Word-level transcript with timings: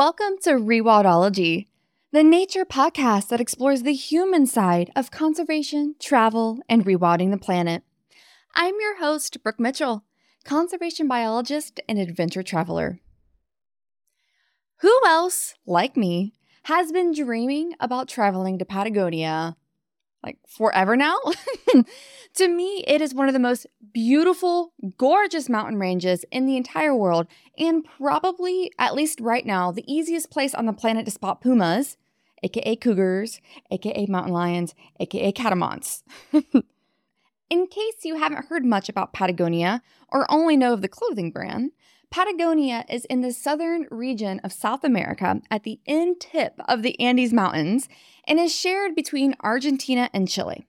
Welcome 0.00 0.38
to 0.44 0.52
Rewildology, 0.52 1.66
the 2.10 2.24
nature 2.24 2.64
podcast 2.64 3.28
that 3.28 3.38
explores 3.38 3.82
the 3.82 3.92
human 3.92 4.46
side 4.46 4.90
of 4.96 5.10
conservation, 5.10 5.94
travel, 6.00 6.58
and 6.70 6.86
rewilding 6.86 7.30
the 7.30 7.36
planet. 7.36 7.82
I'm 8.54 8.76
your 8.80 8.96
host, 8.96 9.42
Brooke 9.42 9.60
Mitchell, 9.60 10.06
conservation 10.42 11.06
biologist 11.06 11.80
and 11.86 11.98
adventure 11.98 12.42
traveler. 12.42 13.00
Who 14.78 14.98
else, 15.06 15.56
like 15.66 15.98
me, 15.98 16.32
has 16.62 16.92
been 16.92 17.12
dreaming 17.12 17.74
about 17.78 18.08
traveling 18.08 18.58
to 18.58 18.64
Patagonia 18.64 19.58
like 20.22 20.38
forever 20.46 20.96
now? 20.96 21.18
to 22.34 22.48
me, 22.48 22.84
it 22.86 23.00
is 23.00 23.14
one 23.14 23.28
of 23.28 23.34
the 23.34 23.38
most 23.38 23.66
beautiful, 23.92 24.72
gorgeous 24.96 25.48
mountain 25.48 25.78
ranges 25.78 26.24
in 26.30 26.46
the 26.46 26.56
entire 26.56 26.94
world, 26.94 27.26
and 27.58 27.84
probably, 27.98 28.70
at 28.78 28.94
least 28.94 29.20
right 29.20 29.46
now, 29.46 29.72
the 29.72 29.90
easiest 29.92 30.30
place 30.30 30.54
on 30.54 30.66
the 30.66 30.72
planet 30.72 31.04
to 31.06 31.10
spot 31.10 31.40
pumas, 31.40 31.96
aka 32.42 32.76
cougars, 32.76 33.40
aka 33.70 34.06
mountain 34.06 34.32
lions, 34.32 34.74
aka 34.98 35.32
catamounts. 35.32 36.02
in 37.50 37.66
case 37.66 38.04
you 38.04 38.16
haven't 38.16 38.46
heard 38.46 38.64
much 38.64 38.88
about 38.88 39.12
Patagonia 39.12 39.82
or 40.08 40.30
only 40.30 40.56
know 40.56 40.72
of 40.72 40.82
the 40.82 40.88
clothing 40.88 41.30
brand, 41.30 41.72
Patagonia 42.10 42.84
is 42.88 43.04
in 43.04 43.20
the 43.20 43.32
southern 43.32 43.86
region 43.88 44.40
of 44.42 44.52
South 44.52 44.82
America 44.82 45.40
at 45.48 45.62
the 45.62 45.78
end 45.86 46.18
tip 46.18 46.54
of 46.66 46.82
the 46.82 46.98
Andes 46.98 47.32
Mountains 47.32 47.88
and 48.24 48.40
is 48.40 48.52
shared 48.54 48.96
between 48.96 49.36
Argentina 49.44 50.10
and 50.12 50.28
Chile. 50.28 50.66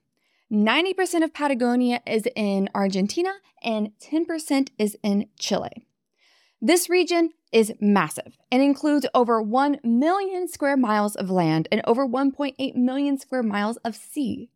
90% 0.52 1.24
of 1.24 1.34
Patagonia 1.34 2.00
is 2.06 2.28
in 2.36 2.68
Argentina 2.76 3.32
and 3.60 3.90
10% 3.98 4.68
is 4.78 4.96
in 5.02 5.26
Chile. 5.36 5.84
This 6.60 6.88
region 6.88 7.30
is 7.50 7.74
massive 7.80 8.38
and 8.52 8.62
includes 8.62 9.06
over 9.12 9.42
1 9.42 9.80
million 9.82 10.46
square 10.46 10.76
miles 10.76 11.16
of 11.16 11.28
land 11.28 11.66
and 11.72 11.82
over 11.84 12.06
1.8 12.06 12.76
million 12.76 13.18
square 13.18 13.42
miles 13.42 13.78
of 13.78 13.96
sea. 13.96 14.48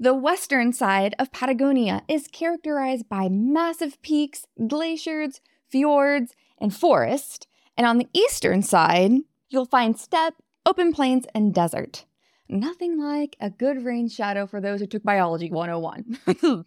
The 0.00 0.14
western 0.14 0.72
side 0.72 1.14
of 1.18 1.30
Patagonia 1.30 2.02
is 2.08 2.26
characterized 2.26 3.08
by 3.08 3.28
massive 3.28 4.02
peaks, 4.02 4.46
glaciers, 4.66 5.40
fjords, 5.70 6.34
and 6.58 6.74
forest. 6.74 7.46
And 7.76 7.86
on 7.86 7.98
the 7.98 8.08
eastern 8.12 8.62
side, 8.62 9.12
you'll 9.48 9.66
find 9.66 9.98
steppe, 9.98 10.34
open 10.66 10.92
plains, 10.92 11.26
and 11.34 11.54
desert. 11.54 12.04
Nothing 12.48 12.98
like 13.00 13.36
a 13.40 13.50
good 13.50 13.84
rain 13.84 14.08
shadow 14.08 14.46
for 14.46 14.60
those 14.60 14.80
who 14.80 14.86
took 14.86 15.02
Biology 15.02 15.50
101. 15.50 16.18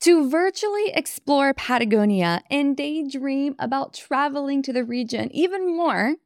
to 0.00 0.30
virtually 0.30 0.90
explore 0.92 1.54
Patagonia 1.54 2.42
and 2.50 2.76
daydream 2.76 3.54
about 3.58 3.94
traveling 3.94 4.62
to 4.62 4.72
the 4.72 4.84
region 4.84 5.30
even 5.34 5.76
more, 5.76 6.16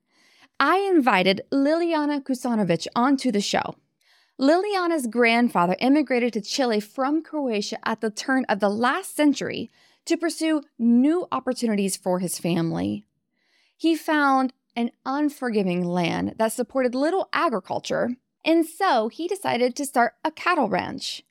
I 0.58 0.78
invited 0.78 1.42
Liliana 1.52 2.22
Kusanovic 2.22 2.86
onto 2.96 3.30
the 3.30 3.42
show. 3.42 3.74
Liliana's 4.40 5.06
grandfather 5.06 5.77
immigrated 5.80 6.33
to 6.33 6.40
Chile 6.40 6.80
from 6.80 7.22
Croatia 7.22 7.78
at 7.86 8.00
the 8.00 8.11
turn 8.11 8.46
of 8.48 8.61
the 8.61 8.70
last 8.70 9.14
century 9.14 9.70
to 10.06 10.16
pursue 10.16 10.62
new 10.78 11.26
opportunities 11.30 11.96
for 11.96 12.18
his 12.18 12.38
family. 12.38 13.06
He 13.76 13.94
found 13.94 14.52
an 14.74 14.90
unforgiving 15.04 15.84
land 15.84 16.34
that 16.38 16.52
supported 16.52 16.94
little 16.94 17.28
agriculture, 17.32 18.10
and 18.44 18.66
so 18.66 19.08
he 19.08 19.28
decided 19.28 19.74
to 19.77 19.84
start 19.84 20.14
a 20.24 20.30
cattle 20.30 20.68
ranch. 20.68 21.24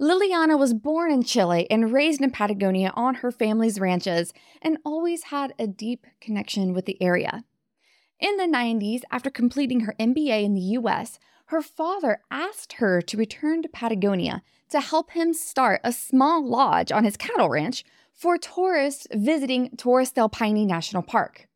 Liliana 0.00 0.58
was 0.58 0.74
born 0.74 1.10
in 1.10 1.22
Chile 1.22 1.66
and 1.70 1.92
raised 1.92 2.20
in 2.20 2.30
Patagonia 2.30 2.92
on 2.94 3.16
her 3.16 3.30
family's 3.30 3.80
ranches 3.80 4.34
and 4.60 4.76
always 4.84 5.24
had 5.24 5.54
a 5.58 5.66
deep 5.66 6.06
connection 6.20 6.74
with 6.74 6.84
the 6.84 7.00
area. 7.00 7.44
In 8.20 8.36
the 8.36 8.44
90s, 8.44 9.02
after 9.10 9.30
completing 9.30 9.80
her 9.80 9.94
MBA 9.98 10.42
in 10.42 10.54
the 10.54 10.60
US, 10.60 11.18
her 11.46 11.62
father 11.62 12.20
asked 12.30 12.74
her 12.74 13.00
to 13.02 13.16
return 13.16 13.62
to 13.62 13.68
Patagonia 13.68 14.42
to 14.70 14.80
help 14.80 15.12
him 15.12 15.32
start 15.32 15.80
a 15.84 15.92
small 15.92 16.46
lodge 16.46 16.90
on 16.90 17.04
his 17.04 17.16
cattle 17.16 17.48
ranch 17.48 17.84
for 18.16 18.38
tourists 18.38 19.06
visiting 19.12 19.76
Torres 19.76 20.10
del 20.10 20.30
Paine 20.30 20.66
National 20.66 21.02
Park. 21.02 21.48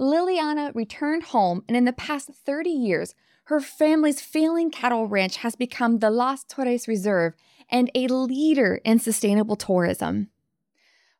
Liliana 0.00 0.74
returned 0.74 1.24
home, 1.24 1.62
and 1.68 1.76
in 1.76 1.84
the 1.84 1.92
past 1.92 2.30
30 2.30 2.70
years, 2.70 3.14
her 3.44 3.60
family's 3.60 4.20
failing 4.20 4.70
cattle 4.70 5.06
ranch 5.06 5.36
has 5.38 5.54
become 5.54 5.98
the 5.98 6.10
Las 6.10 6.42
Torres 6.44 6.88
Reserve 6.88 7.34
and 7.70 7.90
a 7.94 8.08
leader 8.08 8.80
in 8.84 8.98
sustainable 8.98 9.56
tourism. 9.56 10.30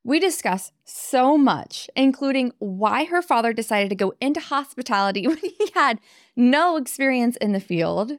We 0.03 0.19
discuss 0.19 0.73
so 0.85 1.37
much, 1.37 1.91
including 1.95 2.53
why 2.59 3.05
her 3.05 3.23
father 3.23 3.53
decided 3.53 3.91
to 3.91 3.97
go 3.97 4.15
into 4.21 4.41
hospitality 4.41 5.27
when 5.27 5.39
he 5.39 5.71
had 5.75 6.01
no 6.35 6.77
experience 6.77 7.37
in 7.37 7.53
the 7.53 7.61
field, 7.61 8.13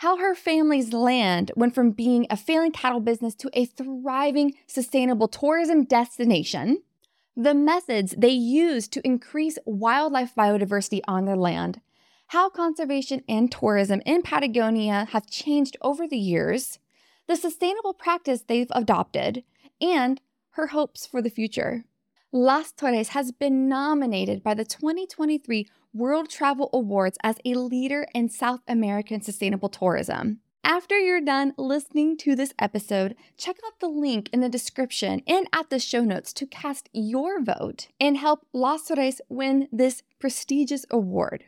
how 0.00 0.16
her 0.16 0.34
family's 0.34 0.94
land 0.94 1.52
went 1.56 1.74
from 1.74 1.90
being 1.90 2.26
a 2.30 2.36
failing 2.36 2.72
cattle 2.72 3.00
business 3.00 3.34
to 3.34 3.50
a 3.52 3.66
thriving, 3.66 4.54
sustainable 4.66 5.28
tourism 5.28 5.84
destination, 5.84 6.82
the 7.36 7.52
methods 7.52 8.14
they 8.16 8.30
use 8.30 8.88
to 8.88 9.06
increase 9.06 9.58
wildlife 9.66 10.34
biodiversity 10.34 11.02
on 11.06 11.26
their 11.26 11.36
land, 11.36 11.82
how 12.28 12.48
conservation 12.48 13.22
and 13.28 13.52
tourism 13.52 14.00
in 14.06 14.22
Patagonia 14.22 15.06
have 15.10 15.26
changed 15.26 15.76
over 15.82 16.08
the 16.08 16.16
years, 16.16 16.78
the 17.26 17.36
sustainable 17.36 17.92
practice 17.92 18.40
they've 18.40 18.72
adopted, 18.74 19.44
and 19.82 20.22
her 20.52 20.68
hopes 20.68 21.06
for 21.06 21.20
the 21.20 21.28
future. 21.28 21.84
Las 22.32 22.72
Torres 22.72 23.08
has 23.10 23.32
been 23.32 23.68
nominated 23.68 24.42
by 24.42 24.54
the 24.54 24.64
2023 24.64 25.66
World 25.92 26.30
Travel 26.30 26.70
Awards 26.72 27.18
as 27.24 27.38
a 27.44 27.54
leader 27.54 28.06
in 28.14 28.28
South 28.28 28.60
American 28.68 29.22
sustainable 29.22 29.68
tourism. 29.68 30.38
After 30.62 30.96
you're 30.96 31.20
done 31.20 31.52
listening 31.58 32.16
to 32.18 32.36
this 32.36 32.54
episode, 32.60 33.16
check 33.36 33.56
out 33.66 33.80
the 33.80 33.88
link 33.88 34.30
in 34.32 34.38
the 34.38 34.48
description 34.48 35.20
and 35.26 35.48
at 35.52 35.68
the 35.68 35.80
show 35.80 36.04
notes 36.04 36.32
to 36.34 36.46
cast 36.46 36.88
your 36.92 37.42
vote 37.42 37.88
and 37.98 38.16
help 38.16 38.46
Las 38.52 38.86
Torres 38.86 39.20
win 39.28 39.66
this 39.72 40.04
prestigious 40.20 40.86
award. 40.92 41.46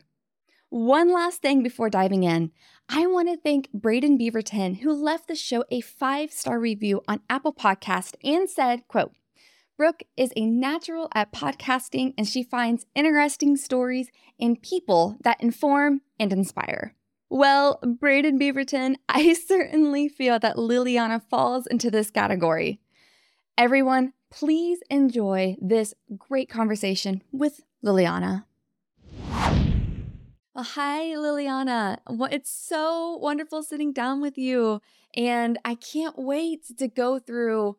One 0.71 1.13
last 1.13 1.41
thing 1.41 1.63
before 1.63 1.91
diving 1.91 2.25
in. 2.25 2.51
I 2.89 3.07
want 3.07 3.29
to 3.29 3.37
thank 3.37 3.71
Braden 3.73 4.19
Beaverton, 4.19 4.81
who 4.81 4.93
left 4.93 5.29
the 5.29 5.37
show 5.37 5.65
a 5.71 5.83
five-star 5.83 6.59
review 6.59 7.03
on 7.07 7.21
Apple 7.31 7.53
Podcast 7.53 8.17
and 8.25 8.51
said, 8.51 8.89
quote, 8.89 9.13
Brooke 9.79 10.03
is 10.17 10.33
a 10.37 10.45
natural 10.45 11.09
at 11.15 11.33
podcasting 11.33 12.13
and 12.19 12.29
she 12.29 12.43
finds 12.43 12.85
interesting 12.95 13.57
stories 13.57 14.11
and 14.39 14.61
people 14.61 15.17
that 15.25 15.43
inform 15.43 16.03
and 16.21 16.33
inspire. 16.33 16.95
Well, 17.31 17.81
Braden 17.83 18.39
Beaverton, 18.39 18.97
I 19.09 19.33
certainly 19.33 20.09
feel 20.09 20.39
that 20.41 20.57
Liliana 20.57 21.23
falls 21.31 21.67
into 21.67 21.91
this 21.91 22.11
category. 22.11 22.81
Everyone, 23.57 24.13
please 24.31 24.81
enjoy 24.91 25.57
this 25.61 25.95
great 26.19 26.51
conversation 26.51 27.23
with 27.33 27.63
Liliana. 27.83 28.45
Well, 30.55 30.65
hi, 30.65 31.15
Liliana. 31.15 31.97
It's 32.31 32.51
so 32.51 33.17
wonderful 33.17 33.63
sitting 33.63 33.95
down 33.95 34.21
with 34.21 34.37
you. 34.37 34.83
And 35.17 35.59
I 35.65 35.77
can't 35.77 36.19
wait 36.19 36.77
to 36.77 36.89
go 36.89 37.19
through 37.19 37.79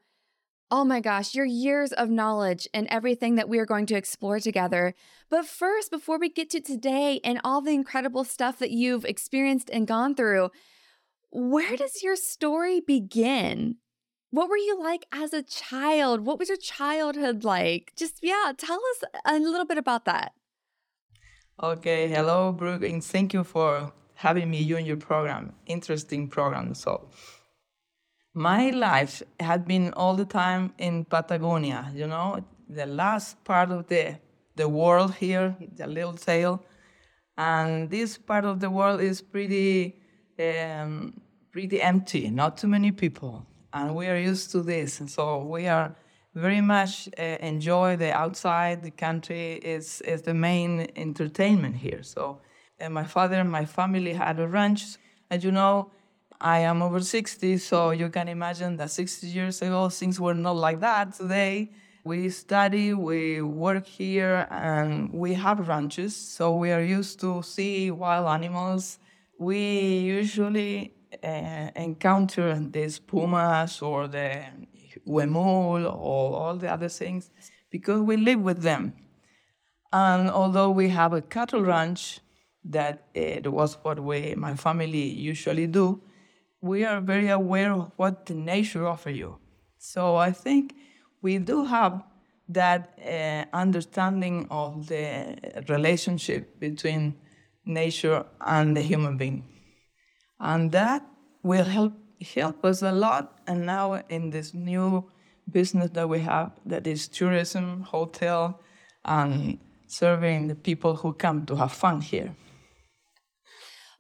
oh 0.72 0.84
my 0.84 1.00
gosh, 1.00 1.36
your 1.36 1.46
years 1.46 1.92
of 1.94 2.10
knowledge 2.10 2.68
and 2.74 2.88
everything 2.88 3.36
that 3.36 3.50
we 3.50 3.60
are 3.60 3.66
going 3.66 3.86
to 3.88 3.96
explore 3.96 4.40
together. 4.40 4.96
But 5.30 5.46
first, 5.46 5.92
before 5.92 6.18
we 6.18 6.30
get 6.30 6.50
to 6.52 6.62
today 6.62 7.20
and 7.24 7.40
all 7.44 7.62
the 7.62 7.74
incredible 7.74 8.24
stuff 8.24 8.60
that 8.60 8.72
you've 8.72 9.06
experienced 9.06 9.70
and 9.72 9.88
gone 9.88 10.16
through, 10.16 10.50
where 11.32 11.76
does 11.76 12.02
your 12.02 12.16
story 12.16 12.80
begin? 12.80 13.78
What 14.32 14.50
were 14.50 14.58
you 14.58 14.80
like 14.82 15.06
as 15.12 15.32
a 15.32 15.44
child? 15.44 16.26
What 16.26 16.40
was 16.40 16.50
your 16.50 16.58
childhood 16.58 17.44
like? 17.44 17.94
Just, 17.96 18.20
yeah, 18.24 18.52
tell 18.58 18.80
us 18.80 19.10
a 19.26 19.38
little 19.38 19.66
bit 19.66 19.78
about 19.78 20.06
that. 20.06 20.34
Okay, 21.62 22.08
hello, 22.08 22.52
Brooke, 22.52 22.84
and 22.84 23.04
thank 23.04 23.32
you 23.32 23.44
for 23.44 23.94
having 24.16 24.50
me 24.50 24.68
join 24.68 24.86
your 24.86 24.98
program. 24.98 25.54
Interesting 25.68 26.28
program. 26.28 26.74
So, 26.74 27.10
my 28.34 28.72
life 28.72 29.22
had 29.40 29.66
been 29.68 29.94
all 29.94 30.16
the 30.16 30.26
time 30.26 30.74
in 30.78 31.06
Patagonia, 31.06 31.92
you 31.94 32.08
know, 32.08 32.44
the 32.68 32.86
last 32.86 33.44
part 33.44 33.72
of 33.72 33.88
the, 33.88 34.18
the 34.56 34.68
world 34.68 35.16
here, 35.16 35.56
the 35.76 35.88
little 35.88 36.14
tail. 36.14 36.64
And 37.38 37.90
this 37.90 38.18
part 38.18 38.46
of 38.46 38.60
the 38.60 38.70
world 38.70 39.02
is 39.02 39.22
pretty, 39.22 39.96
um, 40.40 41.22
pretty 41.52 41.82
empty, 41.82 42.30
not 42.30 42.58
too 42.58 42.68
many 42.68 42.92
people. 42.92 43.46
And 43.72 43.96
we 43.96 44.08
are 44.08 44.18
used 44.18 44.52
to 44.52 44.62
this. 44.62 45.00
And 45.00 45.10
so 45.10 45.44
we 45.44 45.68
are 45.68 45.96
very 46.36 46.62
much 46.62 47.10
uh, 47.18 47.22
enjoy 47.22 47.98
the 47.98 48.12
outside. 48.12 48.84
The 48.84 48.92
country 48.92 49.54
is, 49.54 50.02
is 50.02 50.24
the 50.24 50.34
main 50.34 50.88
entertainment 50.96 51.76
here. 51.76 52.04
So 52.04 52.42
and 52.80 52.94
my 52.94 53.04
father 53.04 53.36
and 53.36 53.52
my 53.52 53.66
family 53.66 54.14
had 54.14 54.40
a 54.40 54.48
ranch. 54.48 54.98
And 55.30 55.44
you 55.44 55.52
know, 55.52 55.92
I 56.44 56.60
am 56.60 56.82
over 56.82 57.00
60, 57.00 57.58
so 57.60 57.92
you 57.92 58.10
can 58.10 58.28
imagine 58.28 58.76
that 58.76 58.92
60 58.92 59.28
years 59.28 59.62
ago 59.62 59.88
things 59.88 60.20
were 60.20 60.34
not 60.34 60.58
like 60.58 60.82
that 60.82 61.14
today. 61.14 61.72
We 62.04 62.30
study, 62.32 62.94
we 62.94 63.42
work 63.42 63.88
here, 63.88 64.46
and 64.52 65.10
we 65.14 65.36
have 65.36 65.70
ranches, 65.70 66.14
so 66.14 66.54
we 66.54 66.74
are 66.74 66.82
used 66.82 67.22
to 67.22 67.42
see 67.44 67.92
wild 67.92 68.28
animals. 68.28 69.00
We 69.40 70.00
usually 70.00 70.94
uh, 71.24 71.70
encounter 71.78 72.60
these 72.60 73.00
pumas 73.00 73.82
or 73.82 74.10
the 74.10 74.44
huemul 75.08 75.86
or 75.86 76.36
all 76.36 76.58
the 76.58 76.70
other 76.70 76.90
things 76.90 77.30
because 77.72 78.02
we 78.02 78.18
live 78.18 78.42
with 78.42 78.64
them. 78.64 78.92
And 79.94 80.30
although 80.30 80.72
we 80.72 80.90
have 80.90 81.14
a 81.14 81.22
cattle 81.22 81.62
ranch, 81.62 82.20
that 82.66 83.08
it 83.14 83.50
was 83.50 83.78
what 83.84 84.02
we, 84.02 84.36
my 84.36 84.56
family 84.56 85.08
usually 85.08 85.68
do, 85.68 86.02
we 86.64 86.86
are 86.86 87.02
very 87.02 87.28
aware 87.28 87.74
of 87.74 87.92
what 87.98 88.26
the 88.26 88.34
nature 88.34 88.88
offers 88.88 89.18
you. 89.18 89.38
So 89.78 90.16
I 90.16 90.32
think 90.32 90.74
we 91.22 91.38
do 91.38 91.66
have 91.66 92.02
that 92.48 92.98
uh, 93.06 93.44
understanding 93.54 94.48
of 94.50 94.88
the 94.88 95.36
relationship 95.68 96.58
between 96.62 97.16
nature 97.66 98.26
and 98.40 98.78
the 98.78 98.82
human 98.82 99.18
being. 99.18 99.44
And 100.40 100.72
that 100.72 101.06
will 101.44 101.66
help 101.66 101.94
help 102.36 102.64
us 102.64 102.82
a 102.82 102.94
lot. 102.94 103.42
And 103.46 103.66
now 103.66 104.02
in 104.08 104.30
this 104.30 104.54
new 104.54 105.12
business 105.52 105.90
that 105.92 106.08
we 106.08 106.20
have, 106.20 106.52
that 106.66 106.88
is 106.88 107.10
tourism, 107.10 107.82
hotel, 107.82 108.62
and 109.04 109.60
serving 109.88 110.48
the 110.48 110.56
people 110.56 110.96
who 110.96 111.12
come 111.12 111.46
to 111.48 111.56
have 111.58 111.74
fun 111.74 112.00
here. 112.00 112.34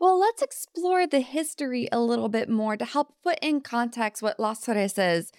Well, 0.03 0.19
let's 0.19 0.41
explore 0.41 1.07
the 1.07 1.21
history 1.21 1.87
a 1.89 2.01
little 2.01 2.27
bit 2.27 2.49
more 2.49 2.75
to 2.75 2.83
help 2.83 3.15
put 3.23 3.39
in 3.41 3.61
context 3.61 4.21
what 4.21 4.37
Las 4.37 4.59
Torres 4.59 4.97
is. 4.97 5.31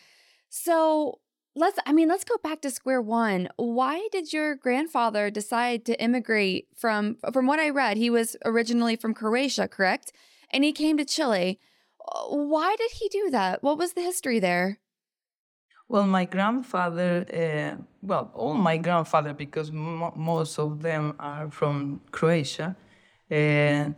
So, 0.49 1.19
let's 1.55 1.78
I 1.84 1.93
mean, 1.93 2.08
let's 2.08 2.25
go 2.25 2.38
back 2.43 2.62
to 2.62 2.70
square 2.70 3.02
one. 3.02 3.50
Why 3.56 4.08
did 4.11 4.32
your 4.32 4.55
grandfather 4.55 5.28
decide 5.28 5.84
to 5.84 6.02
immigrate 6.02 6.69
from 6.75 7.19
from 7.31 7.46
what 7.46 7.61
I 7.61 7.69
read, 7.69 7.99
he 7.99 8.08
was 8.08 8.38
originally 8.43 8.96
from 8.96 9.12
Croatia, 9.12 9.69
correct? 9.69 10.14
And 10.50 10.64
he 10.64 10.72
came 10.72 10.96
to 10.96 11.05
Chile. 11.05 11.60
Uh, 12.00 12.28
why 12.28 12.75
did 12.78 12.93
he 12.93 13.10
do 13.10 13.28
that? 13.32 13.62
What 13.62 13.76
was 13.76 13.93
the 13.93 14.00
history 14.00 14.40
there? 14.40 14.78
Well, 15.90 16.06
my 16.06 16.25
grandfather, 16.25 17.26
uh, 17.28 17.82
well, 18.00 18.31
all 18.32 18.55
my 18.55 18.78
grandfather, 18.78 19.34
because 19.34 19.69
m- 19.69 20.12
most 20.17 20.58
of 20.58 20.81
them 20.81 21.17
are 21.19 21.50
from 21.50 22.00
Croatia, 22.12 22.75
uh, 23.31 23.90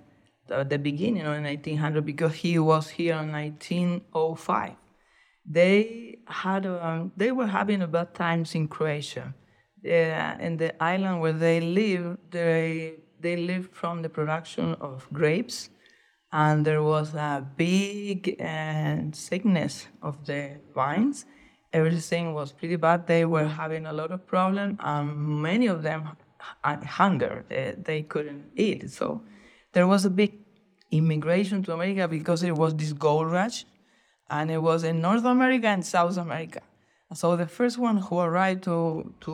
at 0.50 0.70
the 0.70 0.78
beginning 0.78 1.22
of 1.22 1.42
1900, 1.42 2.04
because 2.04 2.34
he 2.34 2.58
was 2.58 2.88
here 2.88 3.16
in 3.16 3.32
1905. 3.32 4.72
They 5.48 6.18
had, 6.26 6.66
um, 6.66 7.12
they 7.16 7.32
were 7.32 7.46
having 7.46 7.82
a 7.82 7.86
bad 7.86 8.14
times 8.14 8.54
in 8.54 8.68
Croatia. 8.68 9.34
Uh, 9.84 10.34
in 10.40 10.56
the 10.56 10.82
island 10.82 11.20
where 11.20 11.32
they 11.32 11.60
live, 11.60 12.18
they 12.30 12.94
they 13.20 13.36
lived 13.36 13.74
from 13.74 14.02
the 14.02 14.08
production 14.08 14.74
of 14.80 15.06
grapes, 15.12 15.70
and 16.32 16.66
there 16.66 16.82
was 16.82 17.14
a 17.14 17.46
big 17.56 18.36
uh, 18.40 18.96
sickness 19.12 19.86
of 20.02 20.26
the 20.26 20.56
vines 20.74 21.24
everything 21.76 22.32
was 22.32 22.52
pretty 22.52 22.76
bad. 22.76 23.06
They 23.06 23.24
were 23.24 23.48
having 23.62 23.84
a 23.86 23.92
lot 23.92 24.10
of 24.10 24.26
problems, 24.26 24.78
and 24.80 25.06
many 25.48 25.66
of 25.66 25.82
them 25.82 26.00
hunger. 26.64 27.44
They, 27.48 27.74
they 27.88 28.02
couldn't 28.02 28.44
eat. 28.56 28.90
So 28.90 29.22
there 29.76 29.86
was 29.86 30.06
a 30.06 30.10
big 30.10 30.32
immigration 30.90 31.62
to 31.62 31.74
America 31.74 32.08
because 32.08 32.42
it 32.42 32.56
was 32.56 32.74
this 32.74 32.94
gold 32.94 33.30
rush, 33.30 33.66
and 34.30 34.50
it 34.50 34.62
was 34.68 34.84
in 34.84 35.02
North 35.02 35.26
America 35.26 35.66
and 35.66 35.84
South 35.84 36.16
America. 36.16 36.62
So 37.12 37.36
the 37.36 37.46
first 37.46 37.76
one 37.76 37.98
who 37.98 38.16
arrived 38.28 38.62
to 38.68 38.78
to 39.24 39.32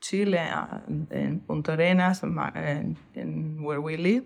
Chile 0.00 0.38
uh, 0.38 0.78
in 1.10 1.40
Punta 1.48 1.72
Arenas, 1.72 2.22
and, 2.22 2.96
and 3.16 3.64
where 3.66 3.80
we 3.80 3.96
live, 3.96 4.24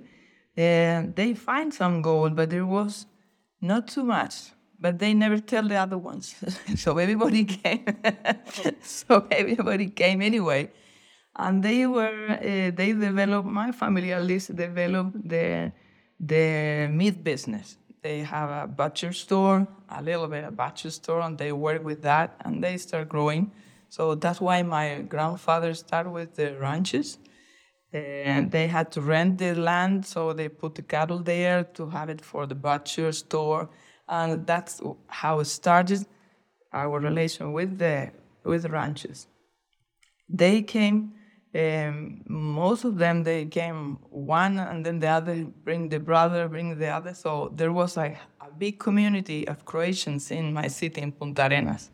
uh, 0.59 1.09
they 1.19 1.33
find 1.49 1.73
some 1.73 2.03
gold, 2.03 2.37
but 2.37 2.51
there 2.51 2.67
was 2.67 3.07
not 3.63 3.89
too 3.89 4.05
much 4.05 4.35
but 4.83 4.99
they 4.99 5.13
never 5.13 5.39
tell 5.39 5.69
the 5.69 5.77
other 5.77 5.99
ones. 5.99 6.35
so 6.77 6.97
everybody 6.97 7.45
came. 7.63 7.85
so 8.83 9.27
everybody 9.31 9.89
came 9.91 10.23
anyway, 10.23 10.71
and 11.37 11.63
they 11.63 11.87
were 11.87 12.31
uh, 12.31 12.71
they 12.75 12.93
developed 12.93 13.49
my 13.49 13.73
family 13.73 14.13
at 14.13 14.25
least 14.25 14.55
developed 14.55 15.29
the 15.29 15.73
the 16.19 16.89
meat 16.91 17.23
business. 17.25 17.77
They 18.03 18.21
have 18.21 18.51
a 18.51 18.67
butcher 18.67 19.13
store, 19.13 19.67
a 19.89 20.03
little 20.03 20.27
bit 20.27 20.45
a 20.45 20.51
butcher 20.51 20.91
store, 20.91 21.21
and 21.21 21.37
they 21.39 21.53
work 21.53 21.85
with 21.85 22.03
that, 22.03 22.37
and 22.45 22.63
they 22.65 22.77
start 22.79 23.09
growing. 23.09 23.53
So 23.89 24.15
that's 24.15 24.41
why 24.41 24.63
my 24.63 25.03
grandfather 25.03 25.75
started 25.75 26.11
with 26.11 26.35
the 26.37 26.57
ranches. 26.59 27.19
And 27.93 28.53
they 28.53 28.69
had 28.69 28.93
to 28.93 29.01
rent 29.01 29.39
the 29.39 29.53
land, 29.55 30.07
so 30.07 30.33
they 30.33 30.49
put 30.49 30.77
the 30.77 30.83
cattle 30.83 31.19
there 31.19 31.65
to 31.75 31.91
have 31.91 32.09
it 32.09 32.21
for 32.21 32.47
the 32.47 32.55
butcher 32.55 33.11
store 33.11 33.69
and 34.11 34.45
that's 34.47 34.83
how 35.07 35.39
it 35.39 35.47
started 35.47 36.05
our 36.73 36.99
relation 36.99 37.53
with 37.53 37.79
the 37.79 38.11
with 38.45 38.67
ranches. 38.67 39.27
They 40.29 40.63
came, 40.63 41.13
um, 41.55 42.23
most 42.29 42.85
of 42.85 42.97
them 42.97 43.25
they 43.25 43.47
came 43.47 43.99
one, 44.11 44.59
and 44.59 44.87
then 44.87 45.01
the 45.01 45.09
other 45.09 45.45
bring 45.45 45.89
the 45.89 45.99
brother, 45.99 46.49
bring 46.49 46.79
the 46.79 46.89
other. 46.89 47.15
So 47.15 47.51
there 47.55 47.73
was 47.73 47.97
a, 47.97 48.17
a 48.41 48.51
big 48.57 48.79
community 48.79 49.49
of 49.49 49.65
Croatians 49.65 50.31
in 50.31 50.53
my 50.53 50.69
city 50.69 51.01
in 51.01 51.13
Punta 51.13 51.47
Arenas. 51.47 51.91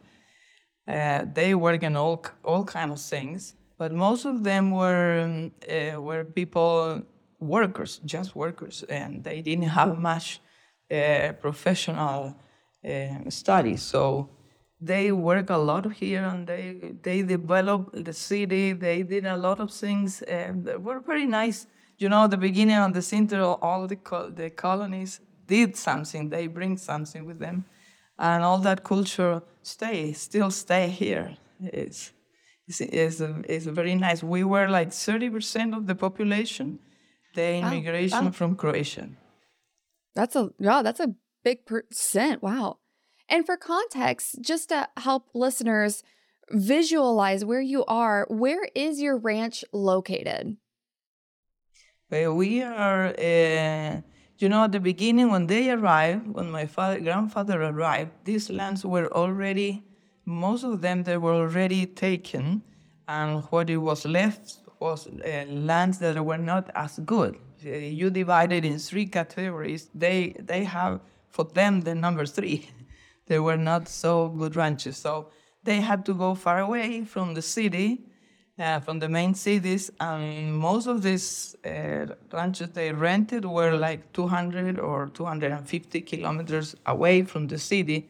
Uh, 0.87 1.25
they 1.33 1.55
work 1.55 1.83
in 1.83 1.97
all 1.97 2.25
all 2.45 2.65
kind 2.65 2.93
of 2.93 3.01
things, 3.01 3.55
but 3.79 3.93
most 3.93 4.27
of 4.27 4.45
them 4.45 4.71
were 4.71 5.51
uh, 5.69 6.01
were 6.01 6.25
people 6.25 7.03
workers, 7.41 8.01
just 8.05 8.37
workers, 8.37 8.85
and 8.89 9.25
they 9.25 9.41
didn't 9.41 9.69
have 9.69 9.99
much 9.99 10.41
uh, 10.91 11.33
professional 11.41 12.37
uh, 12.85 13.31
studies. 13.31 13.83
So 13.83 14.29
they 14.81 15.11
work 15.13 15.51
a 15.51 15.57
lot 15.57 15.91
here 15.93 16.25
and 16.25 16.47
they 16.47 16.95
they 17.03 17.23
develop 17.23 17.91
the 17.93 18.13
city. 18.13 18.73
They 18.73 19.03
did 19.03 19.25
a 19.27 19.37
lot 19.37 19.61
of 19.61 19.71
things 19.73 20.23
and 20.23 20.65
they 20.65 20.77
were 20.77 21.01
very 21.01 21.27
nice. 21.27 21.67
You 21.99 22.09
know, 22.11 22.27
the 22.29 22.37
beginning 22.37 22.77
of 22.77 22.93
the 22.93 23.03
center, 23.03 23.41
all 23.43 23.87
the 23.87 23.97
co- 23.97 24.31
the 24.31 24.51
colonies 24.51 25.21
did 25.47 25.77
something. 25.77 26.29
They 26.29 26.47
bring 26.47 26.77
something 26.77 27.25
with 27.25 27.39
them, 27.39 27.65
and 28.19 28.45
all 28.45 28.59
that 28.59 28.85
culture 28.85 29.43
stay 29.63 30.13
still 30.13 30.51
stay 30.51 30.89
here. 30.89 31.37
It's 31.61 32.13
it's, 32.69 32.81
it's, 32.81 33.21
it's 33.21 33.67
very 33.67 33.95
nice. 33.95 34.23
We 34.23 34.45
were 34.45 34.69
like 34.69 34.93
thirty 34.93 35.31
percent 35.31 35.75
of 35.75 35.87
the 35.87 35.95
population, 35.95 36.81
the 37.35 37.55
immigration 37.55 38.33
from 38.33 38.57
Croatia. 38.57 39.09
That's 40.15 40.37
a 40.37 40.51
yeah, 40.59 40.83
that's 40.83 41.01
a 41.01 41.15
big 41.43 41.65
percent. 41.65 42.43
Wow. 42.43 42.79
And 43.29 43.45
for 43.45 43.57
context, 43.57 44.41
just 44.41 44.69
to 44.69 44.89
help 44.97 45.29
listeners 45.35 46.03
visualize 46.51 47.45
where 47.45 47.61
you 47.61 47.85
are, 47.87 48.27
where 48.31 48.69
is 48.75 49.01
your 49.01 49.17
ranch 49.17 49.65
located? 49.73 50.57
We 52.11 52.63
are, 52.63 53.09
uh, 53.19 54.01
you 54.39 54.49
know, 54.49 54.65
at 54.65 54.73
the 54.73 54.81
beginning 54.81 55.31
when 55.31 55.47
they 55.47 55.71
arrived, 55.71 56.29
when 56.29 56.51
my 56.51 56.67
father, 56.67 57.01
grandfather 57.01 57.61
arrived, 57.63 58.13
these 58.25 58.49
lands 58.49 58.85
were 58.85 59.13
already, 59.13 59.83
most 60.25 60.63
of 60.65 60.81
them, 60.83 61.03
they 61.03 61.17
were 61.17 61.35
already 61.35 61.85
taken, 61.87 62.63
and 63.09 63.43
what 63.51 63.71
it 63.71 63.79
was 63.79 64.05
left 64.07 64.59
was 64.79 65.09
uh, 65.09 65.45
lands 65.49 65.99
that 65.99 66.25
were 66.25 66.39
not 66.39 66.71
as 66.75 66.99
good. 67.01 67.37
Uh, 67.65 67.71
you 67.71 68.11
divide 68.11 68.53
it 68.53 68.65
in 68.65 68.79
three 68.79 69.07
categories. 69.07 69.89
They 69.95 70.37
they 70.39 70.65
have 70.65 71.01
for 71.31 71.45
them 71.45 71.81
the 71.81 71.95
number 71.95 72.27
three. 72.27 72.69
They 73.27 73.39
were 73.39 73.57
not 73.57 73.89
so 73.89 74.29
good 74.29 74.57
ranches, 74.57 74.97
so 74.97 75.31
they 75.63 75.81
had 75.81 76.05
to 76.07 76.15
go 76.15 76.35
far 76.35 76.61
away 76.61 77.05
from 77.05 77.35
the 77.35 77.43
city, 77.43 78.05
uh, 78.59 78.81
from 78.81 78.99
the 78.99 79.09
main 79.09 79.35
cities, 79.35 79.91
and 80.01 80.57
most 80.57 80.87
of 80.87 81.03
these 81.03 81.57
uh, 81.65 82.07
ranches 82.33 82.71
they 82.71 82.93
rented 82.93 83.45
were 83.45 83.77
like 83.77 84.13
200 84.13 84.79
or 84.79 85.09
250 85.09 86.01
kilometers 86.03 86.75
away 86.87 87.23
from 87.23 87.49
the 87.49 87.59
city, 87.59 88.09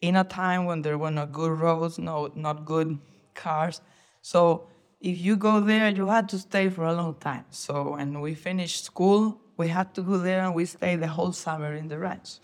in 0.00 0.16
a 0.16 0.24
time 0.24 0.64
when 0.64 0.82
there 0.82 0.98
were 0.98 1.10
not 1.10 1.32
good 1.32 1.52
roads, 1.58 1.98
no 1.98 2.30
not 2.34 2.64
good 2.64 2.98
cars, 3.34 3.80
so 4.22 4.68
if 5.02 5.20
you 5.20 5.36
go 5.36 5.60
there, 5.60 5.90
you 5.90 6.06
had 6.06 6.28
to 6.28 6.38
stay 6.38 6.68
for 6.68 6.84
a 6.84 6.94
long 6.94 7.16
time. 7.16 7.44
So 7.50 7.92
when 7.94 8.20
we 8.20 8.34
finished 8.34 8.84
school, 8.84 9.40
we 9.56 9.68
had 9.68 9.94
to 9.94 10.02
go 10.02 10.16
there 10.18 10.44
and 10.44 10.54
we 10.54 10.64
stayed 10.64 11.00
the 11.00 11.08
whole 11.08 11.32
summer 11.32 11.74
in 11.74 11.88
the 11.88 11.98
ranch. 11.98 12.38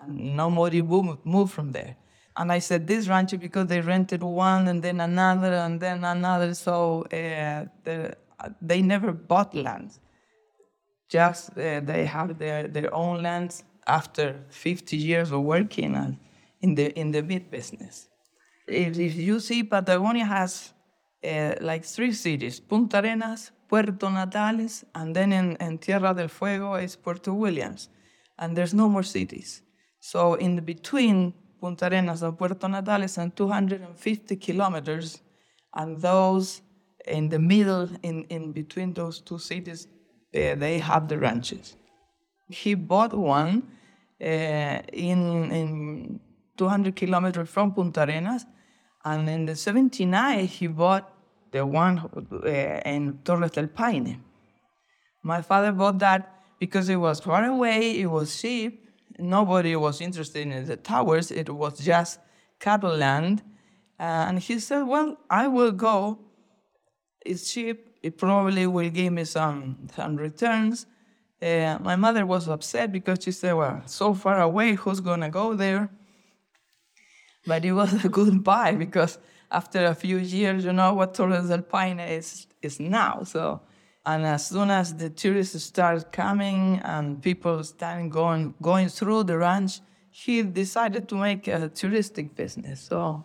And 0.00 0.36
nobody 0.36 0.82
moved 0.82 1.52
from 1.52 1.72
there. 1.72 1.96
And 2.36 2.52
I 2.52 2.60
said 2.60 2.86
this 2.86 3.08
ranch 3.08 3.38
because 3.38 3.66
they 3.66 3.80
rented 3.80 4.22
one 4.22 4.68
and 4.68 4.82
then 4.82 5.00
another 5.00 5.54
and 5.54 5.80
then 5.80 6.04
another. 6.04 6.54
So 6.54 7.02
uh, 7.02 7.66
the, 7.84 8.16
they 8.62 8.80
never 8.80 9.12
bought 9.12 9.54
land. 9.54 9.98
Just 11.08 11.50
uh, 11.50 11.80
they 11.80 12.04
have 12.04 12.38
their, 12.38 12.68
their 12.68 12.94
own 12.94 13.22
lands 13.22 13.64
after 13.86 14.36
50 14.50 14.96
years 14.96 15.32
of 15.32 15.40
working 15.42 16.18
in 16.60 16.74
the, 16.74 16.96
in 16.98 17.10
the 17.10 17.22
meat 17.22 17.50
business. 17.50 18.08
if, 18.68 18.98
if 18.98 19.16
you 19.16 19.40
see, 19.40 19.64
Patagonia 19.64 20.24
has 20.24 20.72
uh, 21.24 21.54
like 21.60 21.84
three 21.84 22.12
cities 22.12 22.60
Punta 22.60 22.98
Arenas, 22.98 23.50
Puerto 23.68 24.08
Natales, 24.08 24.84
and 24.94 25.14
then 25.14 25.32
in, 25.32 25.56
in 25.56 25.78
Tierra 25.78 26.14
del 26.14 26.28
Fuego 26.28 26.74
is 26.74 26.96
Puerto 26.96 27.32
Williams. 27.32 27.88
And 28.38 28.56
there's 28.56 28.74
no 28.74 28.88
more 28.88 29.02
cities. 29.02 29.62
So 30.10 30.34
in 30.36 30.56
the 30.56 30.62
between 30.62 31.34
Punta 31.60 31.86
Arenas 31.86 32.22
and 32.22 32.38
Puerto 32.38 32.66
Natales 32.66 33.18
and 33.18 33.36
250 33.36 34.36
kilometers, 34.36 35.20
and 35.74 36.00
those 36.00 36.62
in 37.06 37.28
the 37.28 37.38
middle, 37.38 37.90
in, 38.02 38.24
in 38.30 38.52
between 38.52 38.94
those 38.94 39.20
two 39.20 39.38
cities, 39.38 39.86
uh, 40.34 40.54
they 40.54 40.78
have 40.78 41.08
the 41.08 41.18
ranches. 41.18 41.76
He 42.48 42.72
bought 42.72 43.12
one 43.12 43.64
uh, 44.18 44.24
in, 44.24 45.52
in 45.52 46.20
200 46.56 46.96
kilometers 46.96 47.50
from 47.50 47.74
Punta 47.74 48.04
Arenas, 48.04 48.46
and 49.04 49.28
in 49.28 49.44
the 49.44 49.56
79, 49.56 50.46
he 50.46 50.68
bought 50.68 51.12
the 51.52 51.66
one 51.66 51.98
uh, 52.32 52.48
in 52.48 53.18
Torres 53.24 53.50
del 53.50 53.66
Paine. 53.66 54.24
My 55.22 55.42
father 55.42 55.70
bought 55.70 55.98
that 55.98 56.34
because 56.58 56.88
it 56.88 56.96
was 56.96 57.20
far 57.20 57.44
away, 57.44 58.00
it 58.00 58.06
was 58.06 58.40
cheap, 58.40 58.87
nobody 59.18 59.76
was 59.76 60.00
interested 60.00 60.46
in 60.46 60.64
the 60.66 60.76
towers, 60.76 61.30
it 61.30 61.48
was 61.48 61.78
just 61.78 62.20
cattle 62.58 62.96
land. 62.96 63.42
Uh, 63.98 64.26
and 64.28 64.38
he 64.38 64.58
said, 64.60 64.82
Well, 64.82 65.16
I 65.28 65.48
will 65.48 65.72
go. 65.72 66.18
It's 67.26 67.52
cheap, 67.52 67.96
it 68.02 68.16
probably 68.16 68.66
will 68.66 68.90
give 68.90 69.12
me 69.12 69.24
some, 69.24 69.88
some 69.94 70.16
returns. 70.16 70.86
Uh, 71.40 71.78
my 71.80 71.96
mother 71.96 72.26
was 72.26 72.48
upset 72.48 72.92
because 72.92 73.18
she 73.22 73.32
said, 73.32 73.54
Well, 73.54 73.82
so 73.86 74.14
far 74.14 74.40
away, 74.40 74.74
who's 74.74 75.00
going 75.00 75.20
to 75.20 75.28
go 75.28 75.54
there? 75.54 75.90
But 77.46 77.64
it 77.64 77.72
was 77.72 78.04
a 78.04 78.08
good 78.08 78.44
buy 78.44 78.74
because 78.74 79.18
after 79.50 79.86
a 79.86 79.94
few 79.94 80.18
years, 80.18 80.64
you 80.64 80.72
know 80.72 80.94
what 80.94 81.14
Torres 81.14 81.48
del 81.48 81.62
Paine 81.62 82.00
is, 82.00 82.46
is 82.62 82.78
now. 82.78 83.22
So, 83.24 83.60
and 84.08 84.24
as 84.24 84.46
soon 84.46 84.70
as 84.70 84.94
the 84.94 85.10
tourists 85.10 85.62
start 85.62 86.12
coming 86.12 86.80
and 86.82 87.22
people 87.22 87.62
start 87.62 88.08
going, 88.08 88.54
going 88.62 88.88
through 88.88 89.24
the 89.24 89.36
ranch, 89.36 89.80
he 90.10 90.42
decided 90.42 91.10
to 91.10 91.14
make 91.14 91.46
a 91.46 91.68
touristic 91.68 92.34
business. 92.34 92.80
So 92.80 93.24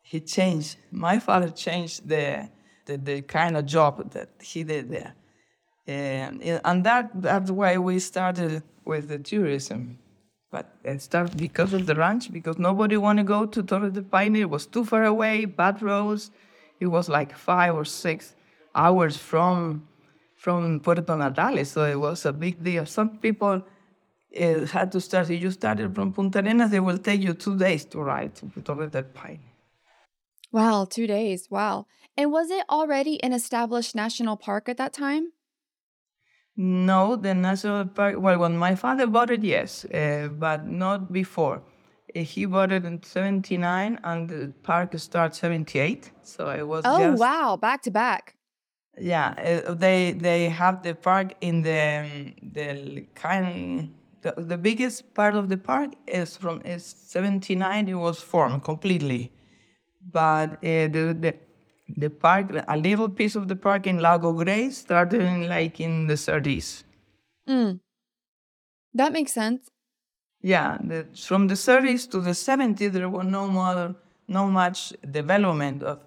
he 0.00 0.20
changed, 0.20 0.76
my 0.90 1.18
father 1.18 1.50
changed 1.50 2.08
the, 2.08 2.48
the, 2.86 2.96
the 2.96 3.20
kind 3.20 3.58
of 3.58 3.66
job 3.66 4.10
that 4.12 4.30
he 4.40 4.64
did 4.64 4.88
there. 4.88 5.12
And, 5.86 6.42
eh, 6.42 6.60
and 6.64 6.82
that, 6.84 7.10
that's 7.20 7.50
why 7.50 7.76
we 7.76 7.98
started 7.98 8.62
with 8.86 9.08
the 9.08 9.18
tourism. 9.18 9.98
But 10.50 10.74
it 10.82 11.02
started 11.02 11.36
because 11.36 11.74
of 11.74 11.84
the 11.84 11.94
ranch, 11.94 12.32
because 12.32 12.58
nobody 12.58 12.96
wanted 12.96 13.24
to 13.24 13.28
go 13.28 13.44
to 13.44 13.62
Torre 13.62 13.90
del 13.90 14.04
Paine. 14.04 14.36
It 14.36 14.48
was 14.48 14.64
too 14.64 14.86
far 14.86 15.04
away, 15.04 15.44
bad 15.44 15.82
roads. 15.82 16.30
It 16.80 16.86
was 16.86 17.10
like 17.10 17.36
five 17.36 17.74
or 17.74 17.84
six 17.84 18.34
hours 18.74 19.18
from 19.18 19.88
from 20.42 20.80
Puerto 20.80 21.14
Natales, 21.16 21.68
so 21.68 21.84
it 21.84 22.00
was 22.00 22.26
a 22.26 22.32
big 22.32 22.60
deal. 22.64 22.84
Some 22.84 23.18
people 23.18 23.62
uh, 24.40 24.66
had 24.66 24.90
to 24.90 25.00
start. 25.00 25.30
If 25.30 25.40
you 25.40 25.52
started 25.52 25.94
from 25.94 26.12
Punta 26.12 26.40
Arenas, 26.40 26.72
they 26.72 26.80
will 26.80 26.98
take 26.98 27.22
you 27.22 27.32
two 27.32 27.56
days 27.56 27.84
to 27.92 28.00
ride 28.00 28.34
to 28.34 28.60
Torre 28.60 28.88
del 28.88 29.04
Paine. 29.04 29.38
Wow, 30.50 30.86
two 30.90 31.06
days. 31.06 31.46
Wow. 31.48 31.86
And 32.16 32.32
was 32.32 32.50
it 32.50 32.64
already 32.68 33.22
an 33.22 33.32
established 33.32 33.94
national 33.94 34.36
park 34.36 34.68
at 34.68 34.78
that 34.78 34.92
time? 34.92 35.32
No, 36.56 37.14
the 37.14 37.34
national 37.34 37.86
park. 37.86 38.16
Well, 38.18 38.40
when 38.40 38.56
my 38.56 38.74
father 38.74 39.06
bought 39.06 39.30
it, 39.30 39.44
yes, 39.44 39.84
uh, 39.84 40.28
but 40.28 40.66
not 40.66 41.12
before. 41.12 41.62
Uh, 42.16 42.20
he 42.22 42.46
bought 42.46 42.72
it 42.72 42.84
in 42.84 43.00
'79, 43.00 44.00
and 44.02 44.28
the 44.28 44.52
park 44.64 44.98
started 44.98 45.36
'78. 45.36 46.10
So 46.22 46.50
it 46.50 46.66
was. 46.66 46.82
Oh 46.84 46.98
just, 46.98 47.20
wow! 47.20 47.56
Back 47.56 47.82
to 47.82 47.92
back. 47.92 48.34
Yeah, 48.98 49.62
uh, 49.66 49.74
they 49.74 50.12
they 50.12 50.48
have 50.48 50.82
the 50.82 50.94
park 50.94 51.34
in 51.40 51.62
the 51.62 52.00
um, 52.00 52.34
the 52.52 53.06
kind. 53.14 53.94
The, 54.20 54.34
the 54.36 54.56
biggest 54.56 55.14
part 55.14 55.34
of 55.34 55.48
the 55.48 55.56
park 55.56 55.94
is 56.06 56.36
from 56.36 56.60
is 56.64 56.84
'79. 56.84 57.88
It 57.88 57.94
was 57.94 58.20
formed 58.20 58.62
completely, 58.62 59.32
but 60.12 60.52
uh, 60.52 60.88
the 60.92 61.16
the 61.18 61.34
the 61.96 62.10
park, 62.10 62.50
a 62.68 62.76
little 62.76 63.08
piece 63.08 63.34
of 63.34 63.48
the 63.48 63.56
park 63.56 63.86
in 63.86 63.98
Lago 63.98 64.32
Grey 64.32 64.70
started 64.70 65.20
in 65.20 65.48
like 65.48 65.80
in 65.80 66.06
the 66.06 66.14
30s. 66.14 66.84
Mm. 67.48 67.80
That 68.94 69.12
makes 69.12 69.32
sense. 69.32 69.70
Yeah, 70.40 70.78
the, 70.82 71.06
from 71.16 71.48
the 71.48 71.54
30s 71.54 72.06
to 72.10 72.20
the 72.20 72.30
70s, 72.30 72.92
there 72.92 73.08
was 73.08 73.26
no 73.26 73.46
more, 73.48 73.94
no 74.28 74.48
much 74.48 74.92
development 75.10 75.82
of 75.82 76.00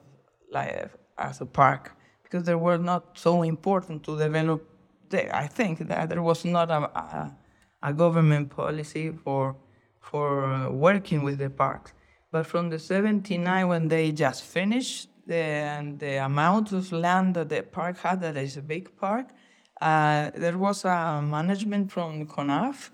like 0.52 0.92
as 1.18 1.42
a 1.42 1.46
park 1.46 1.92
because 2.26 2.44
they 2.44 2.56
were 2.56 2.78
not 2.78 3.18
so 3.18 3.44
important 3.44 4.04
to 4.04 4.18
develop. 4.18 4.68
I 5.32 5.48
think 5.48 5.88
that 5.88 6.10
there 6.10 6.22
was 6.22 6.44
not 6.44 6.70
a, 6.70 6.82
a, 7.00 7.36
a 7.84 7.94
government 7.94 8.50
policy 8.50 9.12
for 9.24 9.56
for 10.06 10.46
uh, 10.46 10.70
working 10.70 11.24
with 11.24 11.38
the 11.40 11.50
parks. 11.50 11.94
But 12.32 12.46
from 12.46 12.70
the 12.70 12.80
79, 12.80 13.68
when 13.68 13.88
they 13.88 14.12
just 14.12 14.44
finished 14.44 15.10
the, 15.26 15.96
the 15.98 16.24
amount 16.24 16.72
of 16.74 16.92
land 16.92 17.36
that 17.36 17.50
the 17.50 17.64
park 17.64 17.98
had, 17.98 18.22
that 18.22 18.38
is 18.38 18.58
a 18.58 18.62
big 18.62 18.96
park, 18.98 19.28
uh, 19.82 20.32
there 20.36 20.58
was 20.58 20.86
a 20.86 21.22
management 21.22 21.92
from 21.92 22.28
CONAF, 22.28 22.92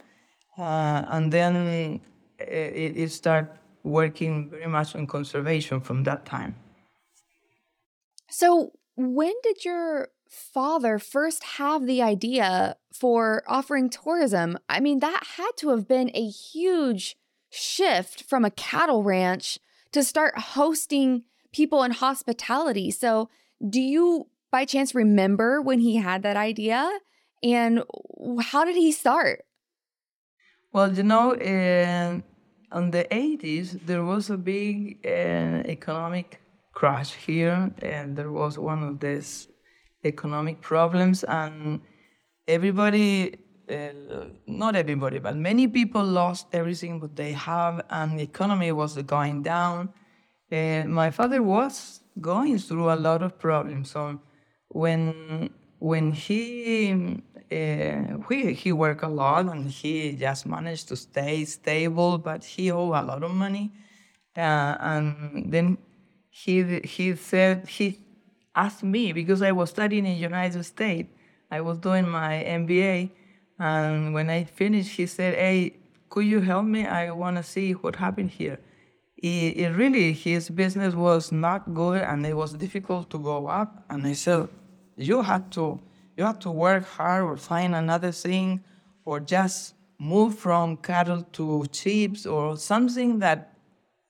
uh, 0.57 1.05
and 1.09 1.31
then 1.31 2.01
it, 2.39 2.97
it 2.97 3.11
started 3.11 3.51
working 3.83 4.49
very 4.49 4.67
much 4.67 4.95
on 4.95 5.05
conservation 5.07 5.81
from 5.81 6.03
that 6.03 6.25
time. 6.25 6.55
So, 8.29 8.71
when 8.95 9.33
did 9.43 9.63
your 9.65 10.09
father 10.29 10.97
first 10.99 11.43
have 11.43 11.85
the 11.85 12.01
idea 12.01 12.77
for 12.93 13.43
offering 13.47 13.89
tourism? 13.89 14.57
I 14.69 14.79
mean, 14.79 14.99
that 14.99 15.23
had 15.37 15.51
to 15.57 15.69
have 15.69 15.87
been 15.87 16.11
a 16.13 16.27
huge 16.27 17.15
shift 17.49 18.23
from 18.23 18.45
a 18.45 18.51
cattle 18.51 19.03
ranch 19.03 19.59
to 19.91 20.03
start 20.03 20.37
hosting 20.37 21.23
people 21.51 21.83
in 21.83 21.91
hospitality. 21.91 22.91
So, 22.91 23.29
do 23.67 23.81
you 23.81 24.27
by 24.51 24.65
chance 24.65 24.93
remember 24.93 25.61
when 25.61 25.79
he 25.79 25.95
had 25.97 26.23
that 26.23 26.37
idea 26.37 26.89
and 27.43 27.83
how 28.41 28.65
did 28.65 28.75
he 28.75 28.91
start? 28.91 29.45
Well, 30.73 30.93
you 30.93 31.03
know, 31.03 31.35
in, 31.35 32.23
in 32.73 32.91
the 32.91 33.05
80s, 33.11 33.85
there 33.85 34.03
was 34.03 34.29
a 34.29 34.37
big 34.37 34.99
uh, 35.05 35.63
economic 35.65 36.40
crash 36.73 37.13
here, 37.13 37.71
and 37.81 38.15
there 38.15 38.31
was 38.31 38.57
one 38.57 38.83
of 38.83 38.99
these 38.99 39.47
economic 40.03 40.61
problems, 40.61 41.23
and 41.23 41.81
everybody, 42.47 43.35
uh, 43.69 44.25
not 44.47 44.75
everybody, 44.75 45.19
but 45.19 45.35
many 45.35 45.67
people 45.67 46.03
lost 46.03 46.47
everything 46.53 46.99
what 46.99 47.15
they 47.15 47.33
have, 47.33 47.81
and 47.89 48.17
the 48.19 48.23
economy 48.23 48.71
was 48.71 48.97
going 49.03 49.43
down 49.43 49.93
uh, 50.51 50.83
my 50.85 51.09
father 51.09 51.41
was 51.41 52.01
going 52.19 52.57
through 52.57 52.91
a 52.91 52.95
lot 52.95 53.21
of 53.21 53.39
problems. 53.39 53.91
So 53.91 54.19
when 54.67 55.49
when 55.79 56.11
he 56.11 56.91
uh, 57.51 58.17
he 58.29 58.53
he 58.53 58.71
worked 58.73 59.03
a 59.03 59.07
lot 59.07 59.45
and 59.45 59.69
he 59.69 60.13
just 60.13 60.45
managed 60.45 60.89
to 60.89 60.95
stay 60.95 61.45
stable, 61.45 62.17
but 62.17 62.43
he 62.43 62.69
owed 62.71 62.95
a 62.95 63.03
lot 63.03 63.23
of 63.23 63.31
money. 63.31 63.71
Uh, 64.35 64.75
and 64.79 65.51
then 65.51 65.77
he 66.31 66.79
he 66.79 67.15
said 67.15 67.67
he 67.67 67.99
asked 68.55 68.83
me 68.83 69.13
because 69.13 69.41
I 69.43 69.51
was 69.51 69.69
studying 69.69 70.05
in 70.07 70.17
United 70.17 70.63
States. 70.63 71.09
I 71.51 71.61
was 71.61 71.77
doing 71.77 72.07
my 72.09 72.43
MBA, 72.47 73.11
and 73.59 74.13
when 74.15 74.29
I 74.29 74.45
finished, 74.45 74.91
he 74.97 75.05
said, 75.05 75.35
"Hey, 75.35 75.77
could 76.09 76.25
you 76.25 76.41
help 76.41 76.65
me? 76.65 76.87
I 76.87 77.11
want 77.11 77.37
to 77.37 77.43
see 77.43 77.73
what 77.73 77.97
happened 77.97 78.31
here." 78.31 78.57
it, 79.21 79.57
it 79.57 79.69
really 79.69 80.13
his 80.13 80.49
business 80.49 80.95
was 80.95 81.31
not 81.31 81.73
good 81.73 82.01
and 82.01 82.25
it 82.25 82.35
was 82.35 82.53
difficult 82.53 83.09
to 83.11 83.19
go 83.19 83.47
up. 83.47 83.85
And 83.89 84.05
I 84.05 84.13
said, 84.13 84.49
you 84.97 85.21
had 85.21 85.51
to 85.53 85.79
you 86.17 86.25
have 86.25 86.39
to 86.39 86.51
work 86.51 86.85
hard 86.85 87.23
or 87.23 87.37
find 87.37 87.75
another 87.75 88.11
thing 88.11 88.63
or 89.05 89.19
just 89.19 89.75
move 89.97 90.37
from 90.37 90.77
cattle 90.77 91.21
to 91.33 91.65
sheep 91.71 92.17
or 92.25 92.57
something 92.57 93.19
that 93.19 93.50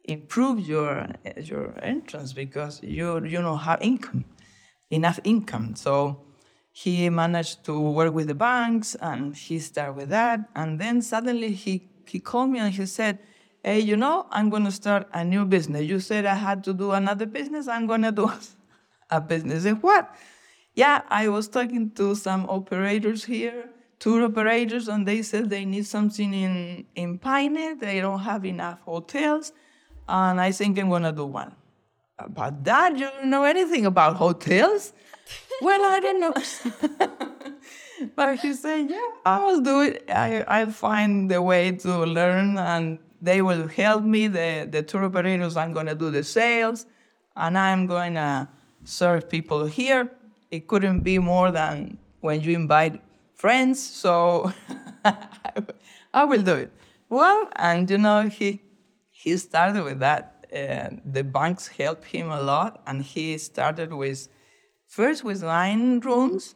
improves 0.06 0.68
your 0.68 1.08
your 1.42 1.74
entrance 1.84 2.34
because 2.34 2.82
you 2.84 3.24
you 3.24 3.42
don't 3.42 3.60
have 3.60 3.82
income 3.82 4.26
enough 4.90 5.20
income 5.24 5.76
so 5.76 6.22
he 6.72 7.10
managed 7.10 7.64
to 7.64 7.80
work 7.80 8.14
with 8.14 8.28
the 8.28 8.36
banks 8.36 8.96
and 8.96 9.36
he 9.36 9.60
started 9.60 9.96
with 9.96 10.10
that 10.10 10.40
and 10.56 10.80
then 10.80 11.02
suddenly 11.02 11.52
he 11.52 11.90
he 12.08 12.20
called 12.20 12.50
me 12.50 12.60
and 12.60 12.74
he 12.74 12.86
said 12.86 13.20
hey, 13.64 13.80
you 13.80 13.96
know, 13.96 14.26
I'm 14.32 14.50
going 14.50 14.66
to 14.66 14.72
start 14.72 15.08
a 15.14 15.24
new 15.24 15.46
business. 15.46 15.84
You 15.84 16.00
said 16.00 16.26
I 16.26 16.36
had 16.36 16.64
to 16.66 16.74
do 16.74 16.92
another 16.92 17.26
business. 17.26 17.68
I'm 17.68 17.88
going 17.88 18.02
to 18.02 18.12
do 18.12 18.32
a 19.10 19.22
business. 19.22 19.66
And 19.66 19.82
what? 19.82 20.14
Yeah, 20.74 21.02
I 21.10 21.28
was 21.28 21.48
talking 21.48 21.92
to 21.92 22.16
some 22.16 22.46
operators 22.50 23.26
here, 23.26 23.70
tour 24.00 24.24
operators, 24.26 24.88
and 24.88 25.08
they 25.08 25.22
said 25.22 25.50
they 25.50 25.66
need 25.66 25.86
something 25.86 26.34
in, 26.34 26.86
in 26.96 27.20
Paine. 27.20 27.78
They 27.78 28.00
don't 28.00 28.20
have 28.20 28.46
enough 28.46 28.80
hotels. 28.82 29.52
And 30.12 30.42
I 30.42 30.52
think 30.52 30.78
I'm 30.78 30.90
going 30.90 31.04
to 31.04 31.14
do 31.14 31.26
one. 31.26 31.56
about 32.20 32.64
that? 32.66 32.98
You 32.98 33.10
don't 33.10 33.30
know 33.30 33.46
anything 33.46 33.86
about 33.86 34.18
hotels? 34.18 34.92
well, 35.62 35.82
I 35.86 36.00
don't 36.02 36.20
know. 36.20 36.34
but 38.16 38.40
he 38.40 38.54
said, 38.54 38.90
yeah, 38.90 39.10
I 39.26 39.40
will 39.46 39.62
do 39.62 39.82
it. 39.82 40.04
I, 40.10 40.42
I'll 40.42 40.72
find 40.72 41.32
the 41.32 41.42
way 41.42 41.72
to 41.72 42.06
learn 42.06 42.58
and 42.58 43.00
they 43.22 43.42
will 43.42 43.70
help 43.70 44.04
me. 44.04 44.28
The, 44.28 44.68
the 44.70 44.84
tour 44.84 45.06
operators, 45.06 45.56
I'm 45.56 45.72
going 45.72 45.86
to 45.86 45.96
do 45.96 46.12
the 46.12 46.26
sales 46.26 46.86
and 47.38 47.58
I'm 47.58 47.88
going 47.88 48.16
to 48.16 48.50
serve 48.84 49.30
people 49.30 49.66
here. 49.66 50.12
It 50.52 50.68
couldn't 50.68 51.00
be 51.02 51.20
more 51.20 51.52
than 51.52 51.98
when 52.20 52.42
you 52.42 52.54
invite 52.54 53.02
friends. 53.34 53.82
So 53.82 54.52
I 56.14 56.26
will 56.26 56.42
do 56.42 56.56
it. 56.56 56.74
Well, 57.08 57.50
and 57.56 57.90
you 57.90 57.98
know, 57.98 58.28
he, 58.28 58.62
he 59.24 59.38
started 59.38 59.84
with 59.84 60.00
that. 60.00 60.24
Uh, 60.52 60.90
the 61.06 61.24
banks 61.24 61.68
helped 61.68 62.06
him 62.06 62.30
a 62.32 62.42
lot, 62.42 62.82
and 62.88 63.04
he 63.04 63.38
started 63.38 63.94
with 63.94 64.28
first 64.88 65.24
with 65.24 65.44
nine 65.44 66.00
rooms, 66.00 66.56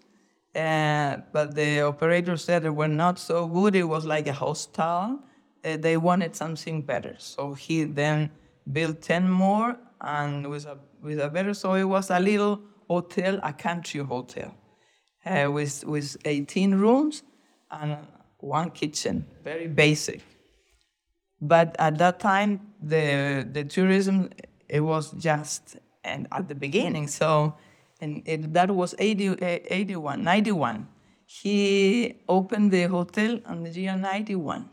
uh, 0.56 1.18
but 1.32 1.54
the 1.56 1.82
operator 1.82 2.36
said 2.38 2.64
they 2.64 2.70
were 2.70 2.96
not 3.04 3.20
so 3.20 3.48
good. 3.48 3.76
It 3.76 3.84
was 3.84 4.04
like 4.06 4.28
a 4.28 4.34
hostel. 4.34 5.20
Uh, 5.64 5.78
they 5.78 5.96
wanted 5.96 6.36
something 6.36 6.82
better, 6.82 7.16
so 7.20 7.54
he 7.54 7.84
then 7.84 8.32
built 8.72 9.02
ten 9.02 9.30
more, 9.30 9.78
and 10.02 10.50
with 10.50 10.66
a 10.66 10.78
with 11.02 11.20
a 11.20 11.30
better. 11.30 11.54
So 11.54 11.76
it 11.76 11.84
was 11.96 12.10
a 12.10 12.20
little 12.20 12.62
hotel, 12.90 13.40
a 13.44 13.54
country 13.54 14.02
hotel, 14.02 14.56
uh, 15.26 15.52
with 15.52 15.86
with 15.86 16.18
18 16.26 16.76
rooms 16.76 17.24
and 17.70 17.98
one 18.40 18.72
kitchen, 18.72 19.26
very 19.44 19.68
basic. 19.68 20.22
But 21.42 21.76
at 21.80 21.98
that 21.98 22.20
time, 22.20 22.62
the 22.82 23.48
the 23.52 23.64
tourism 23.64 24.30
it 24.68 24.82
was 24.82 25.12
just 25.12 25.78
and 26.04 26.28
at 26.32 26.48
the 26.48 26.56
beginning. 26.56 27.08
So 27.08 27.56
and 28.02 28.22
it, 28.26 28.54
that 28.54 28.72
was 28.72 28.94
80, 29.00 29.42
81, 29.42 30.24
91. 30.24 30.88
He 31.26 32.16
opened 32.28 32.72
the 32.72 32.84
hotel 32.84 33.40
on 33.46 33.64
the 33.64 33.70
year 33.72 33.96
91. 33.96 34.70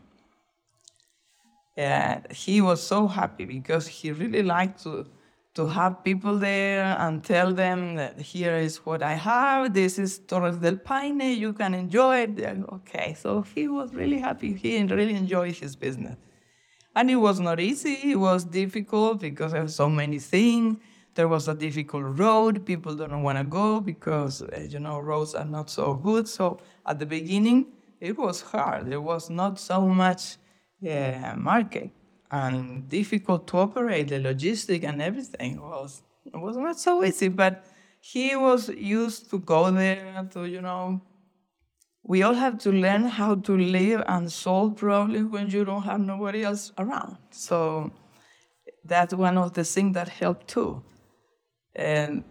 Uh, 1.75 2.19
he 2.29 2.61
was 2.61 2.83
so 2.83 3.07
happy 3.07 3.45
because 3.45 3.87
he 3.87 4.11
really 4.11 4.43
liked 4.43 4.83
to, 4.83 5.07
to 5.55 5.67
have 5.67 6.03
people 6.03 6.37
there 6.37 6.95
and 6.99 7.23
tell 7.23 7.51
them 7.53 7.95
that 7.95 8.19
here 8.19 8.55
is 8.55 8.85
what 8.85 9.01
I 9.01 9.13
have, 9.13 9.73
this 9.73 9.97
is 9.97 10.19
Torres 10.19 10.57
del 10.57 10.77
Paine, 10.77 11.21
you 11.21 11.53
can 11.53 11.73
enjoy 11.73 12.17
it. 12.19 12.39
Okay, 12.73 13.15
so 13.17 13.41
he 13.41 13.67
was 13.67 13.93
really 13.95 14.19
happy. 14.19 14.53
He 14.53 14.83
really 14.83 15.15
enjoyed 15.15 15.55
his 15.55 15.75
business. 15.75 16.17
And 16.95 17.09
it 17.09 17.15
was 17.15 17.39
not 17.39 17.59
easy, 17.59 18.11
it 18.11 18.19
was 18.19 18.43
difficult 18.43 19.21
because 19.21 19.51
there 19.51 19.63
were 19.63 19.67
so 19.67 19.89
many 19.89 20.19
things 20.19 20.77
there 21.15 21.27
was 21.27 21.47
a 21.47 21.53
difficult 21.53 22.17
road. 22.17 22.65
People 22.65 22.95
don't 22.95 23.21
want 23.21 23.37
to 23.37 23.43
go 23.43 23.79
because, 23.79 24.41
uh, 24.41 24.67
you 24.67 24.79
know, 24.79 24.99
roads 24.99 25.35
are 25.35 25.45
not 25.45 25.69
so 25.69 25.93
good. 25.93 26.27
So 26.27 26.59
at 26.85 26.99
the 26.99 27.05
beginning, 27.05 27.67
it 27.99 28.17
was 28.17 28.41
hard. 28.41 28.87
There 28.87 29.01
was 29.01 29.29
not 29.29 29.59
so 29.59 29.81
much 29.87 30.37
uh, 30.87 31.35
market 31.37 31.91
and 32.31 32.89
difficult 32.89 33.47
to 33.47 33.57
operate. 33.57 34.07
The 34.07 34.19
logistic 34.19 34.83
and 34.83 35.01
everything 35.01 35.61
was 35.61 36.01
was 36.33 36.57
not 36.57 36.79
so 36.79 37.03
easy. 37.03 37.27
But 37.27 37.65
he 37.99 38.35
was 38.35 38.69
used 38.69 39.29
to 39.29 39.39
go 39.39 39.71
there 39.71 40.27
to, 40.31 40.45
you 40.45 40.61
know, 40.61 41.01
we 42.03 42.21
all 42.23 42.33
have 42.33 42.57
to 42.59 42.71
learn 42.71 43.05
how 43.05 43.35
to 43.35 43.57
live 43.57 44.03
and 44.07 44.31
solve 44.31 44.75
problems 44.75 45.31
when 45.31 45.49
you 45.49 45.63
don't 45.65 45.83
have 45.83 45.99
nobody 45.99 46.43
else 46.43 46.71
around. 46.77 47.17
So 47.31 47.91
that's 48.83 49.13
one 49.13 49.37
of 49.37 49.53
the 49.53 49.63
things 49.63 49.93
that 49.95 50.09
helped 50.09 50.47
too 50.47 50.83
and 51.75 52.23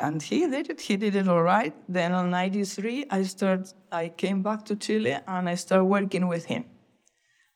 and 0.00 0.22
he 0.22 0.46
did 0.46 0.70
it. 0.70 0.80
He 0.80 0.96
did 0.96 1.14
it 1.14 1.28
all 1.28 1.42
right. 1.42 1.74
Then 1.88 2.12
in 2.12 2.30
'93, 2.30 3.06
I 3.10 3.22
start. 3.22 3.72
I 3.92 4.08
came 4.08 4.42
back 4.42 4.64
to 4.66 4.76
Chile 4.76 5.18
and 5.26 5.48
I 5.48 5.54
started 5.54 5.84
working 5.84 6.26
with 6.26 6.46
him. 6.46 6.64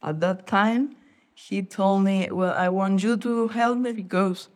At 0.03 0.21
that 0.21 0.47
time, 0.47 0.97
he 1.35 1.63
told 1.63 2.05
me, 2.05 2.29
"Well, 2.31 2.55
I 2.57 2.69
want 2.69 3.03
you 3.03 3.17
to 3.17 3.49
help 3.49 3.79
me 3.79 3.93
because 3.93 4.49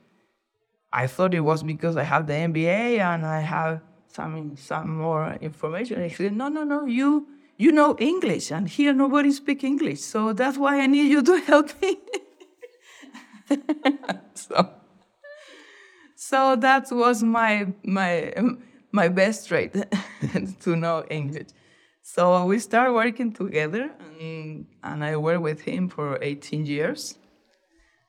I 0.93 1.07
thought 1.07 1.35
it 1.35 1.41
was 1.41 1.63
because 1.63 1.97
I 1.97 2.05
have 2.05 2.27
the 2.27 2.35
MBA 2.35 2.99
and 3.01 3.27
I 3.27 3.41
have 3.41 3.81
some 4.17 4.57
some 4.57 4.91
more 5.05 5.27
information." 5.41 6.03
He 6.09 6.15
said, 6.19 6.35
"No, 6.43 6.49
no, 6.49 6.63
no. 6.65 6.81
You 7.01 7.11
you 7.65 7.71
know 7.79 7.91
English, 7.99 8.47
and 8.57 8.65
here 8.77 8.93
nobody 9.05 9.31
speak 9.43 9.61
English, 9.73 10.01
so 10.13 10.33
that's 10.41 10.59
why 10.59 10.73
I 10.85 10.87
need 10.95 11.09
you 11.15 11.23
to 11.31 11.37
help 11.51 11.69
me." 11.83 11.93
so 14.35 14.57
so 16.17 16.57
that 16.57 16.85
was 16.91 17.23
my 17.23 17.53
my 17.85 18.33
my 18.91 19.09
best 19.09 19.49
trait 19.49 19.73
to 20.65 20.71
know 20.75 21.05
English. 21.11 21.49
So 22.03 22.47
we 22.47 22.59
started 22.59 22.93
working 22.93 23.33
together, 23.33 23.91
and, 24.21 24.67
and 24.83 25.05
I 25.05 25.17
worked 25.17 25.43
with 25.43 25.61
him 25.61 25.89
for 25.89 26.19
18 26.23 26.65
years. 26.65 27.19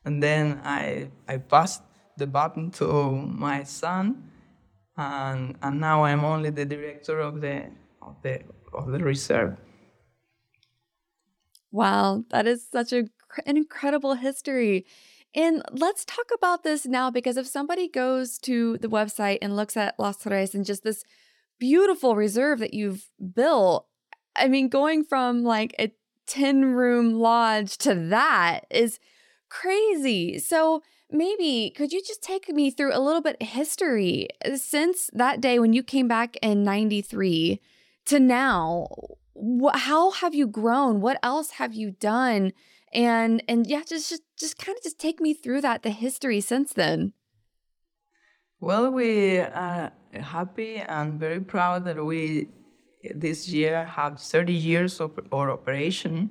And 0.05 0.21
then 0.23 0.61
I 0.63 1.09
I 1.27 1.37
passed 1.37 1.83
the 2.15 2.27
baton 2.27 2.71
to 2.79 3.11
my 3.11 3.63
son, 3.63 4.31
and 4.97 5.55
and 5.61 5.79
now 5.79 6.03
I'm 6.03 6.25
only 6.25 6.49
the 6.49 6.65
director 6.65 7.19
of 7.19 7.41
the 7.41 7.65
of 8.01 8.15
the 8.23 8.41
of 8.73 8.91
the 8.91 8.99
reserve. 8.99 9.57
Wow, 11.71 12.23
that 12.31 12.47
is 12.47 12.67
such 12.71 12.93
a, 12.93 13.03
an 13.45 13.57
incredible 13.57 14.15
history. 14.15 14.85
And 15.35 15.61
let's 15.71 16.05
talk 16.05 16.27
about 16.33 16.63
this 16.63 16.85
now 16.85 17.11
because 17.11 17.37
if 17.37 17.45
somebody 17.45 17.87
goes 17.87 18.37
to 18.39 18.77
the 18.77 18.87
website 18.87 19.39
and 19.41 19.55
looks 19.55 19.77
at 19.77 19.99
Las 19.99 20.17
Torres 20.17 20.55
and 20.55 20.65
just 20.65 20.83
this 20.83 21.03
beautiful 21.59 22.15
reserve 22.15 22.59
that 22.59 22.73
you've 22.73 23.09
built, 23.35 23.85
I 24.35 24.47
mean, 24.47 24.69
going 24.69 25.03
from 25.03 25.43
like 25.43 25.75
a 25.77 25.91
10 26.27 26.73
room 26.73 27.13
lodge 27.13 27.77
to 27.79 27.93
that 28.09 28.61
is 28.71 28.99
crazy. 29.49 30.39
So, 30.39 30.81
maybe 31.11 31.73
could 31.75 31.91
you 31.91 32.01
just 32.01 32.21
take 32.21 32.49
me 32.49 32.71
through 32.71 32.95
a 32.95 32.99
little 32.99 33.21
bit 33.21 33.41
history 33.41 34.27
uh, 34.45 34.57
since 34.57 35.09
that 35.13 35.41
day 35.41 35.59
when 35.59 35.73
you 35.73 35.83
came 35.83 36.07
back 36.07 36.37
in 36.41 36.63
93 36.63 37.59
to 38.05 38.19
now? 38.19 38.87
how 39.75 40.09
have 40.11 40.33
you 40.33 40.47
grown? 40.47 40.99
What 40.99 41.19
else 41.21 41.51
have 41.51 41.73
you 41.73 41.91
done? 41.91 42.53
and 42.93 43.43
and 43.47 43.67
yeah 43.67 43.81
just 43.85 44.09
just, 44.09 44.23
just 44.37 44.57
kind 44.57 44.77
of 44.77 44.83
just 44.83 44.99
take 44.99 45.19
me 45.19 45.33
through 45.33 45.61
that 45.61 45.83
the 45.83 45.89
history 45.89 46.39
since 46.39 46.73
then 46.73 47.13
well 48.59 48.89
we 48.91 49.39
are 49.39 49.91
happy 50.13 50.77
and 50.77 51.19
very 51.19 51.39
proud 51.39 51.85
that 51.85 52.03
we 52.03 52.47
this 53.15 53.47
year 53.47 53.85
have 53.85 54.19
30 54.19 54.53
years 54.53 54.99
of 54.99 55.19
our 55.31 55.51
operation 55.51 56.29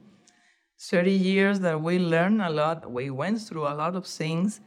30 0.78 1.10
years 1.10 1.60
that 1.60 1.80
we 1.80 1.98
learned 1.98 2.42
a 2.42 2.50
lot 2.50 2.90
we 2.90 3.10
went 3.10 3.40
through 3.40 3.66
a 3.66 3.74
lot 3.74 3.96
of 3.96 4.06
things 4.06 4.60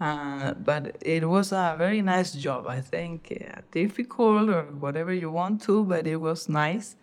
uh, 0.00 0.52
but 0.54 0.96
it 1.00 1.28
was 1.28 1.52
a 1.52 1.74
very 1.78 2.02
nice 2.02 2.32
job 2.32 2.66
i 2.66 2.80
think 2.80 3.32
uh, 3.40 3.60
difficult 3.70 4.48
or 4.50 4.64
whatever 4.78 5.12
you 5.12 5.30
want 5.30 5.62
to 5.62 5.84
but 5.84 6.06
it 6.06 6.16
was 6.16 6.48
nice 6.48 6.96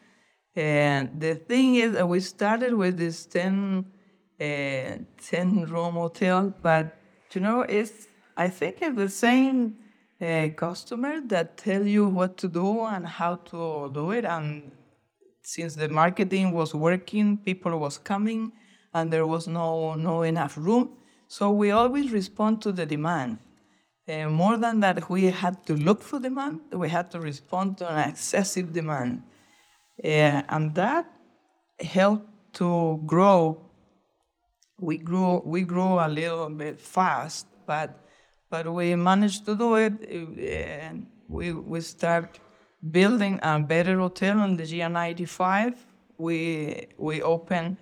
and 0.56 1.20
the 1.20 1.36
thing 1.36 1.76
is 1.76 2.02
we 2.04 2.20
started 2.20 2.74
with 2.74 2.98
this 2.98 3.26
10 3.26 3.86
a 4.42 5.00
10 5.22 5.66
room 5.66 5.94
hotel, 5.94 6.54
but 6.62 6.98
you 7.32 7.42
know, 7.42 7.62
it's, 7.62 8.08
I 8.36 8.50
think 8.50 8.78
it's 8.82 8.98
the 8.98 9.10
same 9.10 9.78
uh, 10.20 10.50
customer 10.56 11.22
that 11.28 11.58
tell 11.58 11.86
you 11.86 12.08
what 12.08 12.38
to 12.38 12.48
do 12.48 12.82
and 12.82 13.06
how 13.06 13.36
to 13.52 13.92
do 13.94 14.12
it. 14.12 14.26
And 14.26 14.72
since 15.42 15.76
the 15.76 15.90
marketing 15.90 16.52
was 16.52 16.74
working, 16.74 17.38
people 17.38 17.78
was 17.80 17.98
coming, 17.98 18.52
and 18.94 19.12
there 19.12 19.26
was 19.26 19.48
no, 19.48 19.96
no 19.96 20.22
enough 20.24 20.58
room. 20.58 20.98
So 21.28 21.52
we 21.52 21.72
always 21.72 22.12
respond 22.12 22.62
to 22.64 22.72
the 22.72 22.86
demand. 22.86 23.40
Uh, 24.08 24.28
more 24.30 24.58
than 24.58 24.80
that, 24.82 25.10
we 25.10 25.26
had 25.26 25.66
to 25.66 25.76
look 25.76 26.02
for 26.02 26.20
demand, 26.20 26.62
we 26.74 26.90
had 26.90 27.12
to 27.12 27.20
respond 27.20 27.78
to 27.78 27.92
an 27.92 28.10
excessive 28.10 28.74
demand. 28.74 29.24
Uh, 30.04 30.42
and 30.50 30.76
that 30.76 31.06
helped 31.80 32.28
to 32.54 33.02
grow 33.06 33.72
we 34.82 34.98
grew 34.98 35.42
we 35.46 35.62
grew 35.62 36.00
a 36.00 36.10
little 36.10 36.50
bit 36.50 36.82
fast, 36.82 37.46
but 37.66 38.04
but 38.50 38.72
we 38.74 38.96
managed 38.96 39.46
to 39.46 39.56
do 39.56 39.76
it, 39.76 39.94
and 40.10 41.06
we 41.30 41.54
we 41.54 41.80
start 41.82 42.40
building 42.90 43.40
a 43.42 43.60
better 43.60 43.98
hotel 44.00 44.44
in 44.44 44.58
the 44.58 44.66
year 44.66 44.90
'95. 44.90 45.74
We 46.18 46.88
we 46.98 47.22
opened 47.22 47.78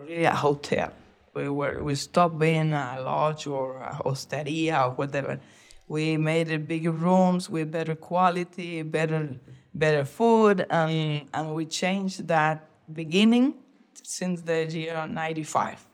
really 0.00 0.24
a 0.24 0.34
hotel. 0.34 0.92
We 1.34 1.48
were 1.48 1.82
we 1.82 1.94
stopped 1.94 2.38
being 2.38 2.72
a 2.72 3.00
lodge 3.00 3.46
or 3.46 3.80
a 3.82 3.94
hosteria 4.04 4.86
or 4.86 4.90
whatever. 4.92 5.40
We 5.88 6.16
made 6.16 6.50
it 6.50 6.68
bigger 6.68 6.92
rooms 6.92 7.50
with 7.50 7.70
better 7.70 7.94
quality, 7.94 8.82
better 8.82 9.36
better 9.74 10.04
food, 10.04 10.66
and 10.70 11.28
and 11.32 11.54
we 11.54 11.66
changed 11.66 12.26
that 12.28 12.66
beginning 12.92 13.54
since 14.02 14.42
the 14.42 14.66
year 14.66 15.06
'95. 15.06 15.86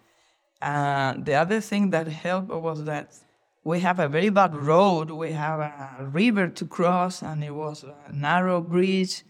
Uh, 0.63 1.15
the 1.19 1.35
other 1.35 1.61
thing 1.61 1.91
that 1.91 2.09
helped 2.09 2.49
was 2.49 2.85
that 2.85 3.15
we 3.67 3.81
have 3.81 3.99
a 3.99 4.07
very 4.07 4.29
bad 4.29 4.55
road. 4.55 5.11
We 5.11 5.33
have 5.33 5.59
a 5.59 6.07
river 6.13 6.47
to 6.47 6.65
cross, 6.67 7.21
and 7.21 7.43
it 7.43 7.51
was 7.51 7.83
a 7.83 8.13
narrow 8.13 8.61
bridge, 8.61 9.25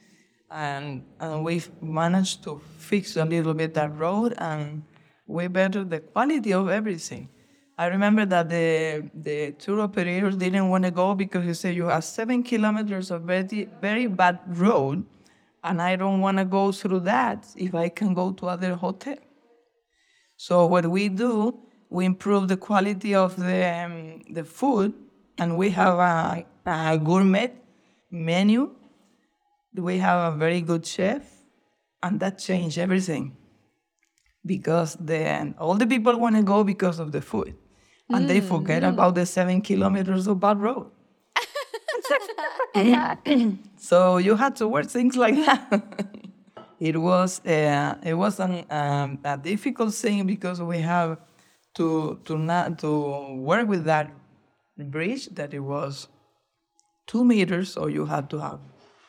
and 0.51 1.07
and 1.19 1.43
we 1.43 1.63
managed 1.81 2.45
to 2.45 2.61
fix 2.77 3.17
a 3.17 3.25
little 3.25 3.55
bit 3.55 3.73
that 3.73 3.97
road, 3.97 4.35
and 4.37 4.83
we 5.27 5.47
bettered 5.49 5.89
the 5.89 6.01
quality 6.01 6.53
of 6.53 6.69
everything. 6.69 7.31
I 7.79 7.87
remember 7.87 8.27
that 8.27 8.51
the 8.51 9.09
the 9.15 9.53
tour 9.53 9.81
operators 9.81 10.37
didn't 10.37 10.69
want 10.69 10.85
to 10.85 10.91
go 10.91 11.15
because 11.15 11.47
they 11.47 11.55
said 11.55 11.75
you 11.75 11.87
have 11.87 12.05
seven 12.05 12.43
kilometers 12.43 13.11
of 13.11 13.23
very 13.23 13.71
very 13.81 14.07
bad 14.07 14.39
road, 14.47 15.07
and 15.65 15.81
I 15.81 15.97
don't 15.97 16.21
want 16.21 16.37
to 16.37 16.45
go 16.45 16.73
through 16.73 17.01
that 17.01 17.47
if 17.57 17.75
I 17.75 17.89
can 17.89 18.13
go 18.13 18.33
to 18.33 18.49
other 18.49 18.75
hotel. 18.75 19.17
So 20.37 20.67
what 20.67 20.85
we 20.85 21.09
do 21.09 21.66
we 21.91 22.05
improve 22.05 22.49
the 22.49 22.57
quality 22.57 23.15
of 23.15 23.37
the, 23.37 23.85
um, 23.85 24.23
the 24.31 24.45
food, 24.45 24.93
and 25.39 25.57
we 25.57 25.71
have 25.71 25.99
a, 25.99 26.45
a 26.67 26.99
gourmet 26.99 27.53
menu. 28.11 28.71
We 29.75 29.99
have 29.99 30.35
a 30.35 30.37
very 30.37 30.61
good 30.63 30.87
chef, 30.87 31.23
and 32.03 32.19
that 32.21 32.39
changed 32.39 32.79
everything. 32.79 33.37
Because 34.45 34.97
then 35.01 35.55
all 35.59 35.75
the 35.75 35.87
people 35.87 36.19
want 36.19 36.37
to 36.37 36.43
go 36.43 36.65
because 36.65 36.99
of 36.99 37.13
the 37.13 37.21
food, 37.21 37.55
and 38.09 38.25
mm, 38.25 38.29
they 38.29 38.41
forget 38.41 38.83
mm. 38.83 38.91
about 38.91 39.17
the 39.17 39.27
seven 39.27 39.61
kilometers 39.61 40.27
of 40.29 40.39
bad 40.39 40.61
road. 40.61 40.91
so 43.77 44.19
you 44.19 44.37
had 44.37 44.55
to 44.57 44.69
work 44.69 44.87
things 44.87 45.17
like 45.17 45.35
that. 45.35 45.83
it 46.81 46.97
was 46.97 47.45
uh, 47.45 47.97
it 48.03 48.15
was 48.15 48.39
an, 48.39 48.65
um, 48.71 49.19
a 49.25 49.37
difficult 49.37 49.95
thing 49.95 50.27
because 50.27 50.61
we 50.61 50.79
have 50.79 51.19
to 51.77 52.19
to 52.25 52.37
not 52.39 52.79
to 52.81 53.35
work 53.37 53.69
with 53.69 53.85
that 53.85 54.11
bridge 54.77 55.27
that 55.29 55.55
it 55.55 55.61
was 55.61 56.09
two 57.07 57.25
meters, 57.25 57.73
so 57.73 57.87
you 57.87 58.07
had 58.07 58.29
to 58.31 58.39
have 58.39 58.61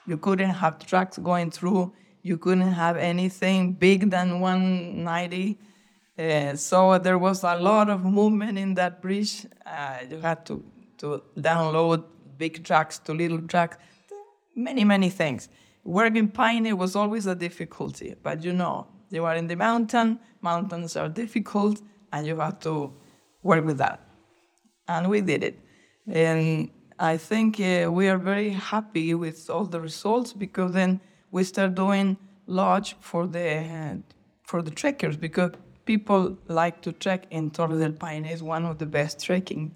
you 0.06 0.18
couldn't 0.18 0.52
have 0.52 0.80
trucks 0.86 1.18
going 1.18 1.52
through. 1.52 1.94
You 2.22 2.38
couldn't 2.38 2.74
have 2.74 2.98
anything 2.98 3.74
big 3.74 4.10
than 4.10 4.40
190. 4.40 5.58
Uh, 6.18 6.56
so 6.56 6.98
there 6.98 7.18
was 7.18 7.44
a 7.44 7.56
lot 7.56 7.90
of 7.90 8.04
movement 8.04 8.58
in 8.58 8.74
that 8.76 9.02
bridge. 9.02 9.46
Uh, 9.66 10.00
you 10.10 10.20
had 10.20 10.46
to 10.46 10.64
to 10.98 11.22
download 11.38 12.04
big 12.38 12.64
trucks 12.64 13.00
to 13.00 13.14
little 13.14 13.42
trucks, 13.42 13.78
many 14.56 14.84
many 14.84 15.10
things. 15.10 15.50
Working 15.84 16.30
Paine 16.30 16.76
was 16.78 16.96
always 16.96 17.28
a 17.28 17.36
difficulty, 17.36 18.16
but 18.22 18.44
you 18.44 18.52
know 18.52 18.88
you 19.10 19.24
are 19.26 19.36
in 19.36 19.48
the 19.48 19.56
mountain. 19.56 20.20
Mountains 20.42 20.98
are 20.98 21.10
difficult 21.10 21.82
and 22.12 22.26
you 22.26 22.38
have 22.38 22.60
to 22.62 22.94
work 23.44 23.66
with 23.66 23.78
that. 23.78 24.02
And 24.88 25.10
we 25.10 25.22
did 25.22 25.44
it. 25.44 25.60
And 26.08 26.70
I 27.00 27.18
think 27.18 27.60
uh, 27.60 27.92
we 27.92 28.08
are 28.08 28.18
very 28.18 28.50
happy 28.50 29.14
with 29.14 29.50
all 29.50 29.66
the 29.66 29.80
results 29.80 30.34
because 30.34 30.72
then 30.74 31.00
we 31.32 31.44
start 31.44 31.76
doing 31.76 32.18
lodge 32.48 32.96
for 33.02 33.28
the 33.28 33.58
uh, 33.58 33.96
for 34.44 34.62
the 34.62 34.72
trekkers 34.72 35.18
because 35.18 35.52
people 35.86 36.38
like 36.48 36.82
to 36.82 36.92
trek 36.92 37.28
in 37.30 37.52
Torre 37.52 37.78
del 37.78 37.92
Paine 37.92 38.26
is 38.26 38.42
one 38.42 38.66
of 38.66 38.78
the 38.78 38.86
best 38.86 39.24
trekking. 39.24 39.76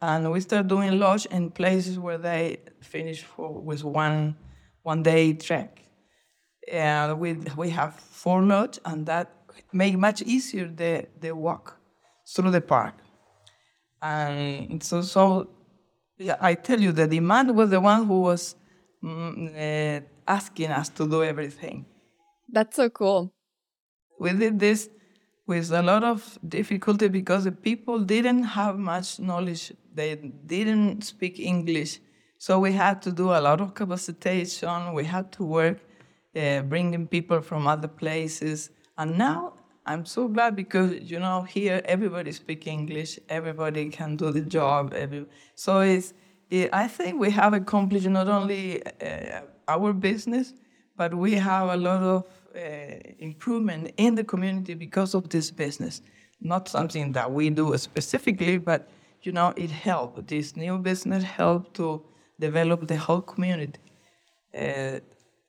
And 0.00 0.30
we 0.32 0.40
start 0.40 0.68
doing 0.68 0.98
lodge 0.98 1.26
in 1.26 1.50
places 1.50 1.98
where 1.98 2.18
they 2.18 2.58
finish 2.80 3.22
for, 3.22 3.52
with 3.52 3.84
one 3.84 4.36
one 4.82 5.02
day 5.02 5.34
trek. 5.34 5.82
And 6.70 7.20
we 7.20 7.34
we 7.56 7.70
have 7.70 7.94
four 7.94 8.42
lodge 8.42 8.78
and 8.84 9.06
that 9.06 9.37
make 9.72 9.96
much 9.96 10.22
easier 10.22 10.68
the, 10.68 11.06
the 11.20 11.34
walk 11.34 11.78
through 12.26 12.50
the 12.50 12.60
park. 12.60 12.94
And 14.00 14.82
so, 14.82 15.02
so 15.02 15.48
yeah, 16.18 16.36
I 16.40 16.54
tell 16.54 16.80
you, 16.80 16.92
the 16.92 17.06
demand 17.06 17.54
was 17.56 17.70
the 17.70 17.80
one 17.80 18.06
who 18.06 18.20
was 18.20 18.54
mm, 19.02 19.54
uh, 19.54 20.00
asking 20.26 20.70
us 20.70 20.88
to 20.90 21.08
do 21.08 21.22
everything. 21.22 21.86
That's 22.48 22.76
so 22.76 22.90
cool. 22.90 23.32
We 24.18 24.32
did 24.32 24.58
this 24.58 24.88
with 25.46 25.70
a 25.72 25.82
lot 25.82 26.04
of 26.04 26.38
difficulty 26.46 27.08
because 27.08 27.44
the 27.44 27.52
people 27.52 28.00
didn't 28.00 28.42
have 28.42 28.78
much 28.78 29.18
knowledge. 29.18 29.72
They 29.94 30.16
didn't 30.16 31.02
speak 31.02 31.38
English. 31.38 32.00
So 32.38 32.60
we 32.60 32.72
had 32.72 33.02
to 33.02 33.12
do 33.12 33.30
a 33.30 33.40
lot 33.40 33.60
of 33.60 33.74
capacitation. 33.74 34.92
We 34.92 35.04
had 35.04 35.32
to 35.32 35.44
work 35.44 35.78
uh, 36.36 36.62
bringing 36.62 37.06
people 37.06 37.40
from 37.40 37.66
other 37.66 37.88
places. 37.88 38.70
And 38.96 39.18
now 39.18 39.54
I'm 39.88 40.04
so 40.04 40.28
glad 40.28 40.54
because 40.54 41.10
you 41.10 41.18
know 41.18 41.44
here 41.44 41.80
everybody 41.86 42.30
speaks 42.32 42.66
English, 42.66 43.18
everybody 43.30 43.88
can 43.88 44.16
do 44.16 44.30
the 44.30 44.42
job. 44.42 44.92
Every, 44.92 45.24
so 45.54 45.80
it's 45.80 46.12
it, 46.50 46.68
I 46.74 46.88
think 46.88 47.18
we 47.18 47.30
have 47.30 47.54
accomplished 47.54 48.06
not 48.06 48.28
only 48.28 48.82
uh, 48.86 49.40
our 49.66 49.94
business, 49.94 50.52
but 50.98 51.14
we 51.14 51.32
have 51.36 51.70
a 51.70 51.76
lot 51.76 52.02
of 52.02 52.24
uh, 52.54 52.60
improvement 53.18 53.92
in 53.96 54.14
the 54.14 54.24
community 54.24 54.74
because 54.74 55.14
of 55.14 55.30
this 55.30 55.50
business. 55.50 56.02
Not 56.38 56.68
something 56.68 57.12
that 57.12 57.32
we 57.32 57.48
do 57.48 57.74
specifically, 57.78 58.58
but 58.58 58.90
you 59.22 59.32
know 59.32 59.54
it 59.56 59.70
helped. 59.70 60.28
This 60.28 60.54
new 60.54 60.76
business 60.76 61.24
helped 61.24 61.72
to 61.76 62.02
develop 62.38 62.88
the 62.88 62.98
whole 62.98 63.22
community. 63.22 63.80
Uh, 64.54 65.00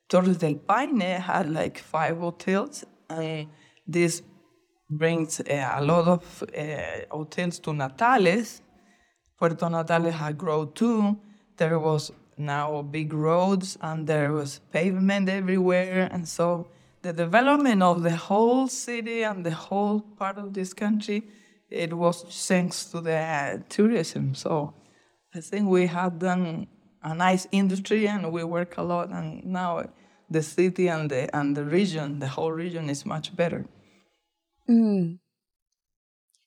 Torres 0.08 0.38
del 0.38 0.54
Paine 0.54 1.20
had 1.20 1.50
like 1.50 1.76
five 1.76 2.16
hotels. 2.16 2.86
Uh, 3.10 3.44
this 3.86 4.22
brings 4.90 5.40
uh, 5.40 5.74
a 5.76 5.84
lot 5.84 6.08
of 6.08 6.42
uh, 6.42 6.66
hotels 7.10 7.58
to 7.60 7.70
Natales. 7.72 8.60
Puerto 9.38 9.68
Natales 9.68 10.12
had 10.12 10.36
grown 10.36 10.72
too. 10.72 11.16
There 11.56 11.78
was 11.78 12.12
now 12.36 12.82
big 12.82 13.12
roads 13.12 13.78
and 13.80 14.06
there 14.06 14.32
was 14.32 14.60
pavement 14.72 15.28
everywhere. 15.28 16.08
And 16.10 16.28
so 16.28 16.66
the 17.02 17.12
development 17.12 17.82
of 17.82 18.02
the 18.02 18.16
whole 18.16 18.66
city 18.66 19.22
and 19.22 19.44
the 19.44 19.52
whole 19.52 20.00
part 20.00 20.38
of 20.38 20.52
this 20.52 20.74
country, 20.74 21.22
it 21.70 21.92
was 21.92 22.22
thanks 22.22 22.84
to 22.86 23.00
the 23.00 23.16
uh, 23.16 23.58
tourism. 23.68 24.34
So 24.34 24.74
I 25.34 25.40
think 25.40 25.68
we 25.68 25.86
have 25.86 26.18
done 26.18 26.66
a 27.02 27.14
nice 27.14 27.46
industry 27.52 28.08
and 28.08 28.32
we 28.32 28.44
work 28.44 28.76
a 28.76 28.82
lot. 28.82 29.10
And 29.10 29.44
now 29.44 29.84
the 30.28 30.42
city 30.42 30.88
and 30.88 31.10
the, 31.10 31.34
and 31.34 31.56
the 31.56 31.64
region, 31.64 32.18
the 32.18 32.28
whole 32.28 32.52
region 32.52 32.90
is 32.90 33.06
much 33.06 33.34
better. 33.36 33.64
Mm. 34.70 35.18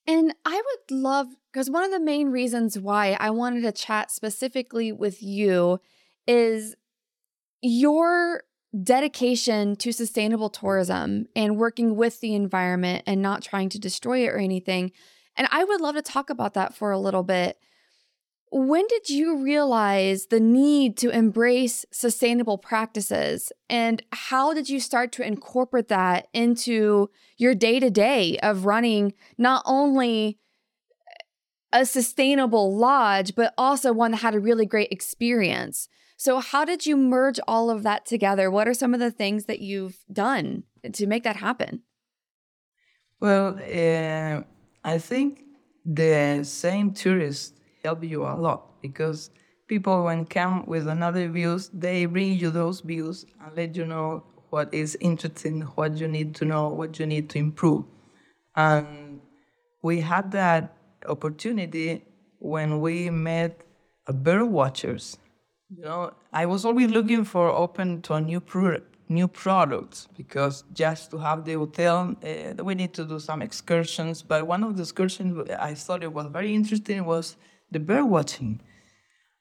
And 0.06 0.34
I 0.44 0.54
would 0.54 0.96
love, 0.96 1.28
because 1.52 1.70
one 1.70 1.84
of 1.84 1.90
the 1.90 2.00
main 2.00 2.28
reasons 2.28 2.78
why 2.78 3.16
I 3.18 3.30
wanted 3.30 3.62
to 3.62 3.72
chat 3.72 4.10
specifically 4.10 4.92
with 4.92 5.22
you 5.22 5.80
is 6.26 6.74
your 7.62 8.44
dedication 8.82 9.76
to 9.76 9.92
sustainable 9.92 10.50
tourism 10.50 11.26
and 11.36 11.56
working 11.56 11.96
with 11.96 12.20
the 12.20 12.34
environment 12.34 13.04
and 13.06 13.22
not 13.22 13.42
trying 13.42 13.68
to 13.70 13.78
destroy 13.78 14.24
it 14.26 14.30
or 14.30 14.38
anything. 14.38 14.92
And 15.36 15.48
I 15.50 15.64
would 15.64 15.80
love 15.80 15.94
to 15.94 16.02
talk 16.02 16.28
about 16.28 16.54
that 16.54 16.74
for 16.74 16.90
a 16.90 16.98
little 16.98 17.22
bit 17.22 17.58
when 18.56 18.86
did 18.86 19.10
you 19.10 19.42
realize 19.42 20.26
the 20.26 20.38
need 20.38 20.96
to 20.98 21.10
embrace 21.10 21.84
sustainable 21.90 22.56
practices? 22.56 23.50
And 23.68 24.00
how 24.12 24.54
did 24.54 24.68
you 24.68 24.78
start 24.78 25.10
to 25.12 25.26
incorporate 25.26 25.88
that 25.88 26.28
into 26.32 27.10
your 27.36 27.56
day 27.56 27.80
to 27.80 27.90
day 27.90 28.38
of 28.44 28.64
running 28.64 29.14
not 29.36 29.64
only 29.66 30.38
a 31.72 31.84
sustainable 31.84 32.76
lodge, 32.76 33.34
but 33.34 33.52
also 33.58 33.92
one 33.92 34.12
that 34.12 34.18
had 34.18 34.36
a 34.36 34.40
really 34.40 34.66
great 34.66 34.92
experience? 34.92 35.88
So, 36.16 36.38
how 36.38 36.64
did 36.64 36.86
you 36.86 36.96
merge 36.96 37.40
all 37.48 37.70
of 37.70 37.82
that 37.82 38.06
together? 38.06 38.52
What 38.52 38.68
are 38.68 38.74
some 38.74 38.94
of 38.94 39.00
the 39.00 39.10
things 39.10 39.46
that 39.46 39.58
you've 39.58 39.98
done 40.12 40.62
to 40.92 41.08
make 41.08 41.24
that 41.24 41.36
happen? 41.36 41.82
Well, 43.18 43.58
uh, 43.58 44.42
I 44.84 44.98
think 44.98 45.42
the 45.84 46.44
same 46.44 46.92
tourists 46.92 47.54
help 47.84 48.02
you 48.02 48.24
a 48.24 48.34
lot 48.34 48.80
because 48.80 49.30
people 49.66 50.04
when 50.04 50.24
come 50.24 50.64
with 50.66 50.88
another 50.88 51.28
views, 51.28 51.70
they 51.72 52.06
bring 52.06 52.32
you 52.34 52.50
those 52.50 52.80
views 52.80 53.26
and 53.44 53.56
let 53.56 53.76
you 53.76 53.86
know 53.86 54.24
what 54.50 54.72
is 54.72 54.96
interesting, 55.00 55.62
what 55.76 55.96
you 55.96 56.08
need 56.08 56.34
to 56.36 56.44
know, 56.44 56.68
what 56.68 56.98
you 56.98 57.06
need 57.06 57.28
to 57.30 57.38
improve. 57.38 57.84
And 58.56 59.20
we 59.82 60.00
had 60.00 60.30
that 60.32 60.76
opportunity 61.06 62.04
when 62.38 62.80
we 62.80 63.10
met 63.10 63.60
bird 64.06 64.44
watchers. 64.44 65.18
You 65.76 65.82
know, 65.82 66.12
I 66.32 66.46
was 66.46 66.64
always 66.64 66.90
looking 66.90 67.24
for 67.24 67.48
open 67.48 68.02
to 68.02 68.14
a 68.14 68.20
new 68.20 68.40
product 68.40 68.94
new 69.08 69.28
products 69.28 70.08
because 70.16 70.64
just 70.72 71.10
to 71.10 71.18
have 71.18 71.44
the 71.44 71.54
hotel, 71.54 72.14
uh, 72.24 72.64
we 72.64 72.74
need 72.74 72.94
to 72.94 73.04
do 73.04 73.18
some 73.18 73.42
excursions. 73.42 74.22
But 74.22 74.46
one 74.46 74.64
of 74.64 74.76
the 74.76 74.82
excursions 74.82 75.50
I 75.58 75.74
thought 75.74 76.02
it 76.02 76.12
was 76.12 76.26
very 76.28 76.54
interesting 76.54 77.04
was 77.04 77.36
the 77.74 77.80
bird 77.80 78.06
watching. 78.16 78.60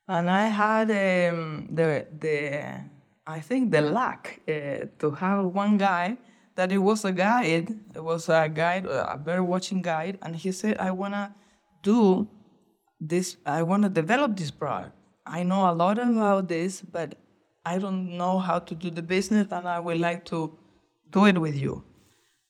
And 0.07 0.29
I 0.29 0.47
had 0.47 0.87
um, 0.91 1.69
the, 1.71 2.05
the, 2.19 2.35
I 3.25 3.39
think 3.39 3.71
the 3.71 3.81
luck 3.81 4.21
uh, 4.47 4.51
to 4.99 5.11
have 5.23 5.45
one 5.45 5.77
guy 5.77 6.17
that 6.55 6.71
it 6.71 6.79
was 6.89 7.05
a 7.05 7.11
guide, 7.11 7.69
it 7.95 8.03
was 8.03 8.27
a 8.29 8.49
guide, 8.49 8.85
a 8.85 9.17
bird 9.17 9.43
watching 9.43 9.81
guide, 9.81 10.19
and 10.21 10.35
he 10.35 10.51
said, 10.51 10.77
I 10.77 10.91
wanna 10.91 11.33
do 11.81 12.27
this 12.99 13.37
I 13.45 13.63
want 13.63 13.83
to 13.83 13.89
develop 13.89 14.37
this 14.37 14.51
product. 14.51 14.95
I 15.25 15.43
know 15.43 15.69
a 15.69 15.73
lot 15.73 15.99
about 15.99 16.47
this, 16.47 16.81
but 16.81 17.15
I 17.65 17.77
don't 17.77 18.17
know 18.17 18.39
how 18.39 18.59
to 18.59 18.75
do 18.75 18.89
the 18.89 19.01
business, 19.01 19.47
and 19.51 19.67
I 19.67 19.79
would 19.79 19.99
like 19.99 20.25
to 20.25 20.57
do 21.09 21.25
it 21.25 21.37
with 21.37 21.55
you. 21.55 21.83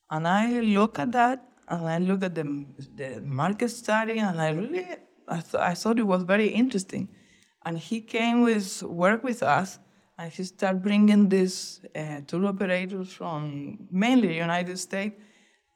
And 0.10 0.28
I 0.28 0.60
look 0.60 1.00
at 1.00 1.12
that, 1.12 1.44
and 1.68 1.88
I 1.88 1.98
look 1.98 2.24
at 2.24 2.36
the, 2.36 2.66
the 2.96 3.22
market 3.22 3.70
study, 3.70 4.20
and 4.20 4.42
I 4.42 4.52
really 4.52 4.86
I, 5.28 5.40
th- 5.40 5.56
I 5.56 5.74
thought 5.74 6.00
it 6.00 6.08
was 6.08 6.24
very 6.24 6.48
interesting. 6.48 7.10
And 7.66 7.78
he 7.78 8.02
came 8.02 8.42
with 8.42 8.84
work 8.84 9.24
with 9.24 9.42
us, 9.42 9.80
and 10.18 10.32
he 10.32 10.44
started 10.44 10.84
bringing 10.84 11.30
these 11.30 11.82
uh, 11.96 12.22
tour 12.28 12.46
operators 12.48 13.14
from 13.14 13.88
mainly 13.90 14.38
United 14.38 14.78
States, 14.78 15.16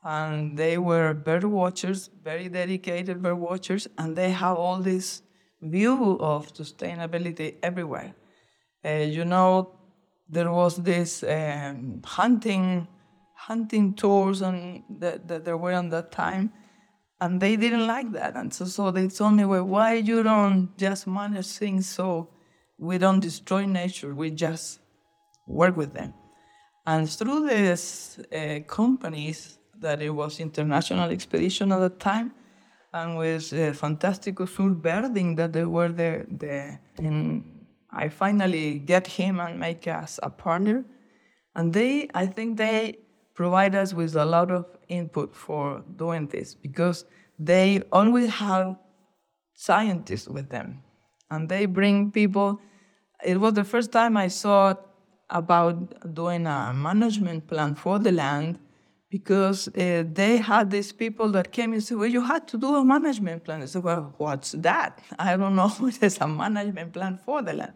and 0.03 0.57
they 0.57 0.77
were 0.77 1.13
bird 1.13 1.43
watchers, 1.43 2.09
very 2.23 2.49
dedicated 2.49 3.21
bird 3.21 3.35
watchers, 3.35 3.87
and 3.97 4.15
they 4.15 4.31
have 4.31 4.57
all 4.57 4.77
this 4.77 5.21
view 5.61 6.17
of 6.19 6.53
sustainability 6.53 7.55
everywhere. 7.63 8.13
Uh, 8.85 8.89
you 9.17 9.25
know, 9.25 9.77
there 10.29 10.51
was 10.51 10.77
this 10.77 11.23
um, 11.23 12.01
hunting 12.05 12.87
hunting 13.37 13.93
tours 13.93 14.41
and 14.41 14.83
that, 14.89 15.27
that 15.27 15.45
there 15.45 15.57
were 15.57 15.73
on 15.73 15.89
that 15.89 16.11
time 16.11 16.51
and 17.19 17.41
they 17.41 17.55
didn't 17.55 17.87
like 17.87 18.11
that 18.11 18.35
and 18.35 18.53
so, 18.53 18.65
so 18.65 18.91
they 18.91 19.07
told 19.07 19.33
me 19.33 19.45
well 19.45 19.63
why 19.63 19.93
you 19.93 20.23
don't 20.23 20.77
just 20.77 21.07
manage 21.07 21.47
things 21.47 21.87
so 21.87 22.29
we 22.77 22.97
don't 22.97 23.19
destroy 23.19 23.65
nature 23.65 24.13
we 24.13 24.29
just 24.29 24.79
work 25.47 25.75
with 25.77 25.93
them? 25.93 26.13
And 26.85 27.09
through 27.09 27.49
these 27.49 28.19
uh, 28.31 28.59
companies 28.65 29.57
that 29.79 30.01
it 30.01 30.09
was 30.09 30.39
international 30.39 31.09
expedition 31.09 31.71
at 31.71 31.79
the 31.79 31.89
time 31.89 32.31
and 32.93 33.17
with 33.17 33.51
uh, 33.53 33.73
fantastic 33.73 34.39
Sur 34.39 34.69
Birding 34.69 35.35
that 35.35 35.53
they 35.53 35.65
were 35.65 35.89
there, 35.89 36.25
there 36.29 36.79
and 36.97 37.43
I 37.91 38.09
finally 38.09 38.79
get 38.79 39.05
him 39.07 39.39
and 39.39 39.59
make 39.59 39.87
us 39.87 40.19
a 40.23 40.29
partner. 40.29 40.85
And 41.55 41.73
they 41.73 42.09
I 42.13 42.25
think 42.25 42.57
they 42.57 42.99
provide 43.33 43.75
us 43.75 43.93
with 43.93 44.15
a 44.15 44.25
lot 44.25 44.49
of 44.51 44.65
input 44.89 45.35
for 45.35 45.83
doing 45.95 46.27
this 46.27 46.53
because 46.53 47.05
they 47.39 47.81
always 47.91 48.29
have 48.29 48.75
scientists 49.53 50.27
with 50.27 50.49
them 50.49 50.83
and 51.29 51.49
they 51.49 51.65
bring 51.65 52.11
people. 52.11 52.59
It 53.23 53.39
was 53.39 53.53
the 53.53 53.63
first 53.63 53.91
time 53.91 54.15
i 54.17 54.27
saw 54.27 54.75
about 55.29 56.13
doing 56.13 56.47
a 56.47 56.71
management 56.73 57.47
plan 57.47 57.75
for 57.75 57.99
the 57.99 58.11
land 58.11 58.59
because 59.09 59.67
uh, 59.69 60.03
they 60.13 60.37
had 60.37 60.69
these 60.69 60.91
people 60.91 61.29
that 61.31 61.51
came 61.51 61.73
and 61.73 61.83
said 61.83 61.97
well 61.97 62.07
you 62.07 62.21
had 62.21 62.47
to 62.47 62.57
do 62.57 62.75
a 62.75 62.83
management 62.83 63.43
plan. 63.43 63.61
I 63.61 63.65
said 63.65 63.83
well 63.83 64.13
what's 64.17 64.51
that? 64.51 65.01
I 65.17 65.35
don't 65.35 65.55
know 65.55 65.71
is 66.01 66.17
a 66.19 66.27
management 66.27 66.93
plan 66.93 67.19
for 67.25 67.41
the 67.41 67.53
land. 67.53 67.73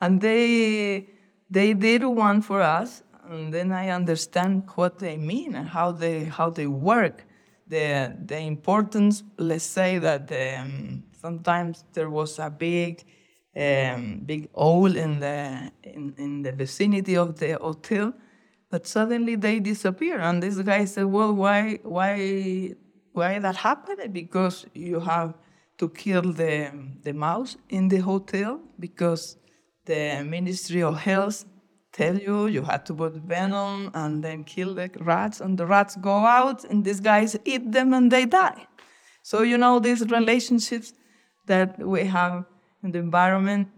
And 0.00 0.20
they 0.20 1.08
they 1.50 1.74
did 1.74 2.04
one 2.04 2.40
for 2.42 2.60
us 2.60 3.02
and 3.32 3.52
then 3.52 3.72
I 3.72 3.88
understand 3.88 4.64
what 4.74 4.98
they 4.98 5.16
mean 5.16 5.54
and 5.54 5.68
how 5.68 5.92
they 5.92 6.24
how 6.24 6.50
they 6.50 6.66
work. 6.66 7.24
The 7.66 8.14
the 8.26 8.38
importance. 8.38 9.22
Let's 9.38 9.64
say 9.64 9.98
that 9.98 10.30
um, 10.32 11.04
sometimes 11.20 11.84
there 11.94 12.10
was 12.10 12.38
a 12.38 12.50
big 12.50 13.04
um, 13.56 14.20
big 14.26 14.48
owl 14.56 14.94
in 14.96 15.20
the 15.20 15.72
in, 15.82 16.14
in 16.18 16.42
the 16.42 16.52
vicinity 16.52 17.16
of 17.16 17.38
the 17.38 17.52
hotel, 17.52 18.12
but 18.70 18.86
suddenly 18.86 19.36
they 19.36 19.60
disappear. 19.60 20.18
And 20.18 20.42
this 20.42 20.58
guy 20.58 20.84
said, 20.84 21.06
"Well, 21.06 21.32
why 21.34 21.78
why 21.82 22.74
why 23.12 23.38
that 23.38 23.56
happened? 23.56 24.12
Because 24.12 24.66
you 24.74 25.00
have 25.00 25.34
to 25.78 25.88
kill 25.88 26.32
the 26.32 26.70
the 27.02 27.12
mouse 27.12 27.56
in 27.70 27.88
the 27.88 27.98
hotel 27.98 28.60
because 28.78 29.36
the 29.84 30.22
Ministry 30.24 30.82
of 30.82 30.96
Health 30.98 31.44
tell 31.92 32.16
you 32.18 32.46
you 32.46 32.62
had 32.62 32.86
to 32.86 32.94
put 32.94 33.14
venom 33.14 33.90
and 33.94 34.24
then 34.24 34.44
kill 34.44 34.74
the 34.74 34.90
rats, 35.00 35.40
and 35.40 35.58
the 35.58 35.66
rats 35.66 35.96
go 35.96 36.16
out, 36.26 36.64
and 36.64 36.84
these 36.84 37.00
guys 37.00 37.36
eat 37.44 37.70
them 37.70 37.92
and 37.92 38.10
they 38.10 38.24
die. 38.24 38.66
So, 39.22 39.42
you 39.42 39.58
know, 39.58 39.78
these 39.78 40.00
relationships 40.10 40.94
that 41.46 41.78
we 41.78 42.04
have 42.04 42.44
in 42.82 42.92
the 42.92 42.98
environment, 42.98 43.68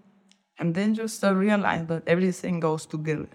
and 0.58 0.74
then 0.74 0.94
you 0.94 1.08
start 1.08 1.36
realize 1.36 1.86
that 1.86 2.04
everything 2.06 2.60
goes 2.60 2.86
together. 2.86 3.28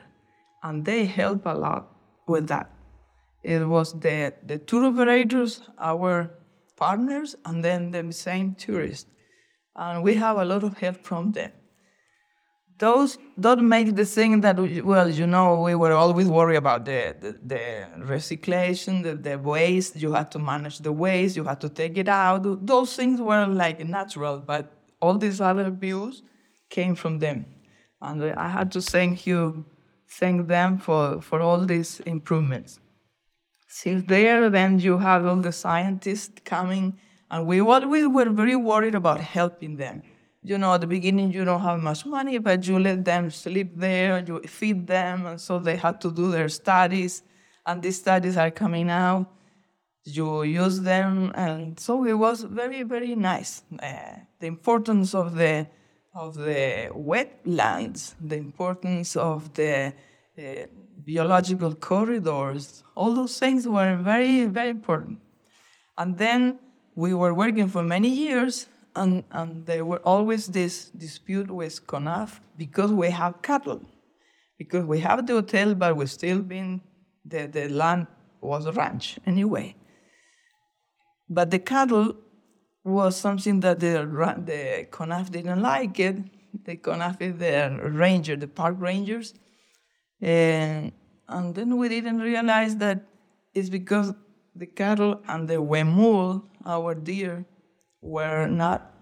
And 0.64 0.86
they 0.86 1.06
help 1.06 1.46
a 1.46 1.54
lot 1.54 1.92
with 2.28 2.48
that. 2.48 2.72
It 3.44 3.66
was 3.68 3.94
the, 4.00 4.34
the 4.46 4.58
tour 4.58 4.86
operators, 4.86 5.62
our 5.78 6.32
partners, 6.76 7.36
and 7.46 7.64
then 7.64 7.92
the 7.92 8.12
same 8.12 8.56
tourists. 8.56 9.10
And 9.76 10.04
we 10.04 10.16
have 10.16 10.38
a 10.38 10.46
lot 10.46 10.64
of 10.64 10.78
help 10.78 11.06
from 11.06 11.32
them 11.32 11.52
those 12.80 13.18
don't 13.38 13.68
make 13.68 13.96
the 13.96 14.06
thing 14.06 14.42
that 14.42 14.58
well 14.84 15.10
you 15.10 15.28
know 15.28 15.62
we 15.62 15.76
were 15.76 15.92
always 15.92 16.28
worried 16.28 16.56
about 16.56 16.86
the 16.86 17.16
the, 17.20 17.32
the 17.46 17.62
recyclation 18.14 19.04
the, 19.04 19.16
the 19.16 19.38
waste. 19.38 19.96
You 19.98 20.14
had 20.14 20.32
to 20.32 20.40
manage 20.40 20.80
the 20.80 20.92
waste. 20.92 21.36
You 21.36 21.44
had 21.44 21.60
to 21.62 21.70
take 21.70 21.98
it 21.98 22.08
out. 22.08 22.66
Those 22.66 22.96
things 22.96 23.22
were 23.22 23.46
like 23.46 23.86
natural 23.86 24.40
but 24.40 24.72
all 25.02 25.18
these 25.18 25.40
other 25.42 25.70
views 25.70 26.24
came 26.70 26.96
from 26.96 27.20
them. 27.20 27.46
And 28.02 28.24
i 28.24 28.48
had 28.48 28.72
to 28.72 28.82
thank 28.82 29.28
you 29.28 29.66
thank 30.20 30.48
them 30.48 30.78
for 30.78 31.22
for 31.22 31.42
all 31.42 31.66
these 31.66 32.00
improvements. 32.02 32.80
Since 33.68 34.06
there 34.08 34.50
then 34.50 34.80
you 34.80 34.98
have 34.98 35.26
all 35.26 35.42
the 35.48 35.52
scientists 35.52 36.40
coming 36.46 36.98
and 37.32 37.46
we, 37.46 37.62
we 37.62 38.08
were 38.08 38.30
very 38.30 38.56
worried 38.56 38.96
about 38.96 39.20
helping 39.20 39.76
them 39.76 40.02
you 40.42 40.58
know, 40.58 40.74
at 40.74 40.82
the 40.82 40.88
beginning 40.88 41.32
you 41.32 41.44
don't 41.44 41.62
have 41.62 41.80
much 41.80 42.06
money, 42.06 42.38
but 42.38 42.66
you 42.68 42.80
let 42.80 43.04
them 43.04 43.30
sleep 43.30 43.72
there, 43.76 44.24
you 44.26 44.40
feed 44.42 44.88
them, 44.88 45.26
and 45.26 45.42
so 45.42 45.60
they 45.60 45.76
had 45.76 46.00
to 46.02 46.12
do 46.12 46.32
their 46.32 46.50
studies, 46.50 47.24
and 47.66 47.82
these 47.82 47.98
studies 47.98 48.38
are 48.38 48.52
coming 48.52 48.90
out. 48.90 49.26
You 50.06 50.44
use 50.44 50.80
them, 50.82 51.32
and 51.36 51.80
so 51.80 52.06
it 52.06 52.14
was 52.14 52.44
very, 52.44 52.84
very 52.84 53.16
nice. 53.16 53.64
Uh, 53.84 54.20
the 54.40 54.48
importance 54.48 55.14
of 55.14 55.36
the 55.36 55.68
of 56.16 56.36
the 56.36 56.90
wetlands, 56.92 58.16
the 58.20 58.36
importance 58.38 59.16
of 59.16 59.54
the 59.54 59.94
uh, 60.38 60.42
biological 61.06 61.76
corridors, 61.76 62.84
all 62.96 63.14
those 63.14 63.38
things 63.38 63.68
were 63.68 63.96
very, 63.98 64.46
very 64.46 64.70
important. 64.70 65.20
And 65.98 66.18
then 66.18 66.60
we 66.96 67.14
were 67.14 67.34
working 67.34 67.68
for 67.68 67.84
many 67.84 68.10
years 68.10 68.68
and, 68.96 69.24
and 69.32 69.66
there 69.66 69.86
were 69.86 70.00
always 70.00 70.48
this 70.48 70.90
dispute 70.90 71.50
with 71.50 71.86
CONAF 71.88 72.40
because 72.58 72.92
we 72.92 73.10
have 73.10 73.42
cattle. 73.42 73.82
Because 74.58 74.86
we 74.86 75.00
have 75.00 75.26
the 75.26 75.34
hotel, 75.34 75.74
but 75.74 75.96
we 75.96 76.06
still 76.06 76.40
been, 76.40 76.82
the, 77.26 77.48
the 77.48 77.70
land 77.70 78.08
was 78.42 78.66
a 78.66 78.72
ranch 78.72 79.20
anyway. 79.26 79.76
But 81.30 81.52
the 81.52 81.60
cattle 81.60 82.16
was 82.84 83.16
something 83.16 83.60
that 83.62 83.80
the, 83.80 84.08
the 84.46 84.88
CONAF 84.92 85.32
didn't 85.32 85.62
like 85.62 86.00
it. 86.00 86.18
The 86.66 86.78
CONAF 86.78 87.22
is 87.22 87.38
the 87.38 87.80
ranger, 87.90 88.36
the 88.36 88.48
park 88.48 88.76
rangers. 88.80 89.34
And, 90.20 90.92
and 91.28 91.56
then 91.56 91.78
we 91.78 91.88
didn't 91.88 92.20
realize 92.20 92.76
that 92.78 93.06
it's 93.54 93.70
because 93.70 94.14
the 94.56 94.66
cattle 94.66 95.22
and 95.28 95.48
the 95.48 95.56
huemul, 95.56 96.44
our 96.66 96.96
deer, 96.96 97.46
were 98.02 98.48
not 98.48 98.96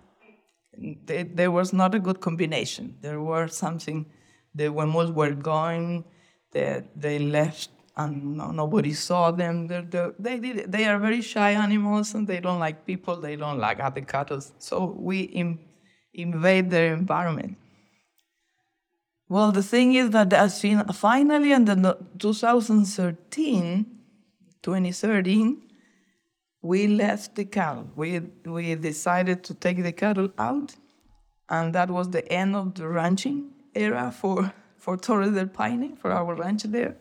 there 1.06 1.50
was 1.50 1.74
not 1.74 1.96
a 1.96 2.00
good 2.00 2.20
combination. 2.22 2.98
There 3.02 3.20
were 3.20 3.48
something 3.48 4.06
the 4.54 4.66
huemuls 4.66 5.14
were 5.14 5.32
going, 5.32 6.04
they, 6.52 6.84
they 6.96 7.20
left 7.20 7.70
and 7.96 8.38
no, 8.38 8.52
nobody 8.52 8.94
saw 8.94 9.32
them. 9.32 9.68
They're, 9.68 9.82
they're, 9.82 10.14
they 10.20 10.40
did, 10.40 10.72
they 10.72 10.86
are 10.86 11.00
very 11.00 11.22
shy 11.22 11.52
animals 11.52 12.14
and 12.14 12.28
they 12.28 12.40
don't 12.40 12.60
like 12.60 12.86
people. 12.86 13.16
They 13.18 13.36
don't 13.36 13.58
like 13.58 13.80
other 13.80 14.02
cattle. 14.02 14.42
So 14.60 14.96
we 14.98 15.22
Im, 15.22 15.60
invade 16.14 16.70
their 16.70 16.94
environment. 16.94 17.58
Well, 19.30 19.52
the 19.52 19.64
thing 19.64 19.96
is 19.96 20.12
that 20.12 20.32
as 20.32 20.62
finally 20.94 21.52
in 21.52 21.66
the 21.66 21.98
2013, 22.18 23.86
2013, 24.62 25.67
we 26.62 26.88
left 26.88 27.36
the 27.36 27.46
cattle. 27.46 27.88
We, 27.96 28.20
we 28.46 28.76
decided 28.76 29.44
to 29.46 29.54
take 29.54 29.84
the 29.84 29.92
cattle 29.92 30.30
out, 30.38 30.76
and 31.50 31.74
that 31.74 31.90
was 31.90 32.10
the 32.10 32.30
end 32.32 32.56
of 32.56 32.76
the 32.76 32.88
ranching 32.88 33.52
era 33.76 34.12
for, 34.12 34.54
for 34.78 34.98
Torres 34.98 35.32
del 35.32 35.48
Paine, 35.48 35.96
for 35.96 36.12
our 36.12 36.36
ranch 36.36 36.64
there. 36.64 36.98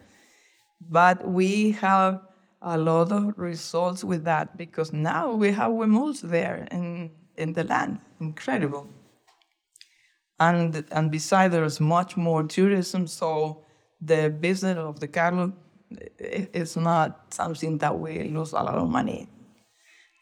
But 0.81 1.27
we 1.27 1.73
have 1.73 2.21
a 2.61 2.77
lot 2.77 3.13
of 3.13 3.39
results 3.39 4.05
with 4.05 4.25
that 4.25 4.57
because 4.57 4.93
now 4.93 5.33
we 5.33 5.53
have 5.53 5.71
huemuls 5.71 6.21
there 6.21 6.69
in, 6.71 7.11
in 7.37 7.53
the 7.53 7.65
land. 7.65 8.01
Incredible. 8.21 8.89
And, 10.39 10.85
and 10.91 11.11
besides, 11.11 11.53
there's 11.53 11.81
much 11.81 12.17
more 12.17 12.43
tourism, 12.43 13.07
so 13.07 13.65
the 14.03 14.29
business 14.29 14.77
of 14.77 15.01
the 15.01 15.09
cattle 15.09 15.53
eh, 15.99 16.09
eh, 16.21 16.47
is 16.53 16.77
not 16.77 17.33
something 17.33 17.79
that 17.79 17.99
we 17.99 18.25
lose 18.25 18.53
a 18.53 18.57
lot 18.57 18.75
of 18.75 18.91
money 18.91 19.31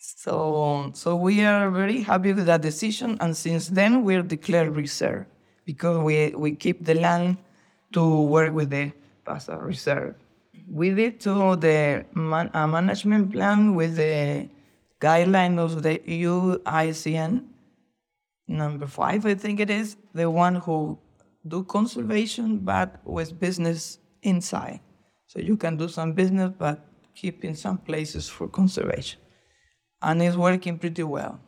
So, 0.06 0.90
so 0.92 1.16
we 1.16 1.44
are 1.44 1.70
very 1.70 2.02
happy 2.02 2.34
with 2.34 2.44
that 2.44 2.60
decision, 2.60 3.16
and 3.20 3.34
since 3.34 3.68
then 3.68 4.04
we're 4.04 4.22
declared 4.22 4.76
reserve 4.76 5.24
because 5.64 5.96
we, 5.96 6.28
we 6.36 6.54
keep 6.56 6.84
the 6.84 6.92
land 6.92 7.38
to 7.94 8.20
work 8.20 8.52
with 8.52 8.68
the 8.68 8.92
PASA 9.24 9.56
reserve. 9.56 10.14
We 10.70 10.90
did 10.90 11.20
to 11.20 11.56
the 11.56 12.04
man, 12.12 12.50
uh, 12.52 12.66
management 12.66 13.32
plan 13.32 13.74
with 13.74 13.96
the 13.96 14.50
guideline 15.00 15.58
of 15.58 15.82
the 15.82 15.98
UICN 16.00 17.44
number 18.46 18.86
five, 18.86 19.24
I 19.24 19.34
think 19.34 19.58
it 19.58 19.70
is, 19.70 19.96
the 20.12 20.30
one 20.30 20.56
who 20.56 20.98
do 21.48 21.64
conservation 21.64 22.58
but 22.58 23.00
with 23.04 23.40
business 23.40 23.98
inside. 24.22 24.80
So 25.28 25.38
you 25.40 25.56
can 25.56 25.78
do 25.78 25.88
some 25.88 26.12
business 26.12 26.52
but 26.58 26.86
keep 27.14 27.42
in 27.42 27.54
some 27.54 27.78
places 27.78 28.28
for 28.28 28.48
conservation. 28.48 29.23
And 30.04 30.22
it's 30.22 30.36
working 30.36 30.78
pretty 30.78 31.02
well. 31.02 31.40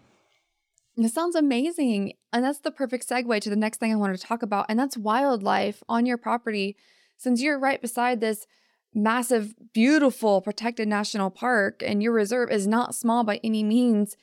This 0.96 1.12
sounds 1.12 1.36
amazing. 1.36 2.14
And 2.32 2.42
that's 2.42 2.60
the 2.60 2.70
perfect 2.70 3.06
segue 3.08 3.40
to 3.42 3.50
the 3.50 3.56
next 3.56 3.78
thing 3.78 3.92
I 3.92 3.96
wanted 3.96 4.18
to 4.18 4.26
talk 4.26 4.42
about, 4.42 4.66
and 4.68 4.78
that's 4.78 4.96
wildlife 4.96 5.82
on 5.88 6.06
your 6.06 6.16
property. 6.16 6.76
Since 7.18 7.42
you're 7.42 7.58
right 7.58 7.80
beside 7.80 8.20
this 8.20 8.46
massive, 8.94 9.54
beautiful, 9.74 10.40
protected 10.40 10.88
national 10.88 11.30
park, 11.30 11.82
and 11.84 12.02
your 12.02 12.12
reserve 12.12 12.50
is 12.50 12.66
not 12.66 12.94
small 12.94 13.24
by 13.24 13.40
any 13.44 13.62
means, 13.62 14.16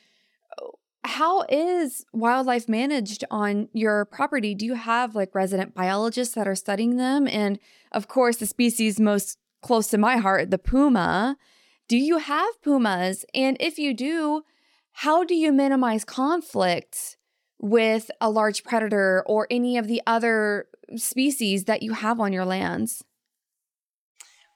how 1.04 1.43
is 1.50 2.06
wildlife 2.12 2.67
managed 2.67 3.24
on 3.30 3.67
your 3.74 4.06
property? 4.06 4.56
Do 4.56 4.65
you 4.65 4.74
have 4.74 5.15
like 5.15 5.36
resident 5.36 5.76
biologists 5.76 6.34
that 6.34 6.48
are 6.48 6.56
studying 6.56 6.98
them? 6.98 7.28
And 7.28 7.60
of 7.91 8.08
course, 8.08 8.38
the 8.38 8.48
species 8.48 9.00
most 9.00 9.38
close 9.62 9.88
to 9.89 9.98
my 9.98 10.17
heart, 10.17 10.50
the 10.50 10.58
puma. 10.58 11.38
Do 11.88 11.98
you 11.98 12.17
have 12.17 12.62
pumas? 12.62 13.26
And 13.34 13.58
if 13.60 13.78
you 13.78 13.93
do, 13.93 14.43
how 14.93 15.24
do 15.24 15.36
you 15.36 15.52
minimize 15.52 16.06
conflict 16.06 17.17
with 17.60 18.10
a 18.22 18.30
large 18.30 18.63
predator 18.63 19.24
or 19.26 19.48
any 19.50 19.78
of 19.78 19.88
the 19.88 20.02
other 20.08 20.67
species 20.96 21.65
that 21.65 21.84
you 21.84 21.93
have 21.93 22.19
on 22.19 22.32
your 22.32 22.46
lands? 22.46 23.04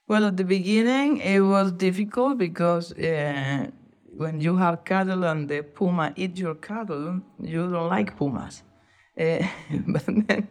Well, 0.07 0.25
at 0.25 0.37
the 0.37 0.45
beginning, 0.45 1.17
it 1.17 1.41
was 1.41 1.73
difficult 1.73 2.37
because 2.37 2.93
uh, 2.93 3.67
when 4.15 4.39
you 4.39 4.55
have 4.55 4.85
cattle 4.85 5.25
and 5.25 5.49
the 5.49 5.63
puma 5.63 6.13
eat 6.15 6.37
your 6.37 6.55
cattle, 6.55 7.19
you 7.41 7.69
don't 7.69 7.89
like 7.89 8.15
pumas. 8.15 8.63
Uh, 9.19 9.45
but, 9.87 10.05
then, 10.05 10.47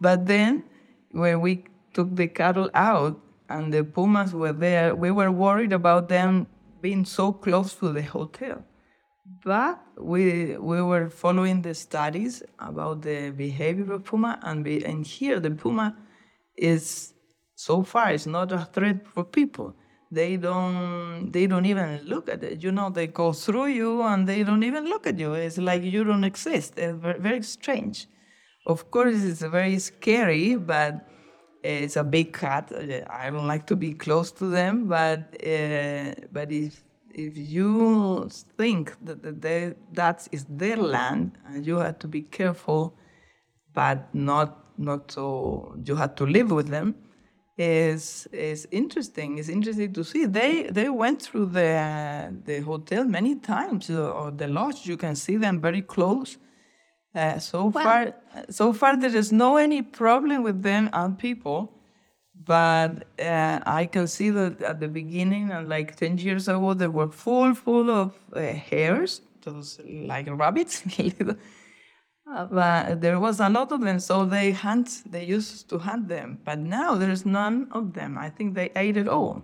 but 0.00 0.26
then, 0.26 0.64
when 1.10 1.40
we 1.42 1.64
took 1.92 2.16
the 2.16 2.28
cattle 2.28 2.70
out 2.72 3.20
and 3.48 3.72
the 3.72 3.84
pumas 3.84 4.32
were 4.34 4.52
there, 4.52 4.94
we 4.94 5.10
were 5.10 5.30
worried 5.30 5.72
about 5.72 6.08
them 6.08 6.46
being 6.80 7.04
so 7.04 7.32
close 7.32 7.74
to 7.74 7.92
the 7.92 8.02
hotel. 8.02 8.64
But 9.44 9.80
we 9.98 10.56
we 10.56 10.82
were 10.82 11.08
following 11.08 11.62
the 11.62 11.74
studies 11.74 12.42
about 12.58 13.02
the 13.02 13.30
behavior 13.30 13.92
of 13.92 14.04
puma, 14.04 14.38
and, 14.42 14.64
be, 14.64 14.84
and 14.84 15.06
here 15.06 15.38
the 15.40 15.50
puma 15.50 15.96
is 16.56 17.14
so 17.54 17.82
far 17.82 18.12
it's 18.12 18.26
not 18.26 18.52
a 18.52 18.68
threat 18.72 19.06
for 19.06 19.24
people. 19.24 19.74
They 20.10 20.36
don't 20.36 21.30
they 21.32 21.46
don't 21.46 21.64
even 21.66 22.00
look 22.04 22.28
at 22.28 22.42
it. 22.42 22.62
You 22.62 22.72
know, 22.72 22.90
they 22.90 23.06
go 23.06 23.32
through 23.32 23.66
you 23.66 24.02
and 24.02 24.28
they 24.28 24.42
don't 24.42 24.62
even 24.62 24.84
look 24.84 25.06
at 25.06 25.18
you. 25.18 25.34
It's 25.34 25.58
like 25.58 25.82
you 25.82 26.04
don't 26.04 26.24
exist. 26.24 26.74
It's 26.76 26.98
very 27.00 27.42
strange. 27.42 28.08
Of 28.66 28.90
course, 28.90 29.24
it's 29.24 29.42
very 29.42 29.78
scary, 29.78 30.56
but 30.56 31.08
it's 31.62 31.96
a 31.96 32.04
big 32.04 32.32
cat. 32.32 32.72
I 33.08 33.30
don't 33.30 33.46
like 33.46 33.66
to 33.66 33.76
be 33.76 33.94
close 33.94 34.30
to 34.32 34.46
them, 34.46 34.88
but 34.88 35.36
uh, 35.46 36.14
but 36.32 36.50
if 36.50 36.82
if 37.14 37.36
you 37.36 38.28
think 38.56 38.96
that 39.04 39.42
they, 39.42 39.74
that 39.92 40.26
is 40.32 40.46
their 40.48 40.76
land 40.76 41.32
and 41.46 41.66
you 41.66 41.76
have 41.76 41.98
to 42.00 42.08
be 42.08 42.22
careful, 42.22 42.94
but 43.74 44.14
not 44.14 44.58
not 44.78 45.10
so 45.12 45.76
you 45.84 45.94
have 45.96 46.14
to 46.16 46.26
live 46.26 46.50
with 46.50 46.68
them, 46.68 46.94
is 47.58 48.26
is 48.32 48.66
interesting. 48.70 49.38
It's 49.38 49.48
interesting 49.48 49.92
to 49.92 50.04
see. 50.04 50.26
They 50.26 50.64
they 50.64 50.88
went 50.88 51.22
through 51.22 51.46
the 51.46 52.34
the 52.44 52.60
hotel 52.60 53.04
many 53.04 53.36
times 53.36 53.90
or 53.90 54.30
the 54.30 54.48
lodge. 54.48 54.86
You 54.86 54.96
can 54.96 55.14
see 55.14 55.36
them 55.36 55.60
very 55.60 55.82
close. 55.82 56.38
Uh, 57.14 57.38
so 57.38 57.66
wow. 57.66 57.82
far, 57.82 58.14
so 58.48 58.72
far 58.72 58.96
there 58.96 59.14
is 59.14 59.32
no 59.32 59.56
any 59.56 59.82
problem 59.82 60.42
with 60.42 60.62
them 60.62 60.88
and 60.92 61.18
people 61.18 61.72
but 62.44 63.06
uh, 63.20 63.60
I 63.64 63.86
can 63.86 64.06
see 64.06 64.30
that 64.30 64.62
at 64.62 64.80
the 64.80 64.88
beginning, 64.88 65.50
and 65.50 65.68
like 65.68 65.96
10 65.96 66.18
years 66.18 66.48
ago, 66.48 66.74
they 66.74 66.88
were 66.88 67.08
full, 67.08 67.54
full 67.54 67.90
of 67.90 68.14
uh, 68.34 68.40
hares, 68.40 69.20
those 69.42 69.80
like 69.86 70.28
rabbits. 70.28 70.82
uh, 70.98 72.46
but 72.46 73.00
there 73.00 73.20
was 73.20 73.38
a 73.40 73.48
lot 73.48 73.70
of 73.72 73.80
them, 73.82 74.00
so 74.00 74.24
they 74.24 74.52
hunt, 74.52 75.02
they 75.06 75.24
used 75.24 75.68
to 75.70 75.78
hunt 75.78 76.08
them. 76.08 76.38
But 76.44 76.58
now 76.58 76.94
there's 76.94 77.24
none 77.24 77.68
of 77.70 77.92
them. 77.92 78.18
I 78.18 78.30
think 78.30 78.54
they 78.54 78.70
ate 78.74 78.96
it 78.96 79.08
all. 79.08 79.42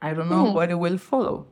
I 0.00 0.14
don't 0.14 0.30
know 0.30 0.46
mm. 0.46 0.54
what 0.54 0.70
it 0.70 0.76
will 0.76 0.98
follow. 0.98 1.46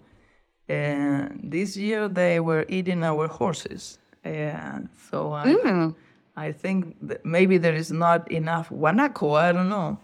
And 0.69 1.41
this 1.45 1.77
year 1.77 2.09
they 2.09 2.41
were 2.41 2.65
eating 2.69 3.03
our 3.03 3.27
horses. 3.27 3.99
And 4.25 4.89
so 5.11 5.33
I, 5.33 5.47
mm. 5.47 5.95
I 6.37 6.53
think 6.53 6.97
maybe 7.25 7.59
there 7.59 7.75
is 7.75 7.91
not 7.91 8.31
enough 8.31 8.69
guanaco, 8.71 9.39
I 9.39 9.53
don't 9.53 9.69
know 9.69 9.99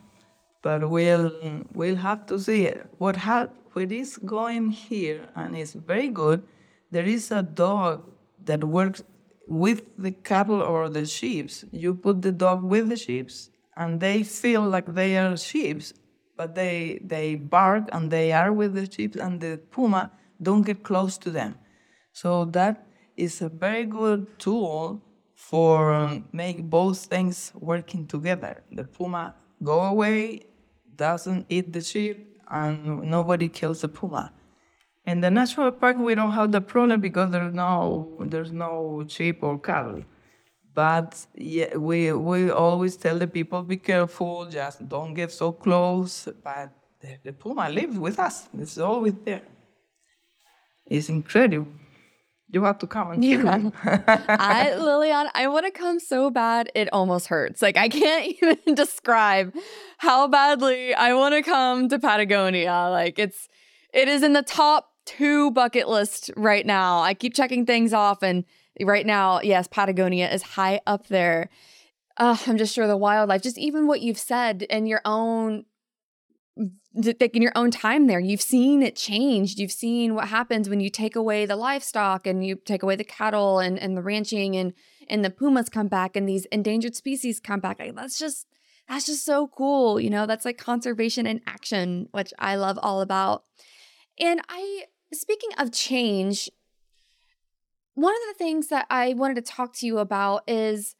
but 0.65 0.89
we'll 0.89 1.31
we'll 1.75 2.01
have 2.09 2.25
to 2.27 2.39
see 2.39 2.65
it. 2.65 2.87
What 2.97 3.17
ha- 3.17 3.51
what 3.75 3.93
is 3.93 4.17
going 4.17 4.71
here 4.71 5.29
and 5.37 5.55
it's 5.55 5.75
very 5.75 6.09
good. 6.09 6.43
There 6.91 7.05
is 7.05 7.31
a 7.31 7.43
dog 7.43 8.11
that 8.45 8.65
works 8.65 9.03
with 9.47 9.83
the 9.99 10.13
cattle 10.13 10.63
or 10.63 10.89
the 10.89 11.05
sheep. 11.05 11.51
You 11.71 11.95
put 11.95 12.23
the 12.23 12.33
dog 12.33 12.65
with 12.65 12.89
the 12.89 12.97
sheep, 12.97 13.29
and 13.77 14.01
they 14.01 14.23
feel 14.23 14.63
like 14.63 14.95
they 14.95 15.19
are 15.19 15.37
sheep, 15.37 15.83
but 16.37 16.55
they 16.55 17.01
they 17.05 17.35
bark 17.35 17.91
and 17.93 18.11
they 18.11 18.33
are 18.33 18.51
with 18.51 18.75
the 18.75 18.91
sheep, 18.91 19.17
and 19.17 19.41
the 19.41 19.61
puma 19.71 20.13
don't 20.41 20.63
get 20.63 20.83
close 20.83 21.19
to 21.19 21.31
them. 21.31 21.57
So 22.13 22.47
that 22.57 22.84
is 23.17 23.43
a 23.43 23.49
very 23.49 23.85
good 23.85 24.39
tool 24.39 25.03
for 25.35 25.93
um, 25.93 26.29
make 26.33 26.63
both 26.63 26.99
things 27.07 27.53
working 27.55 28.07
together. 28.07 28.63
The 28.73 28.85
puma 28.85 29.35
go 29.63 29.81
away 29.81 30.47
doesn't 30.97 31.47
eat 31.49 31.73
the 31.73 31.81
sheep 31.81 32.41
and 32.51 33.03
nobody 33.03 33.49
kills 33.49 33.81
the 33.83 33.89
puma. 33.89 34.33
In 35.07 35.21
the 35.21 35.31
national 35.31 35.71
park, 35.73 35.99
we 35.99 36.15
don't 36.15 36.33
have 36.33 36.51
the 36.51 36.61
problem 36.61 37.01
because 37.01 37.31
there's 37.31 37.53
no 37.53 38.17
there's 38.21 38.53
no 38.53 39.05
sheep 39.07 39.43
or 39.43 39.59
cattle. 39.59 40.03
But 40.75 41.27
yeah, 41.35 41.77
we 41.77 42.13
we 42.13 42.51
always 42.51 42.97
tell 42.97 43.19
the 43.19 43.27
people 43.27 43.63
be 43.63 43.77
careful, 43.77 44.47
just 44.47 44.89
don't 44.89 45.13
get 45.13 45.31
so 45.31 45.53
close. 45.53 46.29
But 46.43 46.73
the, 47.01 47.19
the 47.23 47.33
puma 47.33 47.69
lives 47.69 47.99
with 47.99 48.19
us; 48.19 48.49
it's 48.59 48.79
always 48.79 49.15
there. 49.25 49.43
It's 50.87 51.09
incredible. 51.09 51.69
You 52.55 52.63
have 52.63 52.79
to 52.79 52.87
come 52.87 53.11
and 53.11 53.25
yeah. 53.25 53.71
I, 54.29 54.77
Lilian, 54.77 55.29
I 55.35 55.49
want 55.49 55.67
to 55.67 55.73
come 55.73 55.99
so 55.99 56.31
bad 56.31 56.71
it 56.75 56.89
almost 56.93 57.27
hurts. 57.27 57.61
Like 57.61 57.77
I 57.77 57.89
can't 57.89 58.27
even 58.43 58.75
describe 58.75 59.53
how 59.99 60.29
badly 60.29 60.95
I 60.95 61.15
want 61.15 61.35
to 61.35 61.43
come 61.43 61.89
to 61.89 61.99
Patagonia. 61.99 62.89
Like 62.91 63.19
it's 63.19 63.49
it 63.93 64.07
is 64.07 64.23
in 64.23 64.35
the 64.35 64.43
top 64.43 64.93
two 65.05 65.51
bucket 65.51 65.89
list 65.89 66.31
right 66.37 66.65
now. 66.65 67.01
I 67.01 67.15
keep 67.15 67.35
checking 67.35 67.67
things 67.67 67.93
off 67.93 68.23
and 68.23 68.45
right 68.81 69.07
now, 69.07 69.41
yes, 69.41 69.69
Patagonia 69.69 70.33
is 70.33 70.43
high 70.43 70.81
up 70.87 71.09
there. 71.09 71.51
Uh, 72.17 72.37
I'm 72.47 72.57
just 72.57 72.73
sure 72.73 72.87
the 72.87 72.97
wildlife, 72.97 73.43
just 73.43 73.59
even 73.59 73.87
what 73.87 74.01
you've 74.01 74.19
said 74.19 74.63
in 74.63 74.87
your 74.87 75.01
own 75.05 75.65
in 76.95 77.43
your 77.43 77.53
own 77.57 77.71
time 77.71 78.07
there 78.07 78.21
you've 78.21 78.41
seen 78.41 78.83
it 78.83 78.97
changed. 78.97 79.59
You've 79.59 79.73
seen 79.73 80.15
what 80.15 80.29
happens 80.29 80.69
when 80.69 80.81
you 80.81 80.91
take 80.91 81.17
away 81.17 81.45
the 81.47 81.57
livestock 81.57 82.27
and 82.27 82.47
you 82.47 82.57
take 82.57 82.83
away 82.83 82.97
the 82.97 83.05
cattle 83.05 83.59
and, 83.59 83.79
and 83.79 83.97
the 83.97 84.03
ranching 84.03 84.57
and 84.57 84.73
and 85.09 85.25
the 85.25 85.31
pumas 85.31 85.69
come 85.69 85.89
back 85.89 86.17
and 86.17 86.29
these 86.29 86.47
endangered 86.47 86.95
species 86.95 87.41
come 87.41 87.61
back. 87.61 87.79
Like, 87.79 87.95
that's 87.95 88.19
just 88.19 88.47
that's 88.89 89.07
just 89.07 89.25
so 89.25 89.49
cool 89.49 89.99
you 89.99 90.11
know? 90.11 90.27
That's 90.27 90.45
like 90.45 90.59
conservation 90.59 91.27
in 91.27 91.41
action 91.47 92.09
which 92.13 92.33
i 92.39 92.55
love 92.57 92.79
all 92.83 93.01
about. 93.01 93.45
And 94.19 94.41
i 94.49 94.85
speaking 95.13 95.51
of 95.59 95.73
change 95.73 96.51
one 97.95 98.15
of 98.15 98.21
the 98.29 98.45
things 98.45 98.69
that 98.69 98.87
i 98.91 99.15
wanted 99.15 99.37
to 99.37 99.53
talk 99.53 99.73
to 99.75 99.87
you 99.87 99.99
about 99.99 100.43
is 100.49 100.97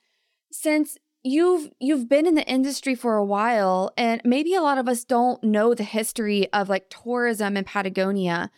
since 0.51 0.97
you've 1.25 1.71
you've 1.81 2.09
been 2.09 2.27
in 2.27 2.35
the 2.35 2.47
industry 2.47 2.95
for 2.95 3.17
a 3.17 3.25
while 3.25 3.93
and 3.97 4.21
maybe 4.25 4.55
a 4.55 4.61
lot 4.61 4.79
of 4.79 4.87
us 4.87 5.05
don't 5.05 5.43
know 5.43 5.75
the 5.75 5.83
history 5.83 6.53
of 6.53 6.69
like 6.69 6.91
tourism 6.91 7.57
in 7.57 7.65
Patagonia. 7.65 8.51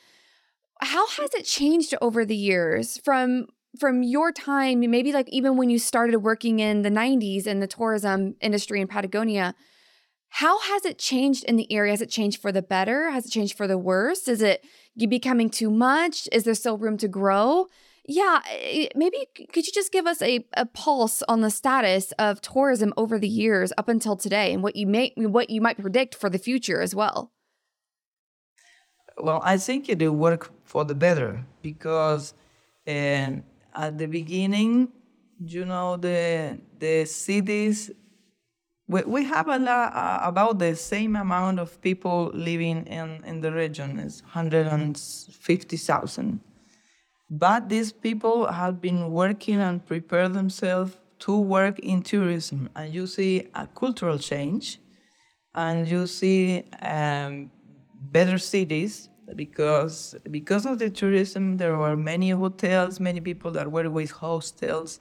How 0.81 1.07
has 1.07 1.33
it 1.33 1.45
changed 1.45 1.95
over 2.03 2.25
the 2.25 2.37
years 2.37 2.99
from 2.99 3.47
from 3.79 4.03
your 4.03 4.33
time, 4.33 4.81
maybe 4.81 5.13
like 5.13 5.29
even 5.29 5.57
when 5.57 5.71
you 5.71 5.79
started 5.79 6.19
working 6.19 6.61
in 6.61 6.83
the 6.83 6.91
90s 6.91 7.47
in 7.47 7.61
the 7.61 7.67
tourism 7.67 8.35
industry 8.41 8.81
in 8.81 8.89
Patagonia? 8.89 9.55
How 10.29 10.59
has 10.61 10.85
it 10.85 10.99
changed 10.99 11.45
in 11.45 11.57
the 11.57 11.71
area? 11.73 11.93
Has 11.93 12.03
it 12.03 12.11
changed 12.11 12.43
for 12.43 12.51
the 12.51 12.63
better? 12.63 13.11
Has 13.11 13.27
it 13.27 13.31
changed 13.31 13.57
for 13.57 13.67
the 13.67 13.79
worse? 13.79 14.29
Is 14.29 14.43
it 14.43 14.65
becoming 14.97 15.51
too 15.51 15.71
much? 15.71 16.29
Is 16.33 16.45
there 16.45 16.55
still 16.55 16.79
room 16.79 16.97
to 16.99 17.09
grow? 17.09 17.67
Yeah, 18.09 18.41
eh, 18.49 18.89
maybe 18.95 19.27
could 19.53 19.67
you 19.67 19.73
just 19.73 19.93
give 19.93 20.07
us 20.07 20.23
a, 20.23 20.47
a 20.55 20.65
pulse 20.65 21.23
on 21.29 21.41
the 21.41 21.51
status 21.51 22.13
of 22.19 22.41
tourism 22.41 22.95
over 22.97 23.19
the 23.19 23.29
years 23.29 23.73
up 23.77 23.89
until 23.89 24.17
today 24.17 24.53
and 24.53 24.63
what 24.63 24.77
you 24.77 24.87
may 24.87 25.13
what 25.17 25.51
you 25.51 25.61
might 25.61 25.79
predict 25.79 26.15
for 26.15 26.31
the 26.31 26.39
future 26.39 26.81
as 26.81 26.95
well? 26.95 27.33
Well, 29.19 29.41
I 29.43 29.57
think 29.57 29.89
it 29.89 29.99
will 29.99 30.13
work 30.13 30.53
for 30.65 30.85
the 30.85 30.95
better 30.95 31.45
because 31.63 32.35
uh, 32.87 33.31
at 33.75 33.99
the 33.99 34.07
beginning, 34.07 34.89
you 35.41 35.65
know, 35.65 35.97
the 35.97 36.61
the 36.79 37.07
cities 37.07 37.91
we, 38.89 39.03
we 39.03 39.25
have 39.25 39.49
a 39.49 39.59
lot, 39.59 39.93
uh, 39.95 40.21
about 40.23 40.61
the 40.61 40.77
same 40.77 41.17
amount 41.17 41.59
of 41.59 41.81
people 41.81 42.31
living 42.35 42.87
in, 42.87 43.25
in 43.25 43.41
the 43.41 43.51
region. 43.53 43.99
It's 43.99 44.23
150,000. 44.23 46.41
But 47.29 47.69
these 47.69 47.93
people 47.93 48.47
have 48.47 48.81
been 48.81 49.11
working 49.11 49.61
and 49.61 49.85
prepare 49.85 50.29
themselves 50.29 50.97
to 51.21 51.39
work 51.39 51.79
in 51.81 52.03
tourism. 52.03 52.71
And 52.77 52.95
you 52.95 53.07
see 53.07 53.49
a 53.55 53.67
cultural 53.67 54.19
change 54.19 54.79
and 55.55 55.89
you 55.89 56.07
see 56.07 56.65
um, 56.83 57.51
better 57.95 58.39
cities 58.39 59.09
because 59.35 60.15
because 60.31 60.67
of 60.67 60.79
the 60.79 60.89
tourism 60.89 61.57
there 61.57 61.77
were 61.77 61.97
many 61.97 62.31
hotels 62.31 63.01
many 63.01 63.21
people 63.21 63.51
that 63.51 63.73
were 63.73 63.91
with 63.91 64.13
hostels 64.13 65.01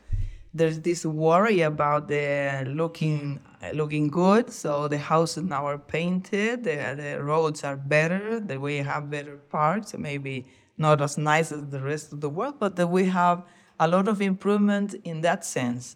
there's 0.56 0.80
this 0.80 1.06
worry 1.06 1.62
about 1.62 2.08
the 2.08 2.64
looking 2.66 3.42
looking 3.74 4.08
good. 4.08 4.52
So 4.52 4.88
the 4.88 4.98
houses 4.98 5.44
now 5.44 5.68
are 5.68 5.78
painted, 5.78 6.64
the, 6.64 6.96
the 6.98 7.22
roads 7.22 7.64
are 7.64 7.76
better, 7.76 8.40
that 8.40 8.60
we 8.62 8.78
have 8.78 9.10
better 9.10 9.38
parks, 9.38 9.94
maybe 9.98 10.46
not 10.78 11.02
as 11.02 11.18
nice 11.18 11.52
as 11.52 11.66
the 11.68 11.82
rest 11.82 12.14
of 12.14 12.22
the 12.22 12.30
world, 12.30 12.56
but 12.60 12.76
that 12.76 12.88
we 12.88 13.06
have 13.06 13.44
a 13.80 13.88
lot 13.88 14.08
of 14.08 14.22
improvement 14.22 14.96
in 15.04 15.22
that 15.22 15.46
sense. 15.46 15.96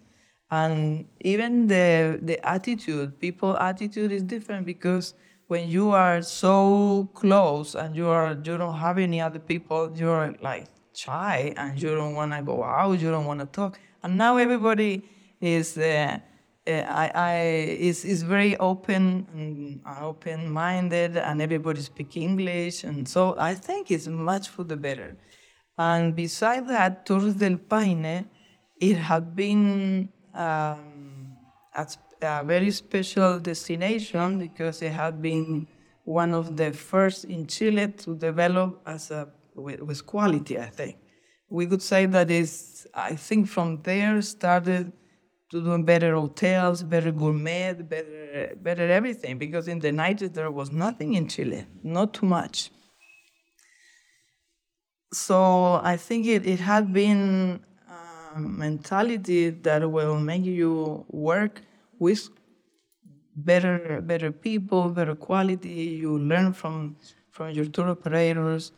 And 0.51 1.05
even 1.21 1.67
the 1.67 2.19
the 2.21 2.43
attitude, 2.47 3.19
people 3.19 3.55
attitude 3.57 4.11
is 4.11 4.23
different 4.23 4.65
because 4.65 5.13
when 5.47 5.69
you 5.69 5.91
are 5.91 6.21
so 6.21 7.09
close 7.13 7.75
and 7.75 7.95
you 7.95 8.07
are 8.07 8.32
you 8.34 8.57
don't 8.57 8.77
have 8.77 8.97
any 8.97 9.21
other 9.21 9.39
people, 9.39 9.91
you're 9.95 10.36
like 10.41 10.67
shy 10.93 11.53
and 11.55 11.82
you 11.82 11.95
don't 11.95 12.15
want 12.15 12.32
to 12.34 12.41
go 12.41 12.63
out, 12.63 12.99
you 12.99 13.11
don't 13.11 13.25
want 13.25 13.39
to 13.41 13.45
talk 13.45 13.80
and 14.03 14.17
now 14.17 14.38
everybody 14.38 15.03
is 15.41 15.77
uh, 15.77 16.19
I, 16.70 17.11
I, 17.13 17.38
is, 17.89 18.05
is 18.05 18.24
very 18.24 18.55
open, 18.57 19.82
open-minded, 20.01 21.17
and 21.17 21.41
everybody 21.41 21.82
speaks 21.82 22.17
English, 22.17 22.84
and 22.84 23.07
so 23.07 23.36
I 23.38 23.55
think 23.55 23.91
it's 23.91 24.07
much 24.07 24.49
for 24.49 24.63
the 24.63 24.78
better. 24.78 25.15
And 25.78 26.15
besides 26.15 26.67
that, 26.67 27.05
Torres 27.05 27.36
del 27.36 27.57
Paine, 27.57 28.30
it 28.80 28.95
had 28.95 29.36
been 29.36 30.09
um, 30.34 31.36
a, 31.74 31.88
a, 32.22 32.43
very 32.43 32.72
special 32.72 33.39
destination 33.39 34.39
because 34.39 34.82
it 34.82 34.91
had 34.91 35.22
been 35.22 35.67
one 36.03 36.34
of 36.34 36.57
the 36.57 36.72
first 36.72 37.26
in 37.26 37.47
Chile 37.47 37.88
to 37.89 38.15
develop 38.15 38.82
as 38.86 39.11
a 39.11 39.30
with, 39.55 39.82
with 39.82 40.05
quality, 40.05 40.57
I 40.57 40.70
think 40.70 40.97
we 41.49 41.65
could 41.65 41.82
say 41.82 42.05
that 42.05 42.30
is 42.30 42.88
I 42.93 43.15
think 43.15 43.47
from 43.47 43.82
there 43.82 44.22
started 44.22 44.91
to 45.52 45.62
do 45.64 45.84
better 45.84 46.16
hotels, 46.16 46.84
better 46.84 47.12
gourmet, 47.12 47.74
better 47.74 48.56
better 48.62 48.88
everything. 48.89 49.38
Because 49.38 49.68
in 49.68 49.80
the 49.80 49.91
90s 49.91 50.34
there 50.34 50.52
was 50.52 50.72
nothing 50.72 51.14
in 51.16 51.28
Chile, 51.28 51.66
not 51.84 52.14
too 52.14 52.26
much. 52.26 52.72
So 55.12 55.82
I 55.84 55.97
think 55.97 56.28
it, 56.28 56.45
it 56.45 56.60
had 56.60 56.93
been 56.93 57.62
a 58.36 58.39
mentality 58.39 59.50
that 59.50 59.89
will 59.89 60.20
make 60.20 60.45
you 60.45 61.06
work 61.10 61.62
with 61.97 62.30
better 63.36 64.02
better 64.02 64.32
people, 64.32 64.89
better 64.89 65.16
quality. 65.16 65.97
You 66.04 66.20
learn 66.20 66.54
from 66.54 66.97
from 67.32 67.52
your 67.52 67.66
tour 67.66 67.89
operators 67.89 68.72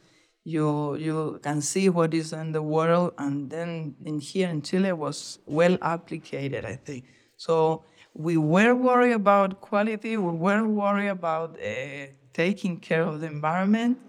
you 0.43 0.95
you 0.95 1.39
can 1.43 1.61
see 1.61 1.89
what 1.89 2.13
is 2.13 2.33
in 2.33 2.51
the 2.51 2.61
world 2.61 3.13
and 3.17 3.49
then 3.49 3.95
in 4.05 4.19
here 4.19 4.49
in 4.49 4.61
chile 4.61 4.91
was 4.91 5.39
well 5.45 5.77
applied 5.81 6.65
i 6.65 6.75
think. 6.75 7.05
So 7.37 7.83
we 8.13 8.37
were 8.37 8.75
worried 8.75 9.13
about 9.13 9.61
quality 9.61 10.17
we 10.17 10.31
were 10.31 10.67
worried 10.67 11.09
about 11.09 11.57
uh, 11.61 12.07
taking 12.33 12.77
care 12.77 13.03
of 13.03 13.21
the 13.21 13.27
environment 13.27 13.99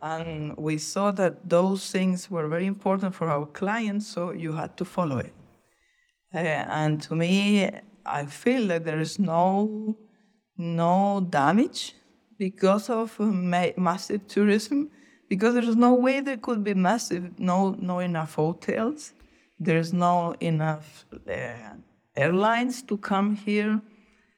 and 0.00 0.56
we 0.56 0.78
saw 0.78 1.10
that 1.12 1.48
those 1.48 1.90
things 1.90 2.30
were 2.30 2.48
very 2.48 2.66
important 2.66 3.14
for 3.14 3.28
our 3.28 3.46
clients 3.46 4.06
so 4.06 4.32
you 4.32 4.52
had 4.52 4.76
to 4.76 4.84
follow 4.84 5.18
it. 5.18 5.32
Uh, 6.34 6.38
and 6.38 7.02
to 7.02 7.14
me 7.14 7.70
i 8.06 8.24
feel 8.24 8.66
that 8.66 8.84
there 8.84 8.98
is 8.98 9.18
no 9.18 9.94
no 10.56 11.26
damage 11.28 11.94
because 12.38 12.88
of 12.88 13.18
ma- 13.20 13.76
massive 13.76 14.26
tourism 14.26 14.90
because 15.28 15.54
there's 15.54 15.76
no 15.76 15.94
way 15.94 16.20
there 16.20 16.36
could 16.36 16.62
be 16.62 16.74
massive, 16.74 17.38
no, 17.38 17.70
no 17.78 17.98
enough 18.00 18.34
hotels, 18.34 19.12
there's 19.58 19.92
no 19.92 20.34
enough 20.40 21.06
uh, 21.28 21.74
airlines 22.16 22.82
to 22.82 22.96
come 22.98 23.36
here. 23.36 23.80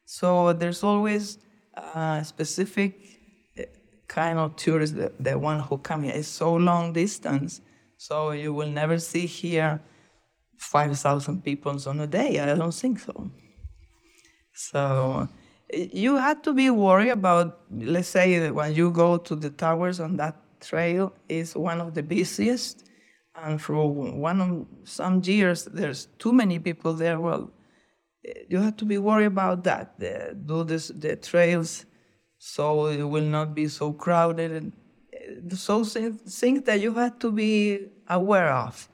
So 0.05 0.53
there's 0.53 0.83
always 0.83 1.39
a 1.75 2.23
specific 2.25 3.01
uh, 3.59 3.63
kind 4.07 4.39
of 4.39 4.57
tourists, 4.57 4.97
the, 4.97 5.13
the 5.19 5.39
one 5.39 5.61
who 5.61 5.79
come 5.79 6.03
here 6.03 6.15
is 6.15 6.29
so 6.29 6.55
long 6.55 6.93
distance. 6.93 7.61
So 7.97 8.33
you 8.33 8.53
will 8.53 8.69
never 8.69 8.99
see 8.99 9.27
here 9.27 9.81
5,000 10.59 11.43
people 11.43 11.77
on 11.87 12.01
a 12.01 12.07
day. 12.07 12.39
I 12.39 12.55
don't 12.55 12.75
think 12.75 13.01
so. 13.01 13.31
So 14.53 15.29
you 15.73 16.17
had 16.17 16.45
to 16.45 16.53
be 16.53 16.71
worried 16.71 17.11
about, 17.11 17.61
let's 17.71 18.09
say, 18.09 18.51
when 18.51 18.75
you 18.75 18.91
go 18.91 19.17
to 19.17 19.35
the 19.35 19.51
towers 19.51 20.01
on 20.01 20.17
that 20.17 20.37
trail 20.65 21.13
is 21.29 21.57
one 21.57 21.81
of 21.81 21.95
the 21.95 22.03
busiest, 22.03 22.85
and 23.37 23.61
for 23.61 23.87
one 23.91 24.41
of 24.41 24.67
some 24.85 25.23
years 25.25 25.65
there's 25.65 26.07
too 26.19 26.33
many 26.33 26.59
people 26.59 26.95
there. 26.95 27.21
Well, 27.21 27.51
you 28.49 28.59
have 28.59 28.77
to 28.79 28.85
be 28.85 28.99
worried 28.99 29.27
about 29.27 29.65
that. 29.65 29.99
The, 29.99 30.37
do 30.47 30.65
this 30.65 30.89
the 30.89 31.17
trails 31.17 31.87
so 32.39 32.87
it 32.87 33.03
will 33.03 33.25
not 33.25 33.55
be 33.55 33.69
so 33.69 33.93
crowded 33.93 34.53
and 34.53 34.73
uh, 35.15 35.57
so 35.57 35.83
things 35.83 36.63
that 36.65 36.79
you 36.79 36.93
have 36.93 37.19
to 37.19 37.33
be 37.33 37.87
aware 38.09 38.53
of. 38.53 38.89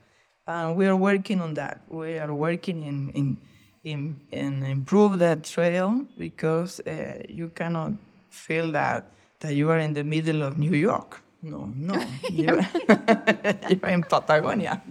And 0.47 0.77
we 0.77 0.87
are 0.87 0.95
working 0.95 1.41
on 1.41 1.53
that. 1.55 1.81
We 1.89 2.17
are 2.17 2.33
working 2.33 2.83
in 2.83 3.09
in 3.09 3.37
in, 3.83 4.21
in 4.31 4.63
improve 4.63 5.19
that 5.19 5.43
trail 5.43 6.05
because 6.17 6.79
uh, 6.81 7.23
you 7.27 7.49
cannot 7.49 7.93
feel 8.29 8.71
that 8.71 9.11
that 9.39 9.53
you 9.53 9.69
are 9.69 9.79
in 9.79 9.93
the 9.93 10.03
middle 10.03 10.43
of 10.43 10.57
New 10.57 10.75
York. 10.75 11.20
No, 11.41 11.71
no. 11.75 11.99
You're, 12.29 12.61
you're 13.69 13.89
in 13.89 14.03
Patagonia. 14.03 14.81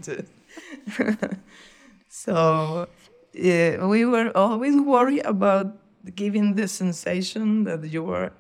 so 2.09 2.89
yeah, 3.33 3.87
we 3.87 4.05
were 4.05 4.37
always 4.37 4.77
worried 4.81 5.25
about 5.25 5.77
giving 6.15 6.55
the 6.55 6.67
sensation 6.67 7.65
that 7.65 7.85
you 7.85 8.03
were 8.03 8.33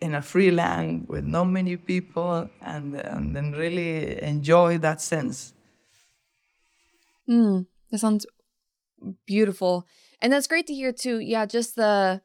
in 0.00 0.14
a 0.14 0.22
free 0.22 0.50
land 0.50 1.06
with 1.08 1.24
not 1.24 1.44
many 1.44 1.76
people 1.76 2.48
and, 2.60 2.94
and 2.94 3.34
then 3.34 3.52
really 3.52 4.22
enjoy 4.22 4.78
that 4.78 5.00
sense. 5.00 5.54
Mm, 7.28 7.66
that 7.90 7.98
sounds 7.98 8.26
beautiful. 9.26 9.86
And 10.20 10.32
that's 10.32 10.46
great 10.46 10.66
to 10.68 10.74
hear 10.74 10.92
too. 10.92 11.18
Yeah, 11.18 11.46
just 11.46 11.74
the 11.76 12.20